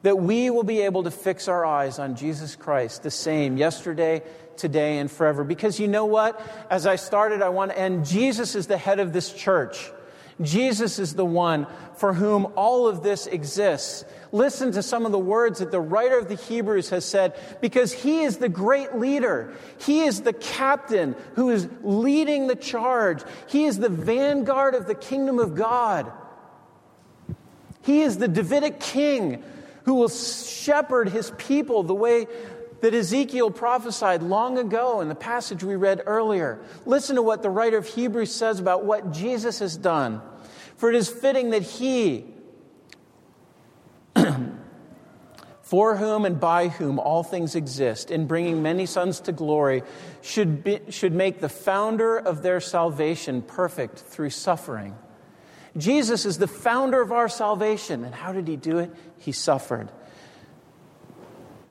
that 0.03 0.17
we 0.17 0.49
will 0.49 0.63
be 0.63 0.81
able 0.81 1.03
to 1.03 1.11
fix 1.11 1.47
our 1.47 1.65
eyes 1.65 1.99
on 1.99 2.15
Jesus 2.15 2.55
Christ 2.55 3.03
the 3.03 3.11
same 3.11 3.57
yesterday, 3.57 4.21
today, 4.55 4.99
and 4.99 5.09
forever. 5.11 5.43
Because 5.43 5.79
you 5.79 5.87
know 5.87 6.05
what? 6.05 6.39
As 6.69 6.85
I 6.85 6.95
started, 6.95 7.41
I 7.41 7.49
want 7.49 7.71
to 7.71 7.79
end. 7.79 8.05
Jesus 8.05 8.55
is 8.55 8.67
the 8.67 8.77
head 8.77 8.99
of 8.99 9.11
this 9.11 9.33
church. 9.33 9.91
Jesus 10.39 10.99
is 10.99 11.15
the 11.15 11.25
one 11.25 11.65
for 11.95 12.13
whom 12.13 12.53
all 12.55 12.87
of 12.87 13.01
this 13.01 13.25
exists. 13.25 14.05
Listen 14.31 14.71
to 14.73 14.83
some 14.83 15.05
of 15.05 15.11
the 15.11 15.17
words 15.17 15.59
that 15.59 15.71
the 15.71 15.81
writer 15.81 16.19
of 16.19 16.29
the 16.29 16.35
Hebrews 16.35 16.91
has 16.91 17.03
said, 17.03 17.33
because 17.59 17.91
he 17.91 18.21
is 18.21 18.37
the 18.37 18.47
great 18.47 18.95
leader. 18.95 19.55
He 19.79 20.03
is 20.03 20.21
the 20.21 20.33
captain 20.33 21.15
who 21.33 21.49
is 21.49 21.67
leading 21.81 22.45
the 22.45 22.55
charge. 22.55 23.23
He 23.47 23.65
is 23.65 23.79
the 23.79 23.89
vanguard 23.89 24.75
of 24.75 24.85
the 24.85 24.95
kingdom 24.95 25.39
of 25.39 25.55
God. 25.55 26.11
He 27.87 28.01
is 28.01 28.17
the 28.17 28.27
Davidic 28.27 28.81
king 28.81 29.41
who 29.85 29.93
will 29.93 30.09
shepherd 30.09 31.07
his 31.07 31.31
people 31.37 31.83
the 31.83 31.95
way 31.95 32.27
that 32.81 32.93
Ezekiel 32.93 33.49
prophesied 33.49 34.21
long 34.21 34.57
ago 34.57 34.99
in 34.99 35.07
the 35.07 35.15
passage 35.15 35.63
we 35.63 35.77
read 35.77 36.01
earlier. 36.05 36.59
Listen 36.85 37.15
to 37.15 37.21
what 37.21 37.43
the 37.43 37.49
writer 37.49 37.77
of 37.77 37.87
Hebrews 37.87 38.35
says 38.35 38.59
about 38.59 38.83
what 38.83 39.13
Jesus 39.13 39.59
has 39.59 39.77
done. 39.77 40.21
For 40.75 40.89
it 40.89 40.97
is 40.97 41.07
fitting 41.07 41.51
that 41.51 41.63
he, 41.63 42.25
for 45.61 45.95
whom 45.95 46.25
and 46.25 46.41
by 46.41 46.67
whom 46.67 46.99
all 46.99 47.23
things 47.23 47.55
exist, 47.55 48.11
in 48.11 48.27
bringing 48.27 48.61
many 48.61 48.85
sons 48.85 49.21
to 49.21 49.31
glory, 49.31 49.81
should, 50.21 50.61
be, 50.61 50.81
should 50.89 51.13
make 51.13 51.39
the 51.39 51.47
founder 51.47 52.17
of 52.17 52.41
their 52.41 52.59
salvation 52.59 53.41
perfect 53.41 53.99
through 53.99 54.31
suffering. 54.31 54.93
Jesus 55.75 56.25
is 56.25 56.37
the 56.37 56.47
founder 56.47 57.01
of 57.01 57.11
our 57.11 57.27
salvation. 57.27 58.03
And 58.03 58.13
how 58.13 58.31
did 58.31 58.47
he 58.47 58.55
do 58.55 58.79
it? 58.79 58.91
He 59.19 59.31
suffered. 59.31 59.89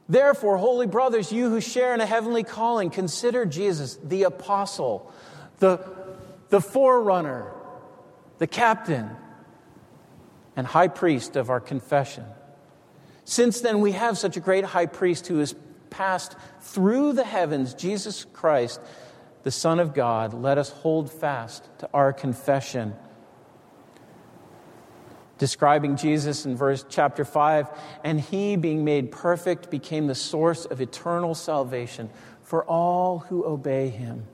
Therefore, 0.09 0.57
holy 0.57 0.87
brothers, 0.87 1.33
you 1.33 1.51
who 1.51 1.61
share 1.61 1.95
in 1.95 2.01
a 2.01 2.07
heavenly 2.07 2.45
calling, 2.45 2.91
consider 2.91 3.45
Jesus 3.45 3.99
the 4.03 4.25
apostle, 4.25 5.13
the, 5.59 5.81
the 6.49 6.61
forerunner, 6.61 7.53
the 8.39 8.47
captain, 8.47 9.11
and 10.55 10.67
high 10.67 10.89
priest 10.89 11.37
of 11.37 11.51
our 11.51 11.61
confession. 11.61 12.25
Since 13.25 13.61
then, 13.63 13.81
we 13.81 13.93
have 13.93 14.17
such 14.17 14.37
a 14.37 14.41
great 14.41 14.65
high 14.65 14.87
priest 14.87 15.27
who 15.27 15.39
has 15.39 15.55
passed 15.91 16.37
through 16.61 17.15
the 17.15 17.25
heavens, 17.25 17.75
Jesus 17.75 18.25
Christ, 18.33 18.81
the 19.43 19.51
Son 19.51 19.81
of 19.81 19.95
God. 19.95 20.35
Let 20.35 20.59
us 20.59 20.71
hold 20.71 21.11
fast 21.11 21.69
to 21.79 21.89
our 21.93 22.13
confession 22.13 22.95
describing 25.39 25.97
Jesus 25.97 26.47
in 26.47 26.57
verse 26.57 26.85
chapter 26.89 27.25
5 27.25 27.69
and 28.05 28.21
he 28.21 28.57
being 28.57 28.85
made 28.85 29.11
perfect 29.11 29.71
became 29.71 30.07
the 30.07 30.15
source 30.15 30.65
of 30.65 30.81
eternal 30.81 31.35
salvation 31.35 32.11
for 32.43 32.65
all 32.65 33.19
who 33.19 33.45
obey 33.45 33.89
him. 33.89 34.27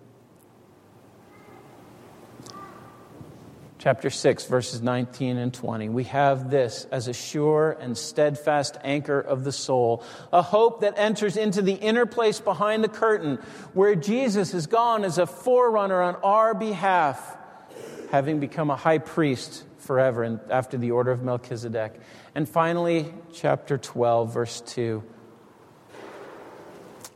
Chapter 3.79 4.11
6 4.11 4.47
verses 4.47 4.81
19 4.81 5.39
and 5.39 5.53
20 5.53 5.89
we 5.89 6.05
have 6.05 6.51
this 6.51 6.87
as 6.93 7.09
a 7.09 7.13
sure 7.13 7.77
and 7.81 7.99
steadfast 7.99 8.79
anchor 8.85 9.19
of 9.19 9.43
the 9.43 9.51
soul 9.51 10.05
a 10.33 10.41
hope 10.41 10.83
that 10.83 10.95
enters 10.97 11.37
into 11.37 11.63
the 11.63 11.73
inner 11.73 12.07
place 12.07 12.39
behind 12.39 12.85
the 12.85 12.89
curtain 12.89 13.41
where 13.75 13.97
Jesus 13.97 14.53
has 14.53 14.69
gone 14.69 15.03
as 15.03 15.19
a 15.19 15.27
forerunner 15.27 16.01
on 16.01 16.15
our 16.23 16.55
behalf 16.55 17.37
having 18.13 18.39
become 18.39 18.71
a 18.71 18.77
high 18.77 18.99
priest 18.99 19.65
forever 19.83 20.22
and 20.22 20.41
after 20.51 20.78
the 20.78 20.93
order 20.93 21.11
of 21.11 21.22
Melchizedek. 21.22 22.01
And 22.35 22.49
finally, 22.49 23.12
chapter 23.33 23.76
12, 23.76 24.33
verse 24.33 24.61
2. 24.62 25.03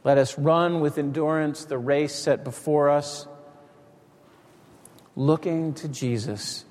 Let 0.04 0.18
us 0.18 0.38
run 0.38 0.80
with 0.80 0.98
endurance 0.98 1.64
the 1.64 1.78
race 1.78 2.14
set 2.14 2.44
before 2.44 2.90
us, 2.90 3.26
looking 5.16 5.74
to 5.74 5.88
Jesus, 5.88 6.64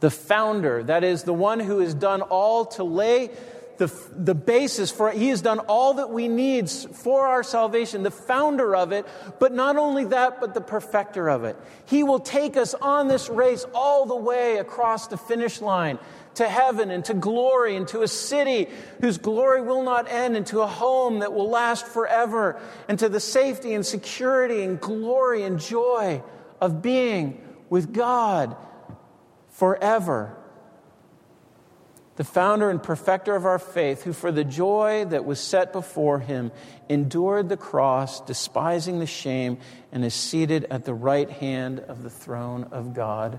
the 0.00 0.10
founder, 0.10 0.82
that 0.82 1.04
is, 1.04 1.22
the 1.22 1.32
one 1.32 1.60
who 1.60 1.78
has 1.78 1.94
done 1.94 2.22
all 2.22 2.64
to 2.66 2.82
lay 2.84 3.30
the, 3.78 3.92
the 4.12 4.34
basis 4.34 4.90
for 4.90 5.10
it. 5.10 5.16
He 5.16 5.28
has 5.28 5.42
done 5.42 5.58
all 5.60 5.94
that 5.94 6.10
we 6.10 6.28
need 6.28 6.70
for 6.70 7.26
our 7.26 7.42
salvation, 7.42 8.02
the 8.02 8.10
founder 8.10 8.74
of 8.74 8.92
it, 8.92 9.06
but 9.38 9.52
not 9.52 9.76
only 9.76 10.04
that, 10.06 10.40
but 10.40 10.54
the 10.54 10.60
perfecter 10.60 11.28
of 11.28 11.44
it. 11.44 11.56
He 11.86 12.02
will 12.02 12.20
take 12.20 12.56
us 12.56 12.74
on 12.74 13.08
this 13.08 13.28
race 13.28 13.64
all 13.74 14.06
the 14.06 14.16
way 14.16 14.58
across 14.58 15.08
the 15.08 15.16
finish 15.16 15.60
line 15.60 15.98
to 16.34 16.48
heaven 16.48 16.90
and 16.90 17.04
to 17.06 17.14
glory 17.14 17.76
and 17.76 17.88
to 17.88 18.02
a 18.02 18.08
city 18.08 18.68
whose 19.00 19.18
glory 19.18 19.62
will 19.62 19.82
not 19.82 20.10
end 20.10 20.36
and 20.36 20.46
to 20.46 20.60
a 20.60 20.66
home 20.66 21.20
that 21.20 21.32
will 21.32 21.48
last 21.48 21.86
forever 21.86 22.60
and 22.88 22.98
to 22.98 23.08
the 23.08 23.20
safety 23.20 23.74
and 23.74 23.84
security 23.84 24.62
and 24.62 24.80
glory 24.80 25.42
and 25.44 25.58
joy 25.58 26.22
of 26.60 26.82
being 26.82 27.40
with 27.70 27.92
God 27.92 28.56
forever 29.48 30.36
the 32.16 32.24
founder 32.24 32.70
and 32.70 32.82
perfecter 32.82 33.36
of 33.36 33.44
our 33.44 33.58
faith, 33.58 34.02
who 34.02 34.12
for 34.12 34.32
the 34.32 34.44
joy 34.44 35.04
that 35.06 35.24
was 35.24 35.38
set 35.38 35.72
before 35.72 36.18
him 36.18 36.50
endured 36.88 37.48
the 37.48 37.56
cross, 37.56 38.20
despising 38.22 38.98
the 38.98 39.06
shame, 39.06 39.58
and 39.92 40.04
is 40.04 40.14
seated 40.14 40.64
at 40.70 40.84
the 40.84 40.94
right 40.94 41.30
hand 41.30 41.80
of 41.80 42.02
the 42.02 42.10
throne 42.10 42.64
of 42.72 42.94
God. 42.94 43.38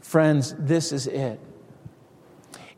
Friends, 0.00 0.54
this 0.58 0.92
is 0.92 1.06
it. 1.06 1.40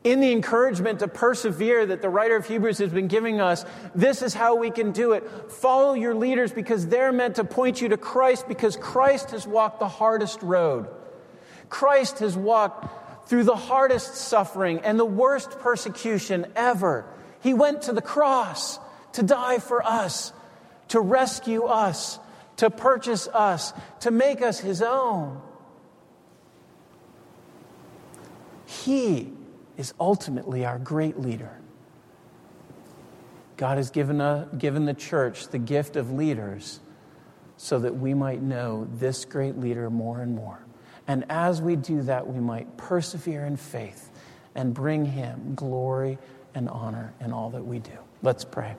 In 0.05 0.21
the 0.21 0.33
encouragement 0.33 1.01
to 1.01 1.09
persevere 1.09 1.85
that 1.87 2.01
the 2.03 2.09
writer 2.09 2.37
of 2.37 2.47
Hebrews 2.47 2.79
has 2.79 2.91
been 2.91 3.09
giving 3.09 3.41
us, 3.41 3.65
this 3.95 4.23
is 4.23 4.33
how 4.33 4.55
we 4.55 4.71
can 4.71 4.93
do 4.93 5.13
it. 5.13 5.29
Follow 5.51 5.95
your 5.95 6.15
leaders 6.15 6.53
because 6.53 6.87
they're 6.87 7.13
meant 7.13 7.37
to 7.37 7.45
point 7.45 7.81
you 7.83 7.89
to 7.89 7.97
Christ 7.97 8.49
because 8.49 8.77
Christ 8.77 9.33
has 9.33 9.47
walked 9.47 9.81
the 9.81 9.89
hardest 9.89 10.41
road. 10.43 10.89
Christ 11.69 12.21
has 12.21 12.37
walked 12.37 12.87
through 13.29 13.45
the 13.45 13.57
hardest 13.57 14.15
suffering 14.15 14.81
and 14.81 14.99
the 14.99 15.05
worst 15.05 15.51
persecution 15.61 16.47
ever. 16.57 17.05
He 17.41 17.53
went 17.53 17.83
to 17.83 17.93
the 17.93 18.03
cross 18.03 18.79
to 19.13 19.23
die 19.23 19.59
for 19.59 19.85
us, 19.87 20.33
to 20.89 20.99
rescue 20.99 21.65
us, 21.65 22.19
to 22.57 22.71
purchase 22.71 23.29
us, 23.29 23.75
to 24.01 24.11
make 24.11 24.41
us 24.41 24.59
his 24.59 24.81
own. 24.81 25.41
He 28.65 29.33
is 29.77 29.93
ultimately 30.01 30.65
our 30.65 30.79
great 30.79 31.21
leader. 31.21 31.61
God 33.59 33.77
has 33.77 33.91
given, 33.91 34.21
a, 34.23 34.49
given 34.57 34.87
the 34.87 34.95
church 34.95 35.49
the 35.49 35.59
gift 35.59 35.97
of 35.97 36.13
leaders 36.13 36.81
so 37.59 37.79
that 37.79 37.97
we 37.97 38.15
might 38.15 38.41
know 38.41 38.89
this 38.95 39.25
great 39.27 39.59
leader 39.59 39.91
more 39.91 40.21
and 40.21 40.35
more. 40.35 40.61
And 41.09 41.25
as 41.31 41.63
we 41.63 41.75
do 41.75 42.03
that, 42.03 42.29
we 42.29 42.39
might 42.39 42.77
persevere 42.77 43.47
in 43.47 43.57
faith 43.57 44.11
and 44.55 44.75
bring 44.75 45.07
him 45.07 45.55
glory 45.55 46.19
and 46.55 46.69
honor 46.69 47.15
in 47.21 47.33
all 47.33 47.51
that 47.51 47.65
we 47.65 47.79
do. 47.79 47.93
Let's 48.23 48.45
pray. 48.45 48.75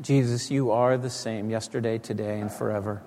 Jesus, 0.00 0.52
you 0.52 0.70
are 0.70 0.96
the 0.96 1.10
same 1.10 1.50
yesterday, 1.50 1.98
today, 1.98 2.38
and 2.38 2.50
forever. 2.50 3.02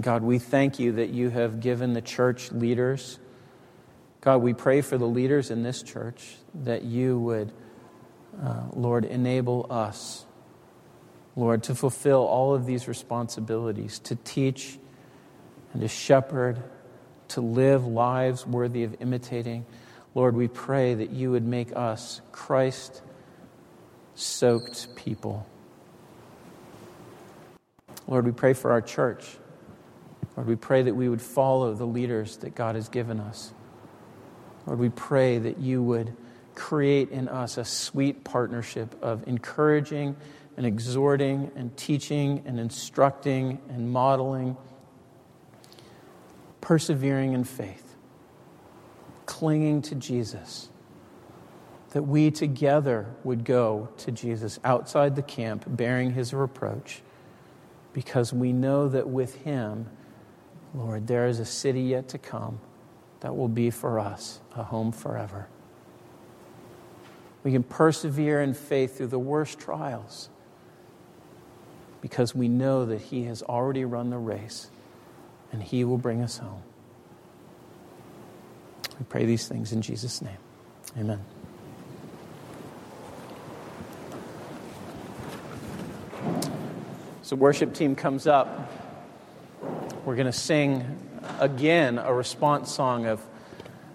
God, 0.00 0.22
we 0.22 0.38
thank 0.38 0.78
you 0.78 0.92
that 0.92 1.08
you 1.08 1.30
have 1.30 1.60
given 1.60 1.94
the 1.94 2.02
church 2.02 2.52
leaders. 2.52 3.18
God, 4.24 4.38
we 4.38 4.54
pray 4.54 4.80
for 4.80 4.96
the 4.96 5.06
leaders 5.06 5.50
in 5.50 5.62
this 5.62 5.82
church 5.82 6.36
that 6.62 6.82
you 6.82 7.18
would, 7.18 7.52
uh, 8.42 8.62
Lord, 8.72 9.04
enable 9.04 9.66
us, 9.68 10.24
Lord, 11.36 11.64
to 11.64 11.74
fulfill 11.74 12.20
all 12.20 12.54
of 12.54 12.64
these 12.64 12.88
responsibilities, 12.88 13.98
to 14.00 14.16
teach 14.16 14.78
and 15.74 15.82
to 15.82 15.88
shepherd, 15.88 16.62
to 17.28 17.42
live 17.42 17.86
lives 17.86 18.46
worthy 18.46 18.84
of 18.84 18.96
imitating. 19.02 19.66
Lord, 20.14 20.34
we 20.34 20.48
pray 20.48 20.94
that 20.94 21.10
you 21.10 21.32
would 21.32 21.44
make 21.44 21.76
us 21.76 22.22
Christ 22.32 23.02
soaked 24.14 24.96
people. 24.96 25.46
Lord, 28.06 28.24
we 28.24 28.32
pray 28.32 28.54
for 28.54 28.70
our 28.70 28.80
church. 28.80 29.36
Lord, 30.34 30.48
we 30.48 30.56
pray 30.56 30.82
that 30.82 30.94
we 30.94 31.10
would 31.10 31.20
follow 31.20 31.74
the 31.74 31.86
leaders 31.86 32.38
that 32.38 32.54
God 32.54 32.74
has 32.74 32.88
given 32.88 33.20
us. 33.20 33.52
Lord, 34.66 34.78
we 34.78 34.88
pray 34.88 35.38
that 35.38 35.58
you 35.58 35.82
would 35.82 36.16
create 36.54 37.10
in 37.10 37.28
us 37.28 37.58
a 37.58 37.64
sweet 37.64 38.24
partnership 38.24 38.94
of 39.02 39.26
encouraging 39.26 40.16
and 40.56 40.64
exhorting 40.64 41.50
and 41.56 41.76
teaching 41.76 42.42
and 42.46 42.60
instructing 42.60 43.60
and 43.68 43.90
modeling, 43.90 44.56
persevering 46.60 47.32
in 47.32 47.44
faith, 47.44 47.96
clinging 49.26 49.82
to 49.82 49.94
Jesus 49.94 50.68
that 51.94 52.02
we 52.02 52.28
together 52.28 53.06
would 53.22 53.44
go 53.44 53.88
to 53.96 54.10
Jesus 54.10 54.58
outside 54.64 55.14
the 55.14 55.22
camp 55.22 55.64
bearing 55.64 56.12
his 56.12 56.34
reproach 56.34 57.02
because 57.92 58.32
we 58.32 58.52
know 58.52 58.88
that 58.88 59.08
with 59.08 59.36
him, 59.42 59.88
Lord, 60.74 61.06
there 61.06 61.28
is 61.28 61.38
a 61.38 61.44
city 61.44 61.82
yet 61.82 62.08
to 62.08 62.18
come 62.18 62.58
that 63.24 63.34
will 63.34 63.48
be 63.48 63.70
for 63.70 63.98
us 63.98 64.38
a 64.54 64.62
home 64.62 64.92
forever. 64.92 65.46
We 67.42 67.52
can 67.52 67.62
persevere 67.62 68.42
in 68.42 68.52
faith 68.52 68.98
through 68.98 69.06
the 69.06 69.18
worst 69.18 69.58
trials 69.58 70.28
because 72.02 72.34
we 72.34 72.48
know 72.48 72.84
that 72.84 73.00
he 73.00 73.24
has 73.24 73.42
already 73.42 73.86
run 73.86 74.10
the 74.10 74.18
race 74.18 74.68
and 75.52 75.62
he 75.62 75.84
will 75.84 75.96
bring 75.96 76.20
us 76.20 76.36
home. 76.36 76.62
We 78.98 79.06
pray 79.08 79.24
these 79.24 79.48
things 79.48 79.72
in 79.72 79.80
Jesus' 79.80 80.20
name. 80.20 80.36
Amen. 80.98 81.24
So, 87.22 87.36
worship 87.36 87.72
team 87.72 87.96
comes 87.96 88.26
up. 88.26 88.70
We're 90.04 90.16
going 90.16 90.26
to 90.26 90.32
sing 90.32 91.03
again 91.40 91.98
a 91.98 92.12
response 92.12 92.72
song 92.72 93.06
of 93.06 93.24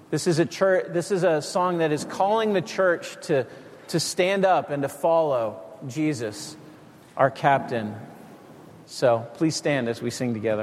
this 0.09 0.27
is 0.27 0.39
a 0.39 0.45
church 0.45 0.87
this 0.89 1.11
is 1.11 1.23
a 1.23 1.41
song 1.41 1.79
that 1.79 1.91
is 1.91 2.05
calling 2.05 2.53
the 2.53 2.61
church 2.61 3.17
to, 3.27 3.45
to 3.89 3.99
stand 3.99 4.45
up 4.45 4.69
and 4.69 4.83
to 4.83 4.89
follow 4.89 5.61
Jesus, 5.87 6.55
our 7.15 7.31
captain. 7.31 7.95
So 8.85 9.27
please 9.35 9.55
stand 9.55 9.87
as 9.87 10.01
we 10.01 10.09
sing 10.09 10.33
together. 10.33 10.57